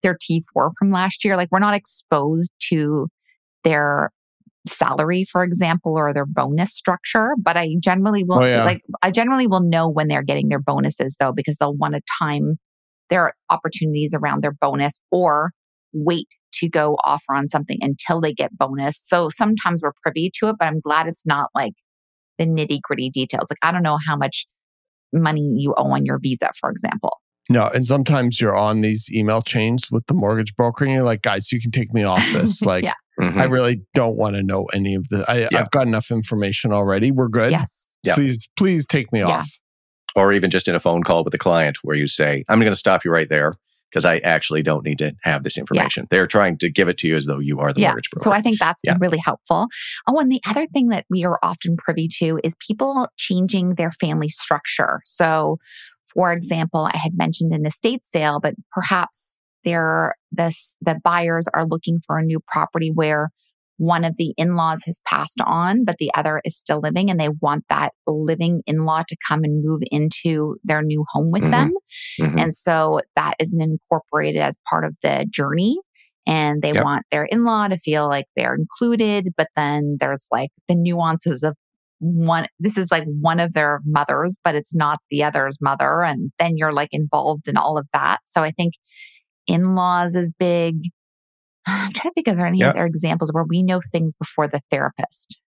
their 0.03 0.17
T4 0.17 0.73
from 0.79 0.91
last 0.91 1.25
year. 1.25 1.37
Like 1.37 1.49
we're 1.51 1.59
not 1.59 1.75
exposed 1.75 2.51
to 2.69 3.09
their 3.65 4.11
salary 4.69 5.25
for 5.25 5.43
example 5.43 5.97
or 5.97 6.13
their 6.13 6.27
bonus 6.27 6.73
structure 6.73 7.35
but 7.39 7.57
i 7.57 7.77
generally 7.81 8.25
will 8.25 8.43
oh, 8.43 8.45
yeah. 8.45 8.65
like 8.65 8.83
i 9.03 9.11
generally 9.11 9.47
will 9.47 9.61
know 9.61 9.89
when 9.89 10.09
they're 10.09 10.23
getting 10.23 10.49
their 10.49 10.59
bonuses 10.59 11.17
though 11.21 11.33
because 11.33 11.57
they'll 11.59 11.77
want 11.77 11.95
to 11.95 12.01
time 12.21 12.59
there 13.11 13.23
are 13.23 13.35
opportunities 13.51 14.15
around 14.15 14.43
their 14.43 14.53
bonus 14.53 15.01
or 15.11 15.51
wait 15.93 16.29
to 16.53 16.69
go 16.69 16.97
offer 17.05 17.35
on 17.35 17.49
something 17.49 17.79
until 17.81 18.21
they 18.21 18.33
get 18.33 18.57
bonus. 18.57 18.99
So 18.99 19.29
sometimes 19.29 19.83
we're 19.83 19.93
privy 20.03 20.31
to 20.39 20.49
it, 20.49 20.57
but 20.59 20.67
I'm 20.67 20.81
glad 20.81 21.07
it's 21.07 21.27
not 21.27 21.51
like 21.55 21.75
the 22.39 22.47
nitty 22.47 22.81
gritty 22.83 23.11
details. 23.11 23.47
Like, 23.51 23.59
I 23.63 23.73
don't 23.73 23.83
know 23.83 23.99
how 24.07 24.17
much 24.17 24.47
money 25.13 25.55
you 25.57 25.75
owe 25.77 25.91
on 25.91 26.05
your 26.05 26.19
visa, 26.19 26.51
for 26.61 26.71
example. 26.71 27.19
No, 27.49 27.69
and 27.69 27.87
sometimes 27.87 28.41
you're 28.41 28.57
on 28.57 28.81
these 28.81 29.09
email 29.13 29.41
chains 29.41 29.91
with 29.91 30.07
the 30.07 30.15
mortgage 30.15 30.55
broker 30.57 30.85
and 30.85 30.93
you're 30.93 31.05
like, 31.05 31.23
guys, 31.23 31.53
you 31.53 31.61
can 31.61 31.71
take 31.71 31.95
me 31.95 32.03
off 32.03 32.25
this. 32.33 32.61
Like, 32.61 32.85
yeah. 32.85 32.95
mm-hmm. 33.21 33.39
I 33.39 33.45
really 33.45 33.83
don't 33.95 34.17
want 34.17 34.35
to 34.37 34.43
know 34.43 34.65
any 34.73 34.95
of 34.95 35.09
the, 35.09 35.25
I, 35.29 35.39
yeah. 35.39 35.61
I've 35.61 35.71
got 35.71 35.87
enough 35.87 36.11
information 36.11 36.73
already. 36.73 37.13
We're 37.13 37.29
good. 37.29 37.53
Yes. 37.53 37.89
Yeah. 38.03 38.15
Please, 38.15 38.49
please 38.57 38.87
take 38.87 39.13
me 39.13 39.21
yeah. 39.21 39.39
off 39.39 39.61
or 40.17 40.33
even 40.33 40.51
just 40.51 40.67
in 40.67 40.75
a 40.75 40.81
phone 40.81 41.03
call 41.03 41.23
with 41.23 41.35
a 41.35 41.39
client 41.39 41.79
where 41.83 41.97
you 41.97 42.09
say, 42.09 42.45
I'm 42.49 42.59
going 42.59 42.73
to 42.73 42.77
stop 42.77 43.05
you 43.05 43.13
right 43.13 43.29
there 43.29 43.53
because 43.91 44.05
I 44.05 44.19
actually 44.19 44.63
don't 44.63 44.85
need 44.85 44.99
to 44.99 45.15
have 45.23 45.45
this 45.45 45.57
information. 45.57 46.03
Yeah. 46.05 46.09
They're 46.11 46.27
trying 46.27 46.59
to 46.59 46.71
give 46.71 46.89
it 46.89 46.99
to 46.99 47.09
you 47.09 47.17
as 47.17 47.27
though 47.27 47.39
you 47.39 47.61
are 47.61 47.73
the 47.73 47.83
yeah. 47.83 47.89
mortgage 47.89 48.11
broker. 48.11 48.25
So 48.25 48.33
I 48.33 48.41
think 48.41 48.59
that's 48.59 48.81
yeah. 48.83 48.97
really 48.99 49.19
helpful. 49.19 49.69
Oh, 50.09 50.19
and 50.19 50.33
the 50.33 50.41
other 50.47 50.67
thing 50.67 50.89
that 50.89 51.07
we 51.09 51.25
are 51.25 51.39
often 51.43 51.77
privy 51.77 52.09
to 52.19 52.41
is 52.43 52.57
people 52.67 53.09
changing 53.17 53.75
their 53.75 53.93
family 53.93 54.29
structure. 54.29 55.01
So 55.05 55.59
for 56.07 56.33
example, 56.33 56.89
I 56.93 56.97
had 56.97 57.17
mentioned 57.17 57.53
an 57.53 57.67
estate 57.67 58.05
sale, 58.05 58.41
but 58.41 58.55
perhaps 58.73 59.39
they're 59.65 60.15
the, 60.33 60.55
the 60.81 60.99
buyers 61.05 61.47
are 61.53 61.67
looking 61.67 62.01
for 62.07 62.19
a 62.19 62.25
new 62.25 62.41
property 62.49 62.91
where 62.95 63.31
one 63.79 64.05
of 64.05 64.17
the 64.17 64.33
in-laws 64.37 64.83
has 64.87 65.01
passed 65.07 65.41
on, 65.45 65.85
but 65.85 65.97
the 65.99 66.11
other 66.15 66.41
is 66.45 66.57
still 66.59 66.81
living 66.81 67.11
and 67.11 67.21
they 67.21 67.29
want 67.41 67.65
that 67.69 67.93
living 68.07 68.63
in-law 68.67 69.03
to 69.09 69.17
come 69.27 69.45
and 69.45 69.63
move 69.65 69.83
into 69.91 70.57
their 70.65 70.83
new 70.83 71.05
home 71.13 71.31
with 71.31 71.43
mm-hmm. 71.43 71.51
them. 71.51 71.75
Mm-hmm. 72.21 72.39
And 72.39 72.55
so 72.55 73.01
that 73.17 73.35
isn't 73.39 73.61
incorporated 73.61 74.41
as 74.41 74.59
part 74.69 74.85
of 74.85 74.95
the 75.03 75.27
journey. 75.31 75.79
And 76.27 76.61
they 76.61 76.73
yep. 76.73 76.83
want 76.83 77.05
their 77.11 77.25
in-law 77.25 77.69
to 77.69 77.79
feel 77.79 78.09
like 78.09 78.27
they're 78.35 78.57
included, 78.57 79.29
but 79.37 79.49
then 79.55 79.99
there's 80.01 80.27
like 80.33 80.51
the 80.69 80.75
nuances 80.75 81.43
of 81.43 81.55
one 81.99 82.47
this 82.61 82.77
is 82.77 82.91
like 82.91 83.05
one 83.05 83.41
of 83.41 83.55
their 83.55 83.81
mothers 83.87 84.37
but 84.45 84.55
it's 84.55 84.75
not 84.75 84.99
the 85.11 85.25
other's 85.25 85.57
mother 85.63 86.03
and 86.03 86.31
then 86.39 86.57
you're 86.57 86.73
like 86.73 86.91
involved 86.93 87.49
in 87.49 87.57
all 87.57 87.79
of 87.79 87.87
that 87.95 88.19
so 88.25 88.43
i 88.43 88.51
think 88.51 88.75
in-laws 89.47 90.15
is 90.15 90.33
big 90.39 90.77
I'm 91.67 91.93
trying 91.93 92.11
to 92.11 92.15
think, 92.15 92.29
of 92.29 92.37
there 92.37 92.47
any 92.47 92.63
other 92.63 92.85
examples 92.85 93.31
where 93.33 93.45
we 93.45 93.63
know 93.63 93.81
things 93.93 94.15
before 94.15 94.49
the 94.49 94.61
therapist? 94.71 95.41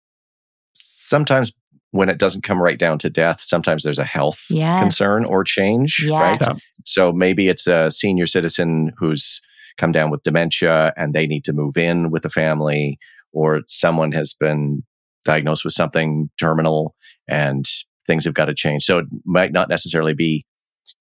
Sometimes 0.72 1.52
when 1.90 2.08
it 2.08 2.18
doesn't 2.18 2.42
come 2.42 2.60
right 2.60 2.78
down 2.78 2.98
to 2.98 3.10
death, 3.10 3.40
sometimes 3.40 3.82
there's 3.82 3.98
a 3.98 4.04
health 4.04 4.44
yes. 4.50 4.82
concern 4.82 5.24
or 5.24 5.44
change, 5.44 6.02
yes. 6.04 6.40
right? 6.40 6.56
So 6.84 7.12
maybe 7.12 7.48
it's 7.48 7.66
a 7.66 7.90
senior 7.90 8.26
citizen 8.26 8.92
who's 8.98 9.40
come 9.78 9.92
down 9.92 10.10
with 10.10 10.22
dementia 10.22 10.92
and 10.96 11.14
they 11.14 11.26
need 11.26 11.44
to 11.44 11.52
move 11.52 11.76
in 11.76 12.10
with 12.10 12.22
the 12.22 12.30
family, 12.30 12.98
or 13.32 13.62
someone 13.68 14.12
has 14.12 14.32
been 14.32 14.82
diagnosed 15.24 15.64
with 15.64 15.74
something 15.74 16.30
terminal 16.38 16.94
and 17.28 17.66
things 18.06 18.24
have 18.24 18.34
got 18.34 18.46
to 18.46 18.54
change. 18.54 18.84
So 18.84 18.98
it 18.98 19.06
might 19.24 19.52
not 19.52 19.68
necessarily 19.68 20.14
be 20.14 20.46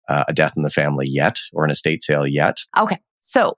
uh, 0.10 0.26
a 0.28 0.34
death 0.34 0.58
in 0.58 0.64
the 0.64 0.70
family 0.70 1.08
yet 1.08 1.38
or 1.54 1.64
an 1.64 1.72
estate 1.72 2.04
sale 2.04 2.28
yet. 2.28 2.58
Okay. 2.78 3.00
So 3.20 3.56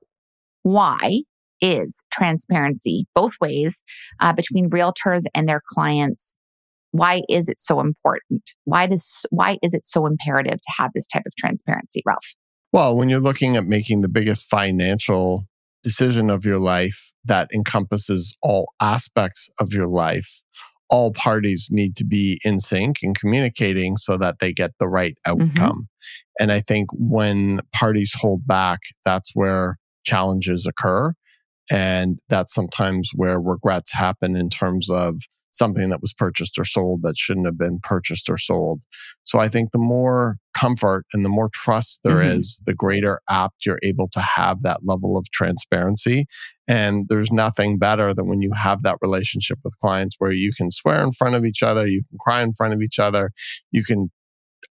why 0.64 1.22
is 1.62 2.04
transparency 2.12 3.06
both 3.16 3.34
ways 3.42 3.84
uh, 4.20 4.34
between 4.34 4.70
realtors 4.70 5.24
and 5.34 5.48
their 5.48 5.62
clients 5.66 6.38
why 6.92 7.22
is 7.30 7.48
it 7.48 7.60
so 7.60 7.80
important 7.80 8.44
why 8.66 8.86
does 8.88 9.26
why 9.30 9.58
is 9.62 9.74
it 9.74 9.86
so 9.86 10.06
imperative 10.06 10.60
to 10.60 10.74
have 10.78 10.92
this 10.94 11.08
type 11.08 11.24
of 11.26 11.36
transparency 11.38 12.02
ralph 12.06 12.36
well 12.72 12.96
when 12.96 13.10
you're 13.10 13.20
looking 13.20 13.56
at 13.56 13.66
making 13.66 14.02
the 14.02 14.10
biggest 14.10 14.44
financial 14.44 15.46
decision 15.84 16.30
of 16.30 16.46
your 16.46 16.58
life 16.58 17.12
that 17.24 17.50
encompasses 17.54 18.36
all 18.42 18.74
aspects 18.82 19.50
of 19.60 19.74
your 19.74 19.88
life 19.88 20.44
all 20.90 21.12
parties 21.12 21.68
need 21.70 21.98
to 21.98 22.06
be 22.06 22.40
in 22.46 22.60
sync 22.60 22.98
and 23.04 23.20
communicating 23.20 23.98
so 23.98 24.16
that 24.18 24.40
they 24.40 24.54
get 24.54 24.72
the 24.80 24.88
right 24.88 25.18
mm-hmm. 25.28 25.42
outcome 25.44 25.72
mm-hmm. 25.72 26.44
and 26.44 26.52
i 26.52 26.60
think 26.60 26.90
when 26.94 27.62
parties 27.74 28.14
hold 28.16 28.48
back 28.48 28.80
that's 29.04 29.32
where 29.34 29.78
challenges 30.04 30.66
occur 30.66 31.14
and 31.70 32.20
that's 32.30 32.54
sometimes 32.54 33.12
where 33.16 33.40
regrets 33.40 33.94
happen 33.94 34.36
in 34.36 34.50
terms 34.50 34.90
of 34.90 35.20
something 35.58 35.90
that 35.90 36.02
was 36.02 36.14
purchased 36.14 36.58
or 36.58 36.64
sold 36.64 37.02
that 37.02 37.18
shouldn't 37.18 37.48
have 37.48 37.58
been 37.58 37.80
purchased 37.82 38.30
or 38.30 38.38
sold. 38.38 38.82
So 39.24 39.40
I 39.40 39.48
think 39.48 39.72
the 39.72 39.80
more 39.80 40.38
comfort 40.54 41.06
and 41.14 41.26
the 41.26 41.30
more 41.30 41.50
trust 41.54 42.02
there 42.04 42.18
mm-hmm. 42.18 42.40
is, 42.40 42.62
the 42.66 42.74
greater 42.74 43.20
apt 43.30 43.66
you're 43.66 43.80
able 43.84 44.08
to 44.10 44.22
have 44.22 44.62
that 44.62 44.82
level 44.86 45.18
of 45.18 45.30
transparency. 45.32 46.28
And 46.68 47.08
there's 47.10 47.32
nothing 47.32 47.78
better 47.78 48.14
than 48.14 48.28
when 48.28 48.42
you 48.42 48.52
have 48.54 48.84
that 48.84 48.98
relationship 49.02 49.60
with 49.64 49.78
clients 49.80 50.16
where 50.20 50.32
you 50.32 50.52
can 50.54 50.70
swear 50.70 51.02
in 51.02 51.12
front 51.12 51.36
of 51.36 51.46
each 51.46 51.64
other, 51.64 51.88
you 51.88 52.04
can 52.10 52.18
cry 52.20 52.42
in 52.42 52.54
front 52.54 52.74
of 52.74 52.82
each 52.82 53.00
other, 53.00 53.32
you 53.72 53.84
can 53.84 54.12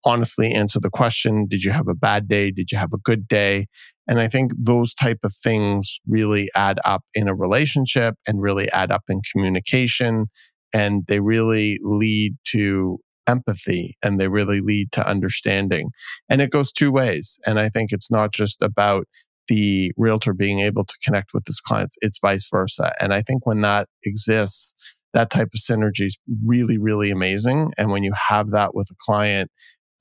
honestly 0.05 0.53
answer 0.53 0.81
the 0.81 0.91
question 0.91 1.47
did 1.47 1.63
you 1.63 1.73
have 1.73 1.89
a 1.89 1.95
bad 1.95 2.29
day? 2.29 2.51
Did 2.51 2.71
you 2.71 2.79
have 2.79 2.93
a 2.95 2.99
good 2.99 3.27
day? 3.29 3.67
And 4.07 4.21
i 4.21 4.29
think 4.29 4.53
those 4.59 4.95
type 4.95 5.21
of 5.25 5.35
things 5.43 5.99
really 6.07 6.49
add 6.55 6.79
up 6.85 7.03
in 7.15 7.29
a 7.29 7.35
relationship 7.35 8.15
and 8.27 8.43
really 8.43 8.71
add 8.73 8.91
up 8.91 9.05
in 9.09 9.21
communication 9.33 10.27
and 10.73 11.05
they 11.07 11.21
really 11.21 11.79
lead 11.83 12.35
to 12.53 12.99
empathy 13.27 13.97
and 14.03 14.21
they 14.21 14.29
really 14.29 14.61
lead 14.61 14.93
to 14.93 15.09
understanding. 15.09 15.89
And 16.29 16.43
it 16.43 16.51
goes 16.51 16.73
two 16.73 16.93
ways 16.93 17.39
and 17.47 17.59
i 17.59 17.69
think 17.69 17.93
it's 17.93 18.11
not 18.11 18.33
just 18.33 18.61
about 18.63 19.07
the 19.49 19.93
realtor 19.99 20.33
being 20.33 20.61
able 20.61 20.87
to 20.87 20.95
connect 21.05 21.35
with 21.35 21.47
his 21.47 21.61
clients 21.61 21.97
it's 22.01 22.19
vice 22.21 22.49
versa. 22.51 22.93
And 23.01 23.15
i 23.15 23.23
think 23.23 23.47
when 23.47 23.63
that 23.63 23.89
exists 24.05 24.75
that 25.15 25.31
type 25.31 25.49
of 25.55 25.61
synergy 25.61 26.03
is 26.03 26.19
really, 26.45 26.77
really 26.77 27.11
amazing. 27.11 27.73
And 27.79 27.91
when 27.91 28.03
you 28.03 28.13
have 28.29 28.51
that 28.51 28.75
with 28.75 28.89
a 28.91 28.97
client, 28.99 29.51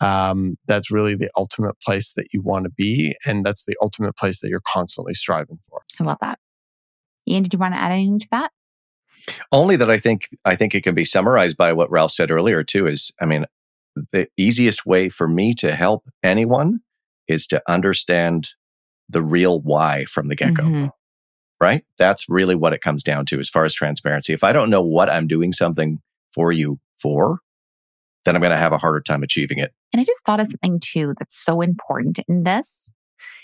um, 0.02 0.58
that's 0.68 0.92
really 0.92 1.16
the 1.16 1.30
ultimate 1.38 1.80
place 1.82 2.14
that 2.14 2.28
you 2.34 2.42
want 2.42 2.66
to 2.66 2.70
be. 2.70 3.16
And 3.26 3.46
that's 3.46 3.66
the 3.66 3.76
ultimate 3.82 4.16
place 4.18 4.42
that 4.42 4.50
you're 4.50 4.62
constantly 4.68 5.14
striving 5.14 5.60
for. 5.68 5.82
I 6.00 6.04
love 6.04 6.18
that. 6.22 6.40
Ian, 7.28 7.44
did 7.44 7.54
you 7.54 7.60
want 7.60 7.74
to 7.74 7.80
add 7.80 7.92
anything 7.92 8.20
to 8.20 8.28
that? 8.32 8.52
Only 9.52 9.78
that 9.78 9.90
I 9.90 9.98
think 9.98 10.28
I 10.44 10.56
think 10.56 10.76
it 10.76 10.84
can 10.84 10.96
be 10.96 11.06
summarized 11.06 11.56
by 11.56 11.72
what 11.72 11.90
Ralph 11.90 12.12
said 12.12 12.30
earlier 12.30 12.64
too 12.64 12.88
is 12.88 13.12
I 13.22 13.26
mean 13.26 13.46
the 14.12 14.28
easiest 14.38 14.86
way 14.86 15.08
for 15.08 15.28
me 15.28 15.54
to 15.56 15.76
help 15.76 16.10
anyone 16.24 16.80
is 17.28 17.48
to 17.48 17.62
understand 17.68 18.50
the 19.08 19.22
real 19.22 19.62
why 19.62 20.06
from 20.06 20.28
the 20.28 20.36
get-go. 20.36 20.64
Mm-hmm. 20.64 20.88
Right? 21.62 21.86
That's 21.98 22.28
really 22.28 22.56
what 22.56 22.74
it 22.74 22.82
comes 22.82 23.04
down 23.04 23.26
to 23.28 23.40
as 23.40 23.48
far 23.48 23.64
as 23.64 23.74
transparency. 23.74 24.34
If 24.34 24.44
I 24.44 24.52
don't 24.52 24.70
know 24.70 24.82
what 24.82 25.10
I'm 25.10 25.28
doing 25.28 25.54
something 25.54 26.00
for 26.34 26.52
you 26.52 26.80
for, 26.98 27.40
then 28.26 28.36
I'm 28.36 28.42
going 28.42 28.52
to 28.52 28.58
have 28.58 28.74
a 28.74 28.78
harder 28.78 29.02
time 29.02 29.24
achieving 29.24 29.60
it. 29.60 29.74
And 29.92 30.00
I 30.00 30.04
just 30.04 30.22
thought 30.26 30.40
of 30.40 30.48
mm. 30.48 30.52
something 30.52 30.80
too 30.82 31.14
that's 31.20 31.38
so 31.38 31.62
important 31.62 32.20
in 32.28 32.44
this. 32.44 32.92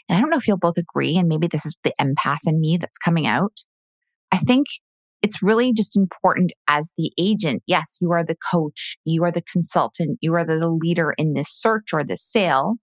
And 0.07 0.17
I 0.17 0.21
don't 0.21 0.30
know 0.30 0.38
if 0.38 0.47
you'll 0.47 0.57
both 0.57 0.77
agree, 0.77 1.17
and 1.17 1.27
maybe 1.27 1.47
this 1.47 1.65
is 1.65 1.75
the 1.84 1.93
empath 2.01 2.47
in 2.47 2.59
me 2.59 2.77
that's 2.77 2.97
coming 2.97 3.27
out. 3.27 3.59
I 4.32 4.38
think 4.38 4.67
it's 5.21 5.43
really 5.43 5.73
just 5.73 5.95
important 5.95 6.51
as 6.67 6.91
the 6.97 7.11
agent. 7.17 7.61
Yes, 7.67 7.97
you 8.01 8.11
are 8.11 8.23
the 8.23 8.38
coach, 8.51 8.97
you 9.05 9.23
are 9.23 9.32
the 9.32 9.43
consultant, 9.51 10.17
you 10.21 10.34
are 10.36 10.45
the 10.45 10.67
leader 10.67 11.13
in 11.17 11.34
this 11.34 11.49
search 11.49 11.93
or 11.93 12.03
this 12.03 12.23
sale. 12.23 12.75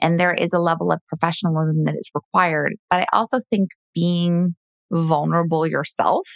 And 0.00 0.18
there 0.18 0.34
is 0.34 0.52
a 0.52 0.58
level 0.58 0.92
of 0.92 1.00
professionalism 1.08 1.84
that 1.84 1.96
is 1.96 2.10
required. 2.14 2.74
But 2.90 3.00
I 3.00 3.06
also 3.12 3.40
think 3.50 3.70
being 3.94 4.54
vulnerable 4.92 5.66
yourself, 5.66 6.28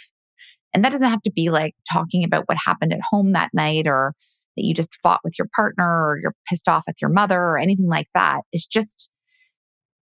and 0.73 0.83
that 0.83 0.91
doesn't 0.91 1.09
have 1.09 1.21
to 1.23 1.31
be 1.31 1.49
like 1.49 1.75
talking 1.91 2.23
about 2.23 2.45
what 2.47 2.57
happened 2.65 2.93
at 2.93 2.99
home 3.09 3.33
that 3.33 3.51
night 3.53 3.87
or 3.87 4.13
that 4.55 4.63
you 4.63 4.73
just 4.73 4.95
fought 5.01 5.21
with 5.23 5.33
your 5.37 5.47
partner 5.55 5.85
or 5.85 6.19
you're 6.21 6.35
pissed 6.49 6.67
off 6.67 6.83
at 6.87 7.01
your 7.01 7.09
mother 7.09 7.39
or 7.39 7.57
anything 7.57 7.87
like 7.87 8.07
that. 8.13 8.41
It's 8.51 8.65
just 8.65 9.11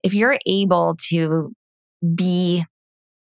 if 0.03 0.15
you're 0.15 0.39
able 0.47 0.97
to 1.11 1.53
be 2.15 2.65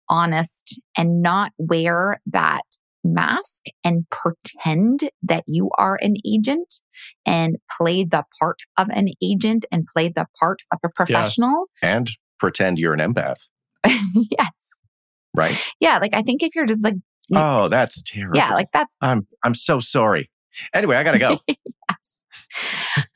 honest 0.10 0.80
and 0.98 1.22
not 1.22 1.52
wear 1.58 2.22
that 2.28 2.64
mask 3.04 3.64
and 3.84 4.06
pretend 4.10 5.10
that 5.24 5.44
you 5.48 5.70
are 5.78 5.98
an 6.02 6.16
agent 6.26 6.82
and 7.26 7.58
play 7.78 8.04
the 8.04 8.24
part 8.40 8.60
of 8.78 8.90
an 8.90 9.10
agent 9.22 9.66
and 9.72 9.86
play 9.94 10.10
the 10.10 10.26
part 10.40 10.60
of 10.72 10.80
a 10.84 10.90
professional. 10.90 11.66
Yes. 11.82 11.90
And 11.90 12.12
pretend 12.40 12.80
you're 12.80 12.94
an 12.94 13.00
empath. 13.00 13.48
yes. 13.86 14.80
Right. 15.34 15.58
Yeah. 15.80 16.00
Like 16.00 16.14
I 16.14 16.22
think 16.22 16.44
if 16.44 16.56
you're 16.56 16.66
just 16.66 16.84
like, 16.84 16.96
oh, 17.34 17.68
that's 17.70 18.02
terrible. 18.04 18.38
Yeah. 18.38 18.54
Like 18.54 18.68
that's, 18.74 18.96
I'm, 19.02 19.28
I'm 19.44 19.56
so 19.56 19.80
sorry. 19.80 20.30
Anyway, 20.74 20.96
I 20.96 21.04
gotta 21.04 21.20
go. 21.20 21.38
yes. 21.48 22.26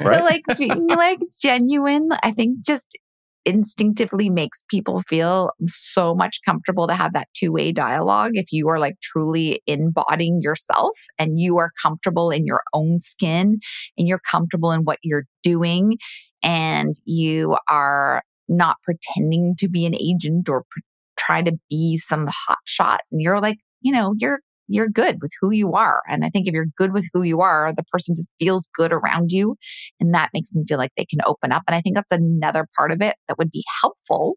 Right? 0.01 0.19
But 0.19 0.23
like 0.23 0.57
being 0.57 0.87
like 0.87 1.19
genuine, 1.41 2.09
I 2.23 2.31
think 2.31 2.65
just 2.65 2.97
instinctively 3.45 4.29
makes 4.29 4.63
people 4.69 5.01
feel 5.01 5.51
so 5.65 6.13
much 6.13 6.39
comfortable 6.45 6.87
to 6.87 6.93
have 6.93 7.13
that 7.13 7.27
two-way 7.33 7.71
dialogue 7.71 8.31
if 8.35 8.51
you 8.51 8.69
are 8.69 8.79
like 8.79 8.99
truly 9.01 9.61
embodying 9.65 10.41
yourself 10.41 10.97
and 11.17 11.39
you 11.39 11.57
are 11.57 11.71
comfortable 11.81 12.29
in 12.29 12.45
your 12.45 12.61
own 12.73 12.99
skin 12.99 13.59
and 13.97 14.07
you're 14.07 14.21
comfortable 14.29 14.71
in 14.71 14.81
what 14.81 14.99
you're 15.01 15.25
doing 15.41 15.97
and 16.43 16.93
you 17.05 17.57
are 17.67 18.21
not 18.47 18.77
pretending 18.83 19.55
to 19.57 19.67
be 19.67 19.85
an 19.85 19.95
agent 19.95 20.47
or 20.47 20.63
pre- 20.69 20.83
try 21.17 21.41
to 21.41 21.57
be 21.69 21.97
some 21.97 22.27
hot 22.27 22.57
shot 22.65 23.01
and 23.11 23.21
you're 23.21 23.39
like 23.39 23.57
you 23.81 23.91
know 23.91 24.13
you're 24.17 24.39
you're 24.71 24.89
good 24.89 25.21
with 25.21 25.31
who 25.39 25.51
you 25.51 25.73
are. 25.73 26.01
And 26.07 26.23
I 26.25 26.29
think 26.29 26.47
if 26.47 26.53
you're 26.53 26.67
good 26.77 26.93
with 26.93 27.07
who 27.13 27.23
you 27.23 27.41
are, 27.41 27.73
the 27.75 27.83
person 27.83 28.15
just 28.15 28.29
feels 28.39 28.67
good 28.73 28.91
around 28.91 29.31
you. 29.31 29.55
And 29.99 30.13
that 30.13 30.31
makes 30.33 30.51
them 30.51 30.65
feel 30.65 30.77
like 30.77 30.91
they 30.97 31.05
can 31.05 31.19
open 31.25 31.51
up. 31.51 31.63
And 31.67 31.75
I 31.75 31.81
think 31.81 31.95
that's 31.95 32.11
another 32.11 32.67
part 32.77 32.91
of 32.91 33.01
it 33.01 33.15
that 33.27 33.37
would 33.37 33.51
be 33.51 33.63
helpful 33.81 34.35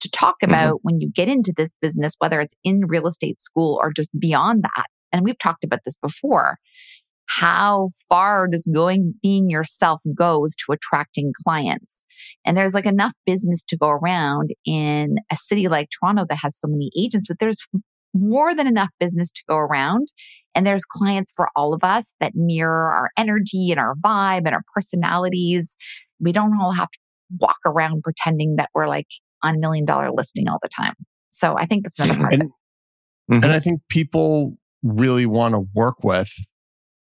to 0.00 0.10
talk 0.10 0.36
mm-hmm. 0.42 0.50
about 0.50 0.74
mm-hmm. 0.76 0.82
when 0.82 1.00
you 1.00 1.10
get 1.10 1.28
into 1.28 1.52
this 1.56 1.74
business, 1.80 2.14
whether 2.18 2.40
it's 2.40 2.54
in 2.62 2.86
real 2.86 3.06
estate 3.06 3.40
school 3.40 3.78
or 3.82 3.92
just 3.92 4.10
beyond 4.18 4.62
that. 4.62 4.86
And 5.12 5.24
we've 5.24 5.38
talked 5.38 5.64
about 5.64 5.80
this 5.84 5.96
before. 5.96 6.58
How 7.26 7.88
far 8.08 8.46
does 8.46 8.68
going 8.72 9.14
being 9.22 9.48
yourself 9.48 10.02
goes 10.14 10.54
to 10.56 10.72
attracting 10.72 11.32
clients? 11.42 12.04
And 12.44 12.56
there's 12.56 12.74
like 12.74 12.84
enough 12.84 13.14
business 13.24 13.62
to 13.68 13.78
go 13.78 13.88
around 13.88 14.50
in 14.66 15.16
a 15.32 15.36
city 15.36 15.68
like 15.68 15.88
Toronto 15.88 16.26
that 16.28 16.38
has 16.42 16.58
so 16.58 16.68
many 16.68 16.90
agents 16.98 17.28
that 17.28 17.38
there's 17.38 17.66
more 18.14 18.54
than 18.54 18.66
enough 18.66 18.90
business 18.98 19.30
to 19.32 19.42
go 19.48 19.56
around. 19.56 20.08
And 20.54 20.66
there's 20.66 20.84
clients 20.84 21.32
for 21.34 21.48
all 21.56 21.74
of 21.74 21.82
us 21.82 22.14
that 22.20 22.36
mirror 22.36 22.90
our 22.92 23.10
energy 23.16 23.70
and 23.70 23.80
our 23.80 23.96
vibe 23.96 24.42
and 24.46 24.54
our 24.54 24.62
personalities 24.72 25.76
we 26.20 26.32
don't 26.32 26.58
all 26.58 26.72
have 26.72 26.90
to 26.90 26.98
walk 27.38 27.58
around 27.66 28.02
pretending 28.02 28.56
that 28.56 28.70
we're 28.74 28.86
like 28.86 29.08
on 29.42 29.60
million 29.60 29.84
dollar 29.84 30.10
listing 30.10 30.48
all 30.48 30.58
the 30.62 30.68
time. 30.68 30.94
So 31.28 31.56
I 31.58 31.66
think 31.66 31.86
it's 31.86 31.98
another 31.98 32.18
part 32.18 32.32
and, 32.32 32.42
of 32.42 32.48
it. 32.48 33.32
Mm-hmm. 33.32 33.44
And 33.44 33.52
I 33.52 33.58
think 33.58 33.80
people 33.88 34.56
really 34.82 35.26
want 35.26 35.54
to 35.54 35.66
work 35.74 36.04
with 36.04 36.30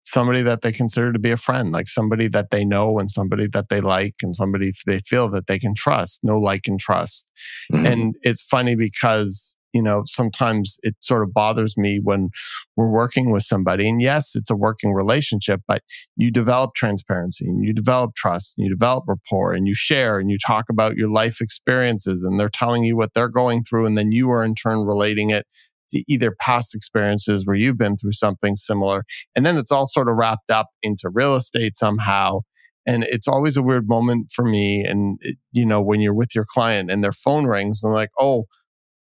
somebody 0.05 0.41
that 0.43 0.63
they 0.63 0.71
consider 0.71 1.13
to 1.13 1.19
be 1.19 1.33
a 1.33 1.37
friend, 1.37 1.73
like 1.73 1.89
somebody 1.89 2.29
that 2.29 2.51
they 2.51 2.65
know 2.65 2.99
and 2.99 3.11
somebody 3.11 3.49
that 3.49 3.69
they 3.69 3.81
like 3.81 4.15
and 4.23 4.37
somebody 4.37 4.73
they 4.87 5.01
feel 5.01 5.29
that 5.29 5.49
they 5.49 5.59
can 5.59 5.75
trust, 5.75 6.21
no 6.23 6.37
like, 6.37 6.69
and 6.69 6.79
trust. 6.79 7.29
Mm-hmm. 7.73 7.87
And 7.87 8.17
it's 8.23 8.43
funny 8.43 8.77
because, 8.77 9.57
you 9.77 9.83
know, 9.83 10.05
sometimes 10.07 10.79
it 10.83 10.97
sort 11.01 11.23
of 11.23 11.35
bothers 11.35 11.77
me 11.77 12.01
when 12.03 12.31
we're 12.77 12.89
working 12.89 13.31
with 13.31 13.43
somebody. 13.43 13.87
And 13.87 14.01
yes, 14.01 14.35
it's 14.35 14.51
a 14.51 14.57
working 14.57 14.95
relationship, 14.95 15.61
but 15.69 15.83
you 16.17 16.31
develop 16.31 16.75
transparency 16.75 17.45
and 17.45 17.63
you 17.63 17.75
develop 17.75 18.15
trust 18.15 18.55
and 18.57 18.65
you 18.65 18.75
develop 18.75 19.05
rapport 19.07 19.53
and 19.53 19.69
you 19.69 19.75
share 19.75 20.19
and 20.19 20.31
you 20.31 20.39
talk 20.39 20.65
about 20.71 20.97
your 20.97 21.11
life 21.11 21.43
experiences 21.43 22.25
and 22.25 22.41
they're 22.41 22.49
telling 22.49 22.85
you 22.85 22.97
what 22.97 23.13
they're 23.13 23.29
going 23.29 23.65
through. 23.65 23.85
And 23.85 23.99
then 23.99 24.13
you 24.13 24.31
are 24.31 24.43
in 24.43 24.55
turn 24.55 24.79
relating 24.87 25.29
it 25.29 25.47
to 25.91 26.03
either 26.09 26.35
past 26.41 26.75
experiences 26.75 27.45
where 27.45 27.55
you've 27.55 27.77
been 27.77 27.99
through 27.99 28.13
something 28.13 28.57
similar. 28.57 29.05
And 29.35 29.45
then 29.45 29.59
it's 29.59 29.71
all 29.71 29.87
sort 29.87 30.09
of 30.09 30.17
wrapped 30.17 30.51
up 30.51 30.69
into 30.83 31.11
real 31.13 31.37
estate 31.37 31.77
somehow. 31.77 32.41
And 32.87 33.05
it's 33.05 33.29
always 33.29 33.59
a 33.59 33.63
weird 33.63 33.89
moment 33.89 34.31
for 34.35 34.45
me. 34.47 34.85
And, 34.85 35.19
it, 35.21 35.37
you 35.53 35.67
know, 35.67 35.83
when 35.83 36.01
you're 36.01 36.15
with 36.15 36.35
your 36.35 36.47
client 36.49 36.91
and 36.91 37.05
their 37.05 37.13
phone 37.13 37.45
rings 37.45 37.81
and 37.83 37.93
like, 37.93 38.11
oh, 38.19 38.47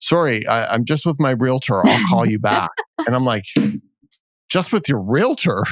sorry, 0.00 0.46
I, 0.46 0.74
I'm 0.74 0.84
just 0.84 1.06
with 1.06 1.20
my 1.20 1.30
realtor. 1.32 1.86
I'll 1.86 2.08
call 2.08 2.26
you 2.26 2.38
back. 2.40 2.70
and 3.06 3.14
I'm 3.14 3.24
like, 3.24 3.44
just 4.48 4.72
with 4.72 4.88
your 4.88 5.00
realtor? 5.00 5.62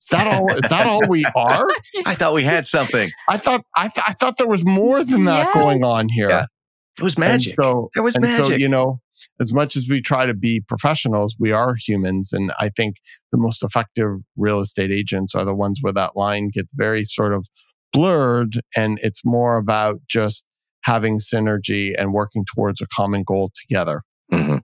Is 0.00 0.08
that 0.10 0.26
all? 0.26 0.52
Is 0.52 0.68
that 0.68 0.86
all 0.86 1.08
we 1.08 1.24
are? 1.34 1.66
I 2.04 2.14
thought 2.14 2.34
we 2.34 2.44
had 2.44 2.66
something. 2.66 3.10
I 3.28 3.38
thought 3.38 3.64
I, 3.74 3.88
th- 3.88 4.04
I 4.06 4.12
thought 4.12 4.38
there 4.38 4.46
was 4.46 4.64
more 4.64 5.02
than 5.04 5.24
that 5.24 5.46
yes. 5.46 5.54
going 5.54 5.84
on 5.84 6.08
here. 6.08 6.28
Yeah. 6.28 6.46
It 6.98 7.02
was 7.02 7.18
magic. 7.18 7.52
And 7.58 7.64
so, 7.64 7.90
it 7.96 8.00
was 8.00 8.18
magic. 8.18 8.46
So, 8.46 8.52
you 8.52 8.68
know, 8.68 9.00
as 9.40 9.52
much 9.52 9.76
as 9.76 9.86
we 9.88 10.00
try 10.00 10.26
to 10.26 10.34
be 10.34 10.60
professionals, 10.60 11.36
we 11.38 11.52
are 11.52 11.74
humans. 11.74 12.32
And 12.32 12.52
I 12.58 12.70
think 12.70 12.96
the 13.32 13.38
most 13.38 13.62
effective 13.62 14.20
real 14.36 14.60
estate 14.60 14.92
agents 14.92 15.34
are 15.34 15.44
the 15.44 15.54
ones 15.54 15.78
where 15.82 15.92
that 15.92 16.16
line 16.16 16.50
gets 16.52 16.74
very 16.74 17.04
sort 17.04 17.34
of 17.34 17.48
blurred. 17.92 18.60
And 18.76 18.98
it's 19.02 19.24
more 19.24 19.56
about 19.56 20.00
just 20.08 20.45
having 20.86 21.18
synergy 21.18 21.92
and 21.98 22.12
working 22.14 22.44
towards 22.54 22.80
a 22.80 22.86
common 22.94 23.24
goal 23.26 23.50
together. 23.60 24.02
Mm-hmm. 24.32 24.58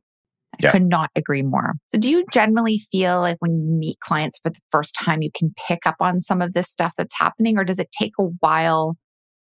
Yeah. 0.61 0.68
I 0.68 0.73
could 0.73 0.89
not 0.89 1.11
agree 1.16 1.43
more. 1.43 1.73
So, 1.89 1.99
do 1.99 2.09
you 2.09 2.25
generally 2.31 2.79
feel 2.79 3.20
like 3.20 3.39
when 3.41 3.53
you 3.53 3.64
meet 3.64 3.99
clients 4.01 4.39
for 4.39 4.51
the 4.51 4.61
first 4.70 4.95
time, 5.03 5.23
you 5.23 5.31
can 5.35 5.53
pick 5.66 5.87
up 5.87 5.97
on 5.99 6.20
some 6.20 6.41
of 6.41 6.55
this 6.55 6.68
stuff 6.68 6.93
that's 6.97 7.14
happening, 7.18 7.59
or 7.59 7.64
does 7.64 7.79
it 7.79 7.89
take 7.99 8.12
a 8.18 8.25
while 8.41 8.97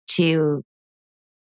to 0.09 0.63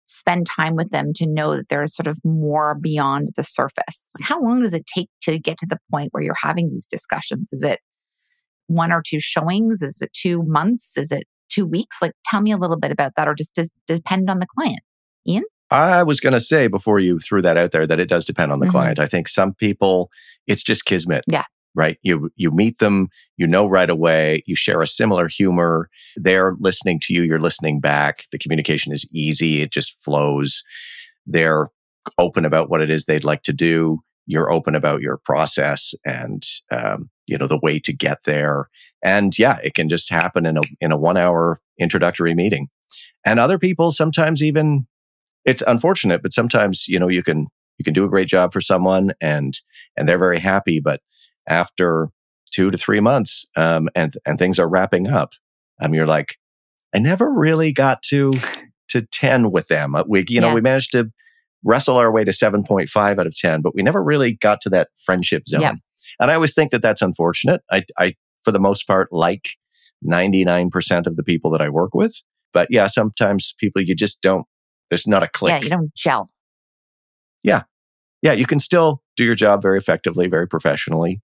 spend 0.07 0.47
time 0.47 0.77
with 0.77 0.91
them 0.91 1.13
to 1.15 1.27
know 1.27 1.57
that 1.57 1.69
there's 1.71 1.97
sort 1.97 2.07
of 2.07 2.19
more 2.25 2.75
beyond 2.75 3.31
the 3.37 3.43
surface. 3.43 4.11
How 4.21 4.41
long 4.41 4.63
does 4.63 4.75
it 4.75 4.87
take 4.87 5.09
to 5.23 5.39
get 5.39 5.59
to 5.59 5.67
the 5.67 5.79
point 5.91 6.11
where 6.13 6.23
you're 6.23 6.37
having 6.41 6.69
these 6.71 6.87
discussions? 6.87 7.51
Is 7.53 7.65
it 7.65 7.81
one 8.67 8.93
or 8.93 9.03
two 9.05 9.19
showings? 9.19 9.81
Is 9.83 10.01
it 10.03 10.13
two 10.13 10.43
months? 10.43 10.97
Is 10.97 11.11
it 11.11 11.25
two 11.49 11.67
weeks? 11.67 11.97
Like, 12.03 12.13
tell 12.27 12.43
me 12.43 12.53
a 12.53 12.59
little 12.59 12.79
bit 12.79 12.93
about 12.93 13.13
that, 13.17 13.27
or 13.27 13.35
just 13.35 13.55
does 13.55 13.71
depend 13.87 14.29
on 14.29 14.41
the 14.41 14.47
client. 14.47 14.81
Ian? 15.27 15.45
I 15.71 16.03
was 16.03 16.21
going 16.21 16.35
to 16.35 16.41
say 16.41 16.69
before 16.69 17.01
you 17.01 17.19
threw 17.19 17.43
that 17.43 17.57
out 17.57 17.73
there 17.73 17.87
that 17.87 17.99
it 17.99 18.09
does 18.09 18.25
depend 18.25 18.53
on 18.53 18.61
the 18.61 18.67
mm-hmm. 18.67 18.73
client. 18.73 18.99
I 18.99 19.07
think 19.07 19.29
some 19.29 19.55
people, 19.55 20.11
it's 20.47 20.63
just 20.63 20.85
kismet. 20.85 21.25
Yeah 21.27 21.45
right? 21.75 21.99
You 22.03 22.31
you 22.37 22.51
meet 22.51 22.79
them, 22.79 23.09
you 23.37 23.47
know 23.47 23.67
right 23.67 23.91
away, 23.91 24.43
you 24.47 24.57
share 24.57 24.81
a 24.81 24.87
similar 24.87 25.29
humor. 25.29 25.91
They're 26.17 26.55
listening 26.61 27.01
to 27.01 27.13
you, 27.13 27.23
you're 27.23 27.41
listening 27.41 27.81
back. 27.81 28.25
The 28.31 28.39
communication 28.39 28.93
is 28.93 29.09
easy, 29.13 29.61
it 29.61 29.73
just 29.73 30.03
flows. 30.03 30.63
They're 31.27 31.71
open 32.19 32.45
about 32.45 32.71
what 32.71 32.81
it 32.81 32.91
is 32.91 33.05
they'd 33.05 33.25
like 33.25 33.43
to 33.45 33.53
do. 33.53 34.01
You're 34.27 34.53
open 34.53 34.75
about 34.75 35.01
your 35.01 35.19
process 35.19 35.95
and 36.05 36.43
um, 36.71 37.11
you 37.27 37.37
know 37.37 37.47
the 37.47 37.61
way 37.63 37.79
to 37.81 37.93
get 37.93 38.25
there. 38.25 38.69
And 39.03 39.37
yeah, 39.39 39.59
it 39.63 39.75
can 39.75 39.89
just 39.89 40.11
happen 40.11 40.47
in 40.47 40.57
a 40.57 40.63
in 40.81 40.93
a 40.93 40.99
one 40.99 41.17
hour 41.17 41.61
introductory 41.79 42.35
meeting. 42.35 42.69
And 43.27 43.41
other 43.41 43.59
people 43.59 43.91
sometimes 43.91 44.43
even 44.43 44.87
it's 45.45 45.63
unfortunate, 45.67 46.23
but 46.23 46.33
sometimes 46.33 46.87
you 46.89 46.99
know 46.99 47.09
you 47.09 47.23
can 47.23 47.47
you 47.79 47.85
can 47.85 47.95
do 47.95 48.05
a 48.05 48.09
great 48.09 48.29
job 48.29 48.53
for 48.53 48.61
someone 48.61 49.13
and 49.21 49.59
and 49.97 50.09
they're 50.09 50.19
very 50.19 50.41
happy, 50.41 50.81
but 50.81 51.01
after 51.49 52.09
two 52.55 52.71
to 52.71 52.79
three 52.79 53.01
months 53.01 53.47
um, 53.57 53.89
and 53.95 54.17
and 54.25 54.39
things 54.39 54.59
are 54.59 54.69
wrapping 54.69 55.09
up 55.09 55.33
um, 55.83 55.93
you're 55.93 56.07
like 56.07 56.37
i 56.95 56.99
never 56.99 57.33
really 57.33 57.73
got 57.73 58.03
to 58.03 58.31
to 58.89 59.03
10 59.03 59.51
with 59.51 59.67
them. 59.69 59.95
Uh, 59.95 60.05
we 60.07 60.25
you 60.29 60.41
know 60.41 60.49
yes. 60.49 60.55
we 60.55 60.61
managed 60.61 60.93
to 60.93 61.11
wrestle 61.65 61.97
our 61.97 62.13
way 62.13 62.23
to 62.23 62.31
7.5 62.31 63.19
out 63.19 63.27
of 63.27 63.35
10 63.35 63.61
but 63.63 63.75
we 63.75 63.83
never 63.83 64.03
really 64.03 64.35
got 64.35 64.61
to 64.61 64.71
that 64.71 64.89
friendship 65.05 65.49
zone. 65.49 65.61
And 66.21 66.31
i 66.31 66.35
always 66.35 66.55
think 66.55 66.71
that 66.71 66.83
that's 66.83 67.03
unfortunate. 67.03 67.63
I 67.73 67.83
i 67.99 68.15
for 68.43 68.53
the 68.53 68.61
most 68.61 68.87
part 68.87 69.09
like 69.11 69.51
99% 70.05 71.07
of 71.07 71.17
the 71.17 71.23
people 71.23 71.51
that 71.51 71.63
i 71.63 71.69
work 71.69 71.95
with 71.95 72.15
but 72.53 72.69
yeah 72.71 72.87
sometimes 72.87 73.55
people 73.59 73.83
you 73.83 73.95
just 73.95 74.21
don't 74.21 74.47
there's 74.91 75.07
not 75.07 75.23
a 75.23 75.29
click 75.29 75.51
yeah 75.51 75.61
you 75.61 75.69
don't 75.69 75.95
gel 75.95 76.31
yeah 77.43 77.63
yeah, 78.25 78.33
you 78.33 78.47
can 78.47 78.59
still 78.59 79.03
do 79.19 79.25
your 79.25 79.35
job 79.35 79.61
very 79.61 79.77
effectively, 79.77 80.29
very 80.29 80.49
professionally, 80.49 81.21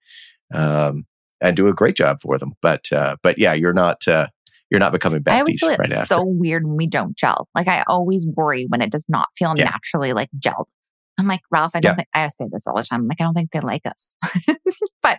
um, 0.53 1.07
and 1.41 1.57
do 1.57 1.67
a 1.67 1.73
great 1.73 1.97
job 1.97 2.21
for 2.21 2.39
them. 2.39 2.53
But 2.61 2.93
uh, 2.93 3.17
but 3.23 3.39
yeah, 3.39 3.55
you're 3.55 3.73
not 3.73 4.07
uh, 4.07 4.27
you're 4.71 4.81
not 4.81 4.93
becoming 4.93 5.23
besties. 5.23 5.33
I 5.33 5.39
always 5.39 5.61
feel 5.61 5.69
right 5.71 5.81
it's 5.81 5.93
after. 5.93 6.15
so 6.17 6.25
weird 6.27 6.67
when 6.67 6.77
we 6.77 6.87
don't 6.87 7.17
gel. 7.17 7.49
Like 7.55 7.69
I 7.69 7.85
always 7.89 8.27
worry 8.27 8.67
when 8.69 8.83
it 8.83 8.93
does 8.93 9.07
not 9.09 9.29
feel 9.39 9.55
yeah. 9.57 9.65
naturally 9.65 10.13
like 10.13 10.29
gelled. 10.39 10.67
I'm 11.19 11.27
like 11.27 11.41
Ralph. 11.51 11.73
I 11.75 11.81
don't 11.81 11.93
yeah. 11.93 11.97
think 11.97 12.09
I 12.13 12.29
say 12.29 12.45
this 12.53 12.67
all 12.67 12.77
the 12.77 12.83
time. 12.83 13.01
I'm 13.01 13.09
like 13.09 13.19
I 13.19 13.25
don't 13.25 13.35
think 13.35 13.51
they 13.51 13.61
like 13.61 13.87
us, 13.87 14.15
but 15.03 15.19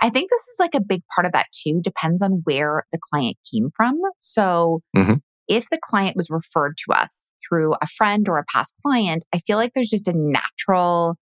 I 0.00 0.10
think 0.10 0.28
this 0.28 0.42
is 0.42 0.56
like 0.58 0.74
a 0.74 0.80
big 0.80 1.02
part 1.14 1.24
of 1.24 1.32
that 1.34 1.46
too. 1.52 1.80
Depends 1.84 2.20
on 2.20 2.42
where 2.42 2.84
the 2.90 2.98
client 2.98 3.36
came 3.48 3.70
from. 3.76 4.00
So 4.18 4.82
mm-hmm. 4.96 5.14
If 5.52 5.68
the 5.70 5.78
client 5.82 6.16
was 6.16 6.30
referred 6.30 6.78
to 6.78 6.96
us 6.96 7.30
through 7.46 7.74
a 7.82 7.86
friend 7.86 8.26
or 8.26 8.38
a 8.38 8.44
past 8.50 8.74
client, 8.84 9.26
I 9.34 9.38
feel 9.38 9.58
like 9.58 9.72
there's 9.74 9.90
just 9.90 10.08
a 10.08 10.14
natural 10.14 11.16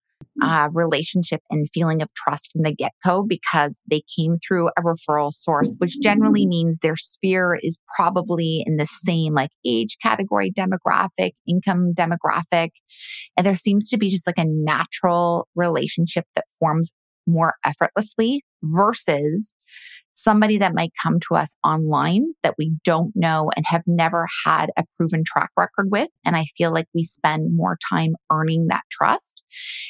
uh, 0.43 0.69
relationship 0.73 1.41
and 1.51 1.69
feeling 1.73 2.03
of 2.03 2.13
trust 2.15 2.51
from 2.51 2.63
the 2.63 2.75
get 2.75 2.91
go 3.05 3.23
because 3.23 3.81
they 3.89 4.03
came 4.19 4.39
through 4.47 4.69
a 4.77 4.83
referral 4.83 5.33
source, 5.33 5.71
which 5.79 6.01
generally 6.01 6.47
means 6.47 6.79
their 6.79 6.97
sphere 6.97 7.57
is 7.63 7.79
probably 7.95 8.65
in 8.67 8.79
the 8.79 8.87
same 8.87 9.35
like 9.35 9.51
age 9.65 9.97
category, 10.03 10.51
demographic, 10.51 11.33
income 11.47 11.93
demographic. 11.95 12.71
And 13.37 13.47
there 13.47 13.55
seems 13.55 13.89
to 13.91 13.97
be 13.97 14.09
just 14.09 14.27
like 14.27 14.39
a 14.39 14.45
natural 14.47 15.47
relationship 15.55 16.25
that 16.35 16.47
forms 16.59 16.93
more 17.27 17.55
effortlessly 17.65 18.43
versus 18.63 19.55
somebody 20.17 20.57
that 20.59 20.75
might 20.75 20.93
come 21.03 21.21
to 21.21 21.35
us 21.37 21.55
online 21.63 22.33
that 22.43 22.55
we 22.59 22.73
don't 22.85 23.13
know 23.15 23.51
and 23.55 23.67
have 23.69 23.83
never 23.87 24.27
had 24.45 24.71
a 24.77 24.85
proven 24.97 25.23
track 25.25 25.51
record 25.57 25.91
with. 25.91 26.09
And 26.25 26.37
I 26.37 26.47
feel 26.57 26.73
like 26.73 26.87
we 26.95 27.05
spend 27.05 27.55
more 27.55 27.79
time 27.89 28.15
earning 28.33 28.69
that 28.69 28.83
trust. 28.91 29.45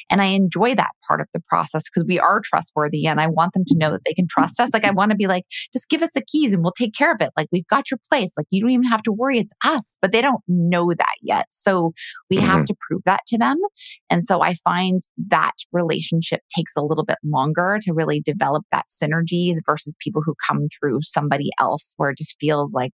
And 0.09 0.21
I 0.21 0.25
enjoy 0.25 0.75
that 0.75 0.91
part 1.07 1.21
of 1.21 1.27
the 1.33 1.41
process 1.47 1.83
because 1.83 2.05
we 2.05 2.19
are 2.19 2.41
trustworthy 2.43 3.07
and 3.07 3.21
I 3.21 3.27
want 3.27 3.53
them 3.53 3.63
to 3.67 3.77
know 3.77 3.89
that 3.91 4.01
they 4.05 4.13
can 4.13 4.27
trust 4.27 4.59
us. 4.59 4.69
Like, 4.73 4.85
I 4.85 4.91
want 4.91 5.11
to 5.11 5.17
be 5.17 5.27
like, 5.27 5.45
just 5.73 5.89
give 5.89 6.01
us 6.03 6.11
the 6.13 6.25
keys 6.27 6.51
and 6.51 6.61
we'll 6.61 6.73
take 6.73 6.93
care 6.93 7.13
of 7.13 7.21
it. 7.21 7.31
Like, 7.37 7.47
we've 7.51 7.67
got 7.67 7.89
your 7.89 7.99
place. 8.11 8.33
Like, 8.37 8.47
you 8.51 8.61
don't 8.61 8.71
even 8.71 8.85
have 8.85 9.03
to 9.03 9.13
worry. 9.13 9.39
It's 9.39 9.53
us. 9.63 9.97
But 10.01 10.11
they 10.11 10.21
don't 10.21 10.41
know 10.47 10.91
that 10.93 11.15
yet. 11.21 11.45
So 11.51 11.93
we 12.29 12.37
mm-hmm. 12.37 12.45
have 12.45 12.65
to 12.65 12.75
prove 12.87 13.01
that 13.05 13.21
to 13.27 13.37
them. 13.37 13.57
And 14.09 14.25
so 14.25 14.41
I 14.41 14.55
find 14.55 15.01
that 15.29 15.53
relationship 15.71 16.41
takes 16.55 16.73
a 16.75 16.81
little 16.81 17.05
bit 17.05 17.17
longer 17.23 17.79
to 17.83 17.93
really 17.93 18.19
develop 18.19 18.65
that 18.71 18.85
synergy 18.89 19.55
versus 19.65 19.95
people 19.99 20.16
people 20.17 20.23
who 20.25 20.35
come 20.47 20.67
through 20.79 20.99
somebody 21.03 21.49
else 21.59 21.93
where 21.97 22.09
it 22.09 22.17
just 22.17 22.35
feels 22.39 22.73
like 22.73 22.93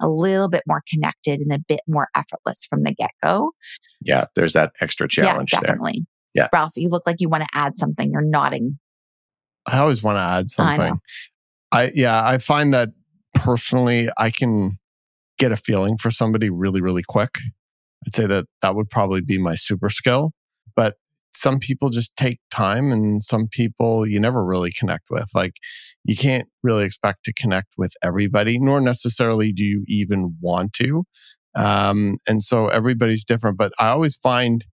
a 0.00 0.08
little 0.08 0.48
bit 0.48 0.62
more 0.66 0.82
connected 0.88 1.40
and 1.40 1.52
a 1.52 1.58
bit 1.58 1.80
more 1.86 2.08
effortless 2.14 2.64
from 2.68 2.82
the 2.82 2.94
get 2.94 3.10
go. 3.22 3.52
Yeah, 4.00 4.26
there's 4.34 4.52
that 4.54 4.72
extra 4.80 5.08
challenge 5.08 5.52
yeah, 5.52 5.60
definitely. 5.60 5.92
There. 6.34 6.44
Yeah. 6.44 6.48
Ralph, 6.52 6.72
you 6.76 6.88
look 6.88 7.02
like 7.06 7.16
you 7.20 7.28
want 7.28 7.44
to 7.44 7.48
add 7.52 7.76
something. 7.76 8.10
You're 8.10 8.22
nodding. 8.22 8.78
I 9.66 9.78
always 9.78 10.02
want 10.02 10.16
to 10.16 10.20
add 10.20 10.48
something. 10.48 10.98
I, 11.70 11.82
I 11.84 11.90
yeah, 11.94 12.26
I 12.26 12.38
find 12.38 12.72
that 12.74 12.90
personally 13.34 14.08
I 14.18 14.30
can 14.30 14.78
get 15.38 15.52
a 15.52 15.56
feeling 15.56 15.96
for 15.98 16.10
somebody 16.10 16.50
really 16.50 16.80
really 16.80 17.02
quick. 17.06 17.38
I'd 18.06 18.14
say 18.14 18.26
that 18.26 18.46
that 18.62 18.74
would 18.74 18.90
probably 18.90 19.20
be 19.20 19.38
my 19.38 19.54
super 19.54 19.88
skill. 19.88 20.32
But 20.74 20.96
some 21.32 21.58
people 21.58 21.90
just 21.90 22.14
take 22.16 22.38
time 22.50 22.92
and 22.92 23.22
some 23.22 23.48
people 23.50 24.06
you 24.06 24.20
never 24.20 24.44
really 24.44 24.70
connect 24.78 25.10
with. 25.10 25.28
Like 25.34 25.54
you 26.04 26.16
can't 26.16 26.48
really 26.62 26.84
expect 26.84 27.24
to 27.24 27.32
connect 27.32 27.68
with 27.78 27.92
everybody, 28.02 28.58
nor 28.58 28.80
necessarily 28.80 29.52
do 29.52 29.64
you 29.64 29.84
even 29.88 30.36
want 30.40 30.72
to. 30.74 31.04
Um, 31.54 32.16
and 32.28 32.42
so 32.42 32.68
everybody's 32.68 33.24
different. 33.24 33.58
But 33.58 33.72
I 33.78 33.88
always 33.88 34.16
find 34.16 34.64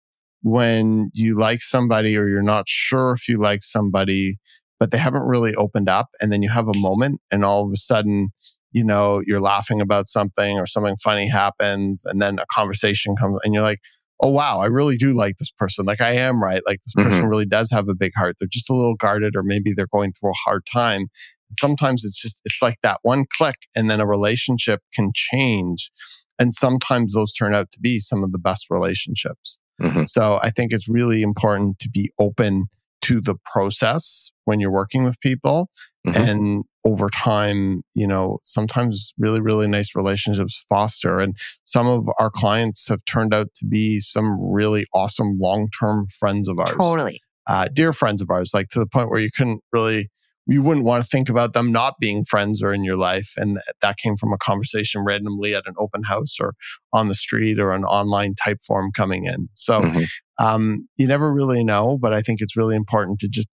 when 0.41 1.09
you 1.13 1.37
like 1.37 1.61
somebody 1.61 2.17
or 2.17 2.27
you're 2.27 2.41
not 2.41 2.67
sure 2.67 3.11
if 3.11 3.27
you 3.27 3.37
like 3.37 3.61
somebody, 3.61 4.37
but 4.79 4.91
they 4.91 4.97
haven't 4.97 5.23
really 5.23 5.55
opened 5.55 5.89
up. 5.89 6.07
And 6.21 6.31
then 6.31 6.41
you 6.41 6.49
have 6.49 6.67
a 6.67 6.77
moment 6.77 7.19
and 7.31 7.43
all 7.43 7.67
of 7.67 7.73
a 7.73 7.77
sudden, 7.77 8.29
you 8.71 8.83
know, 8.83 9.21
you're 9.25 9.41
laughing 9.41 9.81
about 9.81 10.07
something 10.07 10.57
or 10.57 10.65
something 10.65 10.95
funny 11.03 11.27
happens 11.27 12.03
and 12.05 12.21
then 12.21 12.39
a 12.39 12.45
conversation 12.53 13.15
comes 13.15 13.39
and 13.43 13.53
you're 13.53 13.63
like, 13.63 13.79
oh, 14.21 14.29
wow, 14.29 14.59
I 14.59 14.65
really 14.65 14.97
do 14.97 15.13
like 15.13 15.37
this 15.37 15.51
person. 15.51 15.85
Like 15.85 16.01
I 16.01 16.11
am 16.13 16.41
right. 16.43 16.61
Like 16.65 16.81
this 16.81 16.93
person 16.93 17.21
mm-hmm. 17.21 17.27
really 17.27 17.45
does 17.45 17.71
have 17.71 17.87
a 17.87 17.95
big 17.95 18.11
heart. 18.17 18.35
They're 18.39 18.49
just 18.51 18.69
a 18.69 18.75
little 18.75 18.95
guarded 18.95 19.35
or 19.35 19.43
maybe 19.43 19.73
they're 19.73 19.87
going 19.87 20.13
through 20.13 20.31
a 20.31 20.43
hard 20.45 20.65
time. 20.71 21.07
sometimes 21.53 22.03
it's 22.05 22.21
just, 22.21 22.39
it's 22.45 22.61
like 22.61 22.77
that 22.83 22.99
one 23.01 23.25
click 23.35 23.55
and 23.75 23.89
then 23.89 23.99
a 23.99 24.05
relationship 24.05 24.81
can 24.93 25.11
change. 25.13 25.89
And 26.37 26.53
sometimes 26.53 27.13
those 27.13 27.33
turn 27.33 27.55
out 27.55 27.71
to 27.71 27.79
be 27.79 27.99
some 27.99 28.23
of 28.23 28.31
the 28.31 28.37
best 28.37 28.67
relationships. 28.69 29.59
Mm-hmm. 29.81 30.03
So 30.07 30.39
I 30.41 30.51
think 30.51 30.71
it's 30.71 30.87
really 30.87 31.21
important 31.21 31.79
to 31.79 31.89
be 31.89 32.11
open 32.19 32.65
to 33.01 33.21
the 33.21 33.35
process 33.45 34.31
when 34.45 34.59
you're 34.59 34.71
working 34.71 35.03
with 35.03 35.19
people. 35.21 35.69
Mm-hmm. 36.05 36.17
And 36.17 36.63
over 36.85 37.09
time, 37.09 37.81
you 37.93 38.07
know, 38.07 38.39
sometimes 38.43 39.13
really, 39.17 39.41
really 39.41 39.67
nice 39.67 39.95
relationships 39.95 40.65
foster. 40.69 41.19
And 41.19 41.35
some 41.65 41.87
of 41.87 42.07
our 42.19 42.29
clients 42.29 42.87
have 42.87 43.03
turned 43.05 43.33
out 43.33 43.53
to 43.55 43.65
be 43.65 43.99
some 43.99 44.37
really 44.39 44.85
awesome 44.93 45.37
long 45.39 45.69
term 45.79 46.07
friends 46.19 46.47
of 46.47 46.57
ours. 46.59 46.75
Totally. 46.79 47.21
Uh, 47.47 47.67
dear 47.73 47.91
friends 47.91 48.21
of 48.21 48.29
ours, 48.29 48.51
like 48.53 48.67
to 48.69 48.79
the 48.79 48.87
point 48.87 49.09
where 49.09 49.19
you 49.19 49.29
couldn't 49.35 49.61
really 49.73 50.09
you 50.49 50.63
wouldn't 50.63 50.85
want 50.85 51.03
to 51.03 51.07
think 51.07 51.29
about 51.29 51.53
them 51.53 51.71
not 51.71 51.95
being 51.99 52.23
friends 52.23 52.63
or 52.63 52.73
in 52.73 52.83
your 52.83 52.95
life. 52.95 53.33
And 53.37 53.59
that 53.81 53.97
came 53.97 54.15
from 54.15 54.33
a 54.33 54.37
conversation 54.37 55.03
randomly 55.03 55.53
at 55.53 55.67
an 55.67 55.75
open 55.77 56.03
house 56.03 56.37
or 56.41 56.53
on 56.91 57.07
the 57.07 57.13
street 57.13 57.59
or 57.59 57.71
an 57.71 57.83
online 57.83 58.33
type 58.33 58.57
form 58.65 58.91
coming 58.91 59.25
in. 59.25 59.49
So 59.53 59.81
mm-hmm. 59.81 60.43
um, 60.43 60.87
you 60.97 61.05
never 61.05 61.31
really 61.31 61.63
know, 61.63 61.99
but 62.01 62.13
I 62.13 62.21
think 62.21 62.41
it's 62.41 62.57
really 62.57 62.75
important 62.75 63.19
to 63.19 63.29
just 63.29 63.47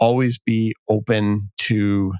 always 0.00 0.38
be 0.38 0.74
open 0.88 1.50
to 1.58 2.14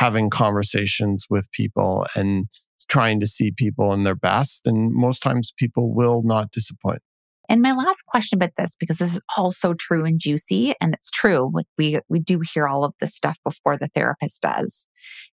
having 0.00 0.30
conversations 0.30 1.26
with 1.28 1.46
people 1.52 2.06
and 2.16 2.46
trying 2.88 3.20
to 3.20 3.26
see 3.26 3.52
people 3.54 3.92
in 3.92 4.02
their 4.02 4.14
best. 4.14 4.62
And 4.64 4.90
most 4.94 5.22
times 5.22 5.52
people 5.58 5.94
will 5.94 6.22
not 6.24 6.50
disappoint. 6.52 7.02
And 7.50 7.60
my 7.60 7.72
last 7.72 8.06
question 8.06 8.38
about 8.38 8.52
this, 8.56 8.76
because 8.80 8.96
this 8.96 9.14
is 9.14 9.20
also 9.36 9.74
true 9.74 10.06
and 10.06 10.18
juicy, 10.18 10.72
and 10.80 10.94
it's 10.94 11.10
true, 11.10 11.50
like 11.52 11.66
we 11.76 11.98
we 12.08 12.18
do 12.18 12.40
hear 12.54 12.66
all 12.66 12.82
of 12.82 12.94
this 13.00 13.14
stuff 13.14 13.36
before 13.44 13.76
the 13.76 13.88
therapist 13.94 14.40
does, 14.40 14.86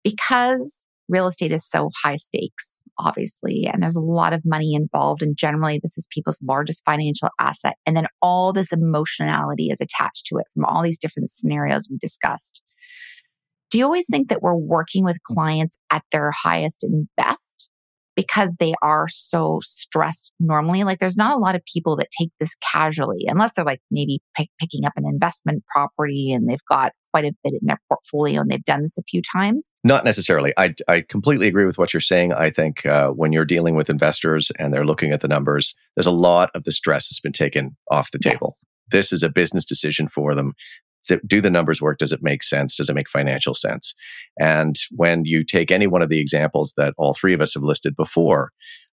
because 0.02 0.86
real 1.10 1.28
estate 1.28 1.52
is 1.52 1.68
so 1.68 1.90
high 2.02 2.16
stakes, 2.16 2.84
obviously, 2.98 3.66
and 3.66 3.84
there's 3.84 3.98
a 3.98 4.00
lot 4.00 4.32
of 4.32 4.44
money 4.46 4.76
involved. 4.76 5.22
And 5.22 5.36
generally, 5.36 5.78
this 5.84 5.98
is 5.98 6.08
people's 6.10 6.40
largest 6.42 6.84
financial 6.86 7.30
asset. 7.38 7.76
And 7.86 7.98
then 7.98 8.06
all 8.22 8.54
this 8.54 8.72
emotionality 8.72 9.68
is 9.68 9.82
attached 9.82 10.28
to 10.28 10.38
it 10.38 10.46
from 10.54 10.64
all 10.64 10.84
these 10.84 11.00
different 11.00 11.32
scenarios 11.32 11.90
we 11.90 11.98
discussed. 11.98 12.64
Do 13.74 13.80
you 13.80 13.86
always 13.86 14.06
think 14.06 14.30
that 14.30 14.44
we're 14.44 14.54
working 14.54 15.04
with 15.04 15.18
clients 15.24 15.80
at 15.90 16.04
their 16.12 16.30
highest 16.32 16.84
and 16.84 17.08
best? 17.18 17.72
because 18.16 18.54
they 18.60 18.76
are 18.84 19.08
so 19.10 19.60
stressed 19.64 20.32
normally. 20.40 20.84
Like 20.84 21.00
there's 21.00 21.18
not 21.18 21.36
a 21.36 21.40
lot 21.40 21.56
of 21.56 21.64
people 21.66 21.96
that 21.96 22.10
take 22.16 22.30
this 22.40 22.56
casually, 22.72 23.26
unless 23.28 23.54
they're 23.56 23.66
like 23.66 23.82
maybe 23.90 24.22
pick, 24.38 24.50
picking 24.60 24.86
up 24.86 24.94
an 24.96 25.08
investment 25.08 25.64
property 25.68 26.32
and 26.32 26.48
they've 26.48 26.64
got 26.70 26.92
quite 27.12 27.26
a 27.26 27.34
bit 27.44 27.54
in 27.54 27.62
their 27.64 27.80
portfolio 27.90 28.42
and 28.42 28.52
they've 28.52 28.64
done 28.64 28.84
this 28.84 29.00
a 29.00 29.04
few 29.10 29.24
times. 29.34 29.72
Not 29.84 30.06
necessarily. 30.06 30.54
I, 30.58 30.76
I 30.88 31.02
completely 31.10 31.48
agree 31.48 31.66
with 31.66 31.80
what 31.80 31.92
you're 31.92 32.02
saying. 32.02 32.34
I 32.34 32.52
think 32.52 32.86
uh, 32.86 33.10
when 33.10 33.32
you're 33.32 33.46
dealing 33.46 33.74
with 33.74 33.90
investors 33.90 34.52
and 34.60 34.72
they're 34.72 34.86
looking 34.86 35.12
at 35.12 35.22
the 35.22 35.28
numbers, 35.28 35.76
there's 35.96 36.06
a 36.06 36.12
lot 36.12 36.52
of 36.54 36.66
the 36.66 36.72
stress 36.72 37.10
that's 37.10 37.20
been 37.20 37.32
taken 37.32 37.76
off 37.90 38.12
the 38.12 38.20
table. 38.20 38.54
Yes. 38.54 38.66
This 38.92 39.12
is 39.12 39.24
a 39.24 39.30
business 39.30 39.66
decision 39.66 40.08
for 40.08 40.36
them 40.36 40.54
do 41.26 41.42
the 41.42 41.50
numbers 41.50 41.82
work? 41.82 41.98
Does 41.98 42.12
it 42.12 42.24
make 42.24 42.44
sense? 42.44 42.78
Does 42.78 42.90
it 42.90 42.96
make 42.96 43.10
financial 43.10 43.54
sense? 43.54 43.94
And 44.40 44.78
when 44.92 45.26
you 45.26 45.44
take 45.44 45.72
any 45.72 45.88
one 45.88 46.02
of 46.02 46.10
the 46.10 46.20
examples 46.20 46.74
that 46.78 46.94
all 46.98 47.14
three 47.14 47.34
of 47.34 47.42
us 47.42 47.54
have 47.54 47.64
listed 47.64 47.96
before, 47.96 48.52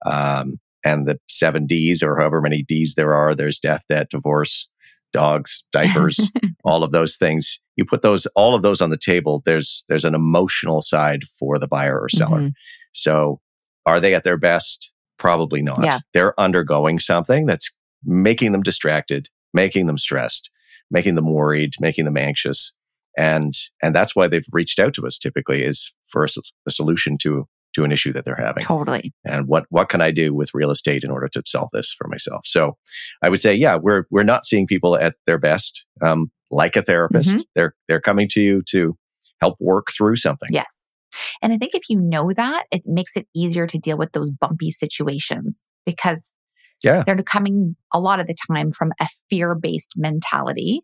um, 0.05 0.59
and 0.83 1.07
the 1.07 1.19
seven 1.27 1.65
D's 1.65 2.03
or 2.03 2.17
however 2.17 2.41
many 2.41 2.61
D's 2.61 2.95
there 2.95 3.13
are, 3.13 3.33
there's 3.33 3.59
death, 3.59 3.83
debt, 3.89 4.09
divorce, 4.11 4.69
dogs, 5.13 5.65
diapers, 5.71 6.31
all 6.63 6.83
of 6.83 6.91
those 6.91 7.15
things. 7.15 7.59
You 7.75 7.85
put 7.85 8.03
those, 8.03 8.27
all 8.27 8.53
of 8.53 8.61
those 8.61 8.81
on 8.81 8.91
the 8.91 8.97
table. 8.97 9.41
There's, 9.45 9.83
there's 9.89 10.05
an 10.05 10.15
emotional 10.15 10.81
side 10.81 11.23
for 11.39 11.57
the 11.57 11.67
buyer 11.67 11.99
or 11.99 12.09
seller. 12.09 12.39
Mm-hmm. 12.39 12.49
So 12.91 13.41
are 13.85 13.99
they 13.99 14.13
at 14.13 14.23
their 14.23 14.37
best? 14.37 14.91
Probably 15.17 15.61
not. 15.61 15.83
Yeah. 15.83 15.99
They're 16.13 16.39
undergoing 16.39 16.99
something 16.99 17.45
that's 17.45 17.73
making 18.03 18.51
them 18.51 18.61
distracted, 18.61 19.29
making 19.53 19.87
them 19.87 19.97
stressed 19.97 20.51
making 20.91 21.15
them 21.15 21.31
worried, 21.31 21.73
making 21.79 22.05
them 22.05 22.17
anxious. 22.17 22.73
And, 23.17 23.53
and 23.81 23.95
that's 23.95 24.15
why 24.15 24.27
they've 24.27 24.47
reached 24.51 24.79
out 24.79 24.93
to 24.95 25.07
us 25.07 25.17
typically 25.17 25.63
is 25.63 25.93
for 26.07 26.25
a, 26.25 26.27
a 26.67 26.71
solution 26.71 27.17
to, 27.19 27.47
to 27.73 27.83
an 27.83 27.91
issue 27.91 28.13
that 28.13 28.25
they're 28.25 28.35
having. 28.35 28.63
Totally. 28.63 29.13
And 29.25 29.47
what, 29.47 29.65
what 29.69 29.89
can 29.89 30.01
I 30.01 30.11
do 30.11 30.33
with 30.33 30.53
real 30.53 30.71
estate 30.71 31.03
in 31.03 31.11
order 31.11 31.27
to 31.29 31.43
solve 31.45 31.69
this 31.73 31.93
for 31.97 32.07
myself? 32.07 32.41
So 32.45 32.77
I 33.21 33.29
would 33.29 33.41
say, 33.41 33.53
yeah, 33.53 33.75
we're, 33.75 34.05
we're 34.11 34.23
not 34.23 34.45
seeing 34.45 34.67
people 34.67 34.97
at 34.97 35.15
their 35.25 35.37
best. 35.37 35.85
Um, 36.01 36.31
like 36.51 36.75
a 36.75 36.81
therapist, 36.81 37.29
mm-hmm. 37.29 37.41
they're, 37.55 37.75
they're 37.87 37.99
coming 37.99 38.27
to 38.29 38.41
you 38.41 38.61
to 38.67 38.95
help 39.41 39.55
work 39.59 39.87
through 39.91 40.15
something. 40.15 40.49
Yes. 40.51 40.93
And 41.41 41.51
I 41.51 41.57
think 41.57 41.73
if 41.73 41.89
you 41.89 41.99
know 41.99 42.31
that, 42.31 42.65
it 42.71 42.83
makes 42.85 43.17
it 43.17 43.27
easier 43.35 43.67
to 43.67 43.77
deal 43.77 43.97
with 43.97 44.11
those 44.11 44.29
bumpy 44.29 44.71
situations 44.71 45.69
because 45.85 46.37
yeah. 46.85 47.03
They're 47.05 47.21
coming 47.23 47.75
a 47.93 47.99
lot 47.99 48.19
of 48.19 48.27
the 48.27 48.35
time 48.47 48.71
from 48.71 48.91
a 49.01 49.07
fear 49.29 49.55
based 49.55 49.93
mentality. 49.97 50.81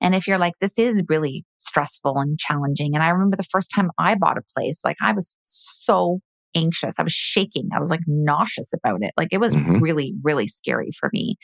And 0.00 0.14
if 0.14 0.26
you're 0.26 0.38
like, 0.38 0.54
this 0.60 0.78
is 0.78 1.02
really 1.08 1.44
stressful 1.58 2.16
and 2.18 2.38
challenging. 2.38 2.94
And 2.94 3.02
I 3.02 3.10
remember 3.10 3.36
the 3.36 3.42
first 3.42 3.70
time 3.74 3.90
I 3.98 4.14
bought 4.14 4.38
a 4.38 4.42
place, 4.56 4.80
like 4.84 4.96
I 5.02 5.12
was 5.12 5.36
so 5.42 6.20
anxious. 6.54 6.94
I 6.98 7.02
was 7.02 7.12
shaking. 7.12 7.68
I 7.74 7.80
was 7.80 7.90
like 7.90 8.00
nauseous 8.06 8.70
about 8.72 9.00
it. 9.02 9.10
Like 9.16 9.28
it 9.32 9.40
was 9.40 9.56
mm-hmm. 9.56 9.78
really, 9.80 10.14
really 10.22 10.46
scary 10.46 10.90
for 10.98 11.10
me. 11.12 11.34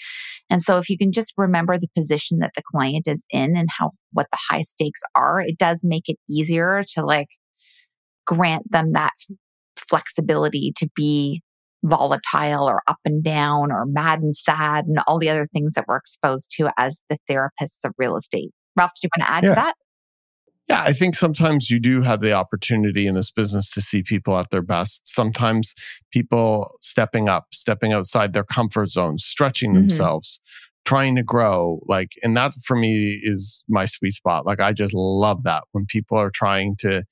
And 0.50 0.62
so 0.62 0.78
if 0.78 0.88
you 0.88 0.96
can 0.96 1.10
just 1.10 1.32
remember 1.36 1.76
the 1.76 1.88
position 1.96 2.38
that 2.38 2.52
the 2.56 2.62
client 2.72 3.08
is 3.08 3.24
in 3.30 3.56
and 3.56 3.68
how, 3.76 3.90
what 4.12 4.28
the 4.30 4.38
high 4.48 4.62
stakes 4.62 5.00
are, 5.16 5.40
it 5.40 5.58
does 5.58 5.80
make 5.82 6.08
it 6.08 6.16
easier 6.30 6.84
to 6.94 7.04
like 7.04 7.28
grant 8.24 8.70
them 8.70 8.92
that 8.92 9.14
flexibility 9.76 10.72
to 10.76 10.88
be 10.94 11.42
volatile 11.86 12.64
or 12.68 12.82
up 12.86 12.98
and 13.04 13.22
down 13.22 13.72
or 13.72 13.86
mad 13.86 14.20
and 14.20 14.34
sad 14.36 14.86
and 14.86 14.98
all 15.06 15.18
the 15.18 15.30
other 15.30 15.48
things 15.52 15.74
that 15.74 15.84
we're 15.86 15.96
exposed 15.96 16.50
to 16.56 16.70
as 16.76 17.00
the 17.08 17.18
therapists 17.30 17.84
of 17.84 17.92
real 17.98 18.16
estate. 18.16 18.50
Ralph, 18.76 18.92
do 19.00 19.06
you 19.06 19.10
want 19.16 19.26
to 19.26 19.32
add 19.32 19.44
yeah. 19.44 19.50
to 19.50 19.54
that? 19.54 19.74
Yeah, 20.68 20.82
I 20.82 20.92
think 20.92 21.14
sometimes 21.14 21.70
you 21.70 21.78
do 21.78 22.02
have 22.02 22.20
the 22.20 22.32
opportunity 22.32 23.06
in 23.06 23.14
this 23.14 23.30
business 23.30 23.70
to 23.70 23.80
see 23.80 24.02
people 24.02 24.36
at 24.36 24.50
their 24.50 24.62
best. 24.62 25.06
Sometimes 25.06 25.74
people 26.10 26.76
stepping 26.80 27.28
up, 27.28 27.46
stepping 27.52 27.92
outside 27.92 28.32
their 28.32 28.44
comfort 28.44 28.88
zone, 28.88 29.18
stretching 29.18 29.70
mm-hmm. 29.70 29.82
themselves, 29.82 30.40
trying 30.84 31.14
to 31.16 31.22
grow. 31.22 31.80
Like, 31.86 32.10
and 32.24 32.36
that 32.36 32.54
for 32.64 32.76
me 32.76 33.20
is 33.22 33.64
my 33.68 33.86
sweet 33.86 34.14
spot. 34.14 34.44
Like, 34.44 34.58
I 34.58 34.72
just 34.72 34.92
love 34.92 35.44
that 35.44 35.64
when 35.70 35.86
people 35.86 36.18
are 36.18 36.30
trying 36.30 36.74
to 36.80 37.04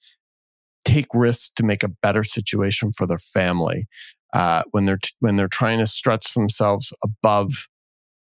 take 0.85 1.07
risks 1.15 1.51
to 1.57 1.63
make 1.63 1.85
a 1.85 1.89
better 1.89 2.25
situation 2.25 2.91
for 2.97 3.07
their 3.07 3.19
family 3.19 3.87
uh, 4.35 4.65
when 4.73 4.85
they're 4.85 4.99
when 5.21 5.37
they're 5.37 5.49
trying 5.49 5.79
to 5.79 5.87
stretch 5.87 6.35
themselves 6.35 6.93
above 7.03 7.69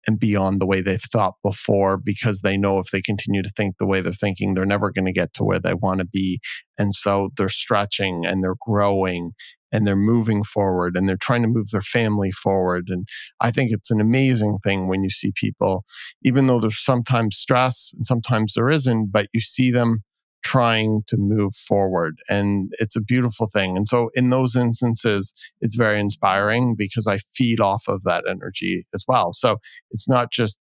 and 0.06 0.20
beyond 0.20 0.60
the 0.60 0.66
way 0.66 0.82
they've 0.82 1.02
thought 1.02 1.36
before 1.44 1.98
because 1.98 2.42
they 2.42 2.58
know 2.58 2.78
if 2.78 2.88
they 2.92 3.02
continue 3.02 3.42
to 3.42 3.50
think 3.50 3.78
the 3.78 3.86
way 3.86 4.02
they're 4.02 4.14
thinking 4.14 4.54
they're 4.54 4.66
never 4.66 4.92
going 4.92 5.06
to 5.06 5.14
get 5.14 5.34
to 5.34 5.44
where 5.44 5.60
they 5.60 5.74
want 5.74 6.00
to 6.00 6.06
be. 6.06 6.40
And 6.78 6.94
so 6.94 7.30
they're 7.38 7.50
stretching 7.50 8.26
and 8.26 8.44
they're 8.44 8.56
growing 8.60 9.32
and 9.72 9.88
they're 9.88 9.96
moving 9.96 10.44
forward 10.44 10.96
and 10.96 11.08
they're 11.08 11.18
trying 11.18 11.42
to 11.42 11.48
move 11.48 11.70
their 11.72 11.82
family 11.82 12.32
forward. 12.32 12.90
And 12.90 13.08
i 13.42 13.50
think 13.52 13.72
it's 13.72 13.92
an 13.92 14.02
amazing 14.02 14.60
thing 14.64 14.88
when 14.88 15.04
you 15.04 15.10
see 15.10 15.32
people 15.36 15.84
even 16.24 16.48
though 16.48 16.60
there's 16.60 16.84
sometimes 16.84 17.38
stress 17.38 17.90
and 17.94 18.06
sometimes 18.06 18.54
there 18.56 18.70
isn't 18.70 19.12
but 19.12 19.28
you 19.34 19.42
see 19.42 19.72
them 19.72 20.04
trying 20.44 21.02
to 21.08 21.18
move 21.18 21.54
forward. 21.68 22.18
And 22.30 22.72
it's 22.80 22.96
a 22.96 23.02
beautiful 23.02 23.48
thing. 23.52 23.78
And 23.78 23.88
so 23.88 24.10
in 24.14 24.30
those 24.30 24.56
instances, 24.56 25.34
it's 25.62 25.76
very 25.76 26.00
inspiring 26.00 26.76
because 26.78 27.08
I 27.08 27.18
feed 27.34 27.60
off 27.60 27.88
of 27.88 28.04
that 28.04 28.26
energy 28.30 28.84
as 28.94 29.06
well. 29.08 29.34
So 29.34 29.58
it's 29.92 30.08
not 30.08 30.32
just 30.32 30.58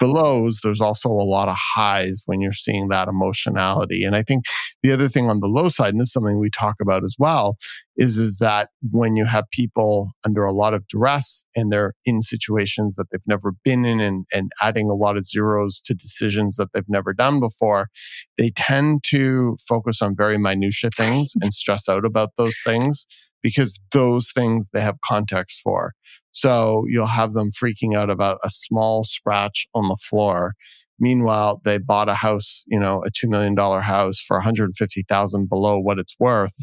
the 0.00 0.06
lows, 0.06 0.60
there's 0.62 0.80
also 0.80 1.08
a 1.08 1.24
lot 1.24 1.48
of 1.48 1.56
highs 1.56 2.22
when 2.26 2.40
you're 2.40 2.52
seeing 2.52 2.88
that 2.88 3.08
emotionality. 3.08 4.04
And 4.04 4.16
I 4.16 4.22
think 4.22 4.44
the 4.82 4.92
other 4.92 5.08
thing 5.08 5.30
on 5.30 5.40
the 5.40 5.48
low 5.48 5.68
side, 5.68 5.90
and 5.90 6.00
this 6.00 6.08
is 6.08 6.12
something 6.12 6.38
we 6.38 6.50
talk 6.50 6.76
about 6.82 7.04
as 7.04 7.14
well, 7.18 7.56
is, 7.96 8.16
is 8.18 8.38
that 8.38 8.70
when 8.90 9.14
you 9.14 9.24
have 9.24 9.44
people 9.52 10.10
under 10.24 10.44
a 10.44 10.52
lot 10.52 10.74
of 10.74 10.86
duress 10.88 11.46
and 11.54 11.70
they're 11.70 11.94
in 12.04 12.22
situations 12.22 12.96
that 12.96 13.06
they've 13.10 13.20
never 13.26 13.52
been 13.64 13.84
in 13.84 14.00
and, 14.00 14.26
and 14.34 14.50
adding 14.60 14.90
a 14.90 14.94
lot 14.94 15.16
of 15.16 15.24
zeros 15.24 15.80
to 15.80 15.94
decisions 15.94 16.56
that 16.56 16.68
they've 16.74 16.88
never 16.88 17.12
done 17.12 17.38
before, 17.38 17.88
they 18.36 18.50
tend 18.50 19.04
to 19.04 19.56
focus 19.68 20.02
on 20.02 20.16
very 20.16 20.38
minutiae 20.38 20.90
things 20.96 21.32
and 21.40 21.52
stress 21.52 21.88
out 21.88 22.04
about 22.04 22.30
those 22.36 22.56
things 22.64 23.06
because 23.42 23.78
those 23.92 24.32
things 24.32 24.70
they 24.72 24.80
have 24.80 24.96
context 25.04 25.60
for. 25.62 25.92
So 26.34 26.84
you'll 26.88 27.06
have 27.06 27.32
them 27.32 27.50
freaking 27.50 27.96
out 27.96 28.10
about 28.10 28.38
a 28.44 28.50
small 28.50 29.04
scratch 29.04 29.66
on 29.74 29.88
the 29.88 29.96
floor 30.08 30.54
Meanwhile, 31.00 31.60
they 31.64 31.78
bought 31.78 32.08
a 32.08 32.14
house, 32.14 32.64
you 32.66 32.78
know, 32.78 33.02
a 33.04 33.10
$2 33.10 33.28
million 33.28 33.56
house 33.56 34.20
for 34.20 34.36
150,000 34.36 35.48
below 35.48 35.78
what 35.78 35.98
it's 35.98 36.14
worth. 36.20 36.56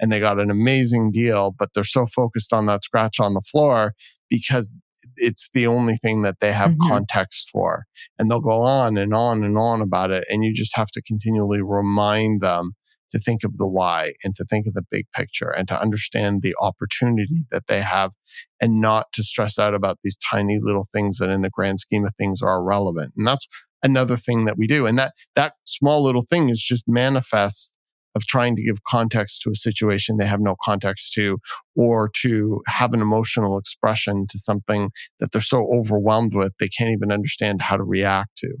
And 0.00 0.10
they 0.10 0.20
got 0.20 0.40
an 0.40 0.50
amazing 0.50 1.10
deal, 1.12 1.54
but 1.58 1.70
they're 1.74 1.84
so 1.84 2.06
focused 2.06 2.52
on 2.52 2.66
that 2.66 2.82
scratch 2.82 3.20
on 3.20 3.34
the 3.34 3.42
floor 3.52 3.94
because 4.30 4.74
it's 5.16 5.50
the 5.52 5.66
only 5.66 5.96
thing 5.96 6.22
that 6.22 6.36
they 6.40 6.52
have 6.52 6.70
mm-hmm. 6.70 6.88
context 6.88 7.50
for. 7.52 7.84
And 8.18 8.30
they'll 8.30 8.40
go 8.40 8.62
on 8.62 8.96
and 8.96 9.12
on 9.12 9.44
and 9.44 9.58
on 9.58 9.82
about 9.82 10.10
it. 10.10 10.24
And 10.30 10.44
you 10.44 10.54
just 10.54 10.74
have 10.76 10.88
to 10.92 11.02
continually 11.02 11.60
remind 11.62 12.40
them 12.40 12.72
to 13.14 13.20
think 13.20 13.44
of 13.44 13.56
the 13.56 13.66
why 13.66 14.12
and 14.24 14.34
to 14.34 14.44
think 14.44 14.66
of 14.66 14.74
the 14.74 14.84
big 14.90 15.06
picture 15.14 15.48
and 15.48 15.68
to 15.68 15.80
understand 15.80 16.42
the 16.42 16.54
opportunity 16.60 17.44
that 17.50 17.68
they 17.68 17.80
have 17.80 18.12
and 18.60 18.80
not 18.80 19.06
to 19.12 19.22
stress 19.22 19.58
out 19.58 19.74
about 19.74 19.98
these 20.02 20.18
tiny 20.30 20.58
little 20.60 20.86
things 20.92 21.18
that 21.18 21.30
in 21.30 21.42
the 21.42 21.50
grand 21.50 21.80
scheme 21.80 22.04
of 22.04 22.12
things 22.18 22.42
are 22.42 22.58
irrelevant. 22.58 23.12
And 23.16 23.26
that's 23.26 23.46
another 23.82 24.16
thing 24.16 24.44
that 24.46 24.58
we 24.58 24.66
do. 24.66 24.86
And 24.86 24.98
that, 24.98 25.12
that 25.36 25.54
small 25.64 26.02
little 26.02 26.24
thing 26.28 26.50
is 26.50 26.60
just 26.60 26.84
manifest 26.88 27.72
of 28.16 28.24
trying 28.26 28.56
to 28.56 28.62
give 28.62 28.82
context 28.84 29.42
to 29.42 29.50
a 29.50 29.56
situation 29.56 30.16
they 30.16 30.26
have 30.26 30.40
no 30.40 30.56
context 30.62 31.12
to, 31.14 31.38
or 31.76 32.10
to 32.22 32.60
have 32.66 32.92
an 32.92 33.00
emotional 33.00 33.58
expression 33.58 34.26
to 34.30 34.38
something 34.38 34.90
that 35.18 35.30
they're 35.32 35.40
so 35.40 35.68
overwhelmed 35.72 36.34
with, 36.34 36.52
they 36.58 36.68
can't 36.68 36.90
even 36.90 37.12
understand 37.12 37.60
how 37.62 37.76
to 37.76 37.84
react 37.84 38.36
to. 38.36 38.54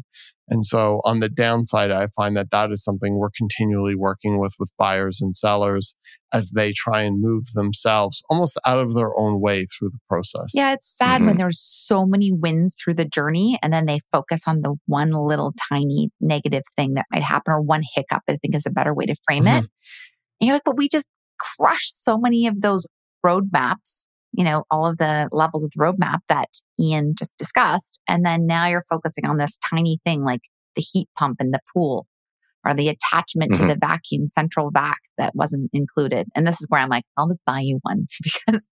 And 0.48 0.66
so 0.66 1.00
on 1.04 1.20
the 1.20 1.28
downside, 1.28 1.90
I 1.90 2.08
find 2.08 2.36
that 2.36 2.50
that 2.50 2.70
is 2.70 2.84
something 2.84 3.16
we're 3.16 3.30
continually 3.36 3.94
working 3.94 4.38
with 4.38 4.54
with 4.58 4.70
buyers 4.76 5.20
and 5.20 5.34
sellers 5.34 5.96
as 6.34 6.50
they 6.50 6.72
try 6.72 7.02
and 7.02 7.22
move 7.22 7.44
themselves 7.54 8.22
almost 8.28 8.58
out 8.66 8.78
of 8.78 8.92
their 8.92 9.18
own 9.18 9.40
way 9.40 9.64
through 9.64 9.90
the 9.90 9.98
process. 10.08 10.50
Yeah, 10.52 10.74
it's 10.74 10.94
sad 10.94 11.18
mm-hmm. 11.18 11.28
when 11.28 11.36
there's 11.38 11.60
so 11.60 12.04
many 12.04 12.32
wins 12.32 12.76
through 12.76 12.94
the 12.94 13.04
journey 13.04 13.58
and 13.62 13.72
then 13.72 13.86
they 13.86 14.00
focus 14.12 14.42
on 14.46 14.60
the 14.60 14.74
one 14.86 15.10
little 15.10 15.54
tiny 15.70 16.10
negative 16.20 16.64
thing 16.76 16.94
that 16.94 17.06
might 17.10 17.22
happen 17.22 17.54
or 17.54 17.62
one 17.62 17.82
hiccup, 17.94 18.22
I 18.28 18.36
think 18.36 18.54
is 18.54 18.66
a 18.66 18.70
better 18.70 18.92
way 18.92 19.06
to 19.06 19.14
frame 19.24 19.44
mm-hmm. 19.44 19.64
it. 19.64 19.70
And 20.40 20.48
you're 20.48 20.56
like, 20.56 20.64
but 20.64 20.76
we 20.76 20.88
just 20.88 21.06
crushed 21.38 22.02
so 22.04 22.18
many 22.18 22.46
of 22.46 22.60
those 22.60 22.86
roadmaps 23.24 24.04
you 24.36 24.44
know, 24.44 24.64
all 24.70 24.86
of 24.86 24.98
the 24.98 25.28
levels 25.30 25.62
of 25.62 25.70
the 25.70 25.78
roadmap 25.80 26.18
that 26.28 26.48
Ian 26.80 27.14
just 27.16 27.38
discussed. 27.38 28.00
And 28.08 28.26
then 28.26 28.46
now 28.46 28.66
you're 28.66 28.84
focusing 28.90 29.26
on 29.26 29.36
this 29.36 29.56
tiny 29.70 29.98
thing 30.04 30.24
like 30.24 30.40
the 30.74 30.82
heat 30.82 31.08
pump 31.16 31.40
in 31.40 31.52
the 31.52 31.60
pool 31.72 32.06
or 32.66 32.74
the 32.74 32.88
attachment 32.88 33.52
mm-hmm. 33.52 33.62
to 33.62 33.68
the 33.68 33.78
vacuum 33.78 34.26
central 34.26 34.70
vac 34.72 34.98
that 35.18 35.36
wasn't 35.36 35.70
included. 35.72 36.26
And 36.34 36.46
this 36.46 36.60
is 36.60 36.66
where 36.68 36.80
I'm 36.80 36.88
like, 36.88 37.04
I'll 37.16 37.28
just 37.28 37.44
buy 37.46 37.60
you 37.60 37.78
one 37.82 38.08
because 38.22 38.68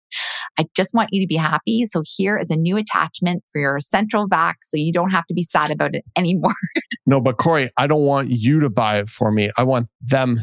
I 0.59 0.65
just 0.75 0.93
want 0.93 1.09
you 1.11 1.21
to 1.21 1.27
be 1.27 1.37
happy. 1.37 1.85
So 1.87 2.03
here 2.05 2.37
is 2.37 2.51
a 2.51 2.55
new 2.55 2.77
attachment 2.77 3.43
for 3.51 3.59
your 3.59 3.79
central 3.79 4.27
vac 4.27 4.57
so 4.63 4.77
you 4.77 4.93
don't 4.93 5.09
have 5.09 5.25
to 5.25 5.33
be 5.33 5.43
sad 5.43 5.71
about 5.71 5.95
it 5.95 6.03
anymore. 6.15 6.53
no, 7.07 7.19
but 7.19 7.37
Kori, 7.37 7.69
I 7.77 7.87
don't 7.87 8.05
want 8.05 8.29
you 8.29 8.59
to 8.59 8.69
buy 8.69 8.99
it 8.99 9.09
for 9.09 9.31
me. 9.31 9.49
I 9.57 9.63
want 9.63 9.89
them 10.01 10.41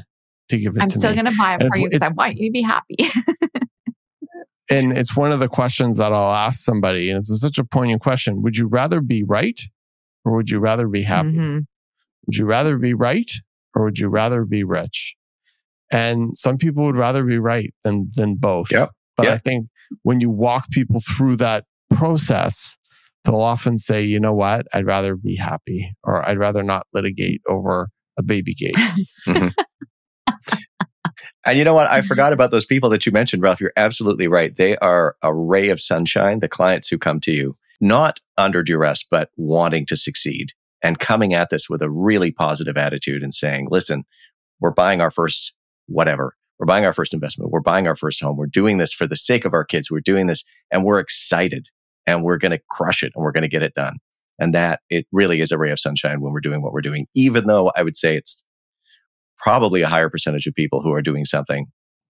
to 0.48 0.59
give 0.59 0.76
it 0.76 0.82
I'm 0.82 0.88
to 0.88 0.98
still 0.98 1.14
going 1.14 1.26
to 1.26 1.34
buy 1.38 1.55
it 1.55 1.62
and 1.62 1.70
for 1.70 1.78
you 1.78 1.88
because 1.88 2.02
I 2.02 2.09
want 2.09 2.36
you 2.36 2.48
to 2.48 2.52
be 2.52 2.62
happy. 2.62 2.96
and 4.70 4.96
it's 4.96 5.16
one 5.16 5.32
of 5.32 5.40
the 5.40 5.48
questions 5.48 5.98
that 5.98 6.12
I'll 6.12 6.32
ask 6.32 6.60
somebody, 6.60 7.10
and 7.10 7.18
it's 7.18 7.40
such 7.40 7.58
a 7.58 7.64
poignant 7.64 8.02
question. 8.02 8.42
Would 8.42 8.56
you 8.56 8.66
rather 8.66 9.00
be 9.00 9.22
right 9.22 9.60
or 10.24 10.34
would 10.36 10.50
you 10.50 10.58
rather 10.58 10.88
be 10.88 11.02
happy? 11.02 11.32
Mm-hmm. 11.32 11.58
Would 12.26 12.36
you 12.36 12.46
rather 12.46 12.78
be 12.78 12.94
right 12.94 13.30
or 13.74 13.84
would 13.84 13.98
you 13.98 14.08
rather 14.08 14.44
be 14.44 14.64
rich? 14.64 15.14
And 15.92 16.36
some 16.36 16.56
people 16.56 16.84
would 16.84 16.96
rather 16.96 17.24
be 17.24 17.38
right 17.38 17.72
than 17.84 18.10
than 18.14 18.36
both. 18.36 18.72
Yep. 18.72 18.88
But 19.16 19.24
yep. 19.24 19.34
I 19.34 19.38
think 19.38 19.68
when 20.02 20.20
you 20.20 20.30
walk 20.30 20.70
people 20.70 21.00
through 21.00 21.36
that 21.36 21.64
process, 21.90 22.76
they'll 23.24 23.36
often 23.36 23.78
say, 23.78 24.02
you 24.02 24.18
know 24.18 24.34
what, 24.34 24.66
I'd 24.72 24.86
rather 24.86 25.14
be 25.14 25.36
happy 25.36 25.94
or 26.02 26.26
I'd 26.26 26.38
rather 26.38 26.62
not 26.62 26.86
litigate 26.92 27.42
over 27.46 27.88
a 28.18 28.22
baby 28.22 28.54
gate. 28.54 28.74
mm-hmm. 29.28 29.48
And 31.47 31.59
you 31.59 31.64
know 31.64 31.74
what? 31.74 31.86
I 31.86 31.99
mm-hmm. 31.99 32.07
forgot 32.07 32.32
about 32.32 32.51
those 32.51 32.64
people 32.64 32.90
that 32.90 33.07
you 33.07 33.12
mentioned, 33.12 33.42
Ralph. 33.42 33.61
You're 33.61 33.72
absolutely 33.76 34.28
right. 34.28 34.55
They 34.55 34.76
are 34.78 35.16
a 35.22 35.34
ray 35.34 35.68
of 35.68 35.80
sunshine, 35.80 36.40
the 36.40 36.49
clients 36.49 36.88
who 36.88 36.99
come 36.99 37.20
to 37.20 37.32
you, 37.32 37.57
not 37.80 38.20
under 38.38 38.62
duress, 38.62 39.05
but 39.09 39.30
wanting 39.36 39.86
to 39.86 39.97
succeed 39.97 40.53
and 40.82 40.99
coming 40.99 41.34
at 41.34 41.51
this 41.51 41.68
with 41.68 41.82
a 41.82 41.90
really 41.90 42.30
positive 42.30 42.76
attitude 42.76 43.22
and 43.22 43.34
saying, 43.34 43.68
listen, 43.70 44.05
we're 44.61 44.70
buying 44.70 45.01
our 45.01 45.11
first 45.11 45.55
whatever. 45.86 46.36
We're 46.59 46.66
buying 46.66 46.84
our 46.84 46.92
first 46.92 47.12
investment. 47.12 47.51
We're 47.51 47.61
buying 47.61 47.88
our 47.88 47.97
first 47.97 48.22
home. 48.22 48.36
We're 48.36 48.47
doing 48.47 48.78
this 48.78 48.92
for 48.92 49.07
the 49.07 49.16
sake 49.16 49.45
of 49.45 49.55
our 49.55 49.64
kids. 49.64 49.90
We're 49.90 50.01
doing 50.01 50.26
this 50.26 50.45
and 50.70 50.84
we're 50.84 51.01
excited 51.01 51.68
and 52.07 52.22
we're 52.22 52.38
going 52.38 52.53
to 52.53 52.61
crush 52.70 53.03
it 53.03 53.12
and 53.14 53.22
we're 53.22 53.32
going 53.32 53.42
to 53.42 53.49
get 53.49 53.62
it 53.62 53.74
done. 53.74 53.97
And 54.38 54.55
that 54.55 54.80
it 54.90 55.07
really 55.12 55.40
is 55.40 55.53
a 55.53 55.59
ray 55.59 55.70
of 55.70 55.80
sunshine 55.80 56.20
when 56.20 56.32
we're 56.32 56.40
doing 56.40 56.62
what 56.62 56.72
we're 56.72 56.80
doing, 56.80 57.07
even 57.14 57.47
though 57.47 57.72
I 57.76 57.82
would 57.82 57.97
say 57.97 58.16
it's 58.16 58.45
probably 59.45 59.82
a 59.82 59.88
higher 59.88 60.09
percentage 60.09 60.47
of 60.47 60.55
people 60.55 60.80
who 60.80 60.90
are 60.92 61.03
doing 61.03 61.26
something 61.26 61.66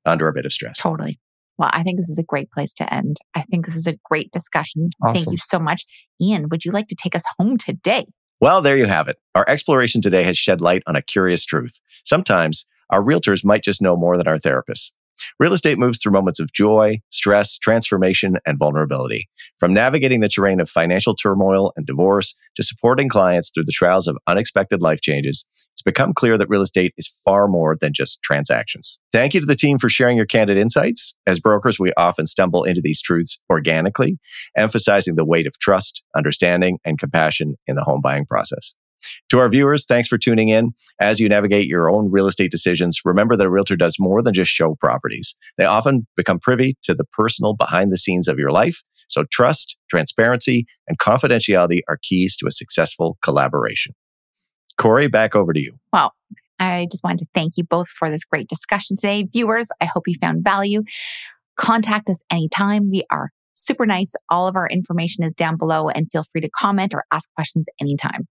under 0.07 0.29
a 0.29 0.33
bit 0.33 0.47
of 0.47 0.53
stress. 0.53 0.79
Totally. 0.79 1.19
Well, 1.59 1.71
I 1.73 1.83
think 1.83 1.99
this 1.99 2.09
is 2.09 2.19
a 2.19 2.23
great 2.23 2.51
place 2.51 2.73
to 2.75 2.95
end. 2.95 3.17
I 3.35 3.43
think 3.43 3.67
this 3.67 3.75
is 3.77 3.89
a 3.89 3.99
great 4.05 4.31
discussion. 4.31 4.91
Awesome. 5.03 5.15
Thank 5.15 5.33
you 5.33 5.39
so 5.39 5.59
much. 5.59 5.85
Ian, 6.23 6.49
would 6.51 6.65
you 6.65 6.71
like 6.71 6.87
to 6.89 6.95
take 6.95 7.17
us 7.17 7.25
home 7.39 7.59
today? 7.59 8.07
Well, 8.41 8.63
there 8.63 8.77
you 8.77 8.87
have 8.87 9.09
it. 9.09 9.17
Our 9.35 9.45
exploration 9.49 10.01
today 10.01 10.23
has 10.25 10.39
shed 10.39 10.61
light 10.61 10.83
on 10.87 10.95
a 10.95 11.03
curious 11.03 11.45
truth. 11.45 11.79
Sometimes 12.05 12.67
our 12.91 13.03
realtors 13.03 13.45
might 13.45 13.65
just 13.65 13.83
know 13.83 13.97
more 13.97 14.17
than 14.17 14.29
our 14.29 14.39
therapists. 14.39 14.91
Real 15.39 15.53
estate 15.53 15.79
moves 15.79 15.99
through 15.99 16.13
moments 16.13 16.41
of 16.41 16.53
joy, 16.53 17.01
stress, 17.11 17.57
transformation, 17.59 18.37
and 18.45 18.59
vulnerability. 18.59 19.29
From 19.59 19.73
navigating 19.73 20.21
the 20.21 20.29
terrain 20.29 20.61
of 20.61 20.69
financial 20.69 21.15
turmoil 21.15 21.73
and 21.77 21.87
divorce 21.87 22.35
to 22.57 22.63
supporting 22.63 23.09
clients 23.09 23.51
through 23.51 23.65
the 23.65 23.73
trials 23.73 24.07
of 24.07 24.19
unexpected 24.27 24.81
life 24.83 25.01
changes, 25.01 25.47
become 25.85 26.13
clear 26.13 26.39
that 26.39 26.49
real 26.49 26.63
estate 26.63 26.93
is 26.97 27.13
far 27.25 27.49
more 27.49 27.77
than 27.81 27.93
just 27.93 28.23
transactions. 28.23 28.99
Thank 29.13 29.35
you 29.35 29.41
to 29.41 29.47
the 29.47 29.57
team 29.57 29.79
for 29.79 29.89
sharing 29.89 30.17
your 30.17 30.27
candid 30.27 30.57
insights. 30.57 31.15
As 31.27 31.41
brokers, 31.41 31.79
we 31.79 31.93
often 31.97 32.27
stumble 32.27 32.65
into 32.65 32.81
these 32.81 33.01
truths 33.03 33.39
organically, 33.51 34.19
emphasizing 34.57 35.15
the 35.15 35.25
weight 35.25 35.47
of 35.47 35.59
trust, 35.59 36.03
understanding, 36.17 36.79
and 36.85 36.99
compassion 36.99 37.57
in 37.67 37.77
the 37.77 37.85
home 37.85 38.01
buying 38.01 38.27
process. 38.27 38.75
To 39.31 39.39
our 39.39 39.49
viewers, 39.49 39.85
thanks 39.85 40.09
for 40.09 40.19
tuning 40.19 40.49
in. 40.49 40.73
As 41.01 41.21
you 41.21 41.29
navigate 41.29 41.67
your 41.67 41.91
own 41.91 42.11
real 42.11 42.27
estate 42.27 42.51
decisions, 42.51 43.01
remember 43.05 43.37
that 43.37 43.47
a 43.47 43.51
realtor 43.51 43.77
does 43.77 43.97
more 43.99 44.23
than 44.23 44.35
just 44.35 44.51
show 44.51 44.77
properties. 44.77 45.35
They 45.59 45.65
often 45.65 46.07
become 46.17 46.41
privy 46.41 46.77
to 46.85 46.95
the 46.95 47.05
personal 47.05 47.55
behind 47.55 47.93
the 47.93 47.99
scenes 47.99 48.29
of 48.29 48.39
your 48.39 48.51
life. 48.51 48.83
So 49.09 49.25
trust, 49.31 49.77
transparency, 49.91 50.67
and 50.89 50.99
confidentiality 50.99 51.81
are 51.89 51.99
keys 52.03 52.37
to 52.39 52.47
a 52.47 52.51
successful 52.51 53.19
collaboration. 53.23 53.95
Kori, 54.79 55.09
back 55.09 55.35
over 55.35 55.53
to 55.53 55.61
you. 55.61 55.79
Well, 55.93 56.13
I 56.59 56.87
just 56.91 57.05
wanted 57.05 57.19
to 57.21 57.27
thank 57.35 57.57
you 57.57 57.65
both 57.65 57.89
for 57.89 58.11
this 58.11 58.25
great 58.25 58.49
discussion 58.49 58.97
today. 58.97 59.25
Viewers, 59.33 59.69
I 59.81 59.87
hope 59.87 60.05
you 60.07 60.15
found 60.21 60.45
value. 60.45 60.83
Contact 61.57 62.09
us 62.11 62.23
anytime. 62.31 62.91
We 62.91 63.05
are 63.11 63.31
super 63.53 63.87
nice. 63.87 64.13
All 64.31 64.47
of 64.49 64.57
our 64.57 64.69
information 64.69 65.25
is 65.25 65.35
down 65.35 65.57
below 65.57 65.89
and 65.89 66.11
feel 66.11 66.25
free 66.25 66.41
to 66.41 66.51
comment 66.51 66.95
or 66.95 67.05
ask 67.13 67.29
questions 67.35 67.67
anytime. 67.81 68.27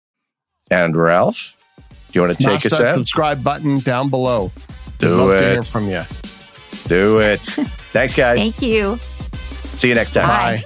And 0.72 0.96
Ralph, 0.96 1.56
do 1.78 1.84
you 2.14 2.22
want 2.22 2.36
to 2.36 2.42
Smash 2.44 2.64
take 2.64 2.72
us 2.72 2.78
that 2.80 2.88
out? 2.90 2.96
subscribe 2.96 3.44
button 3.44 3.80
down 3.80 4.10
below. 4.10 4.52
Do 5.00 5.16
Love 5.16 5.32
it. 5.32 5.40
To 5.40 5.50
hear 5.52 5.64
from 5.64 5.90
you. 5.90 6.04
Do 6.88 7.18
it. 7.20 7.42
Thanks, 7.92 8.14
guys. 8.14 8.38
Thank 8.40 8.62
you. 8.62 8.98
See 9.76 9.90
you 9.90 9.96
next 9.96 10.12
time. 10.14 10.28
Bye. 10.28 10.58
Bye. 10.58 10.64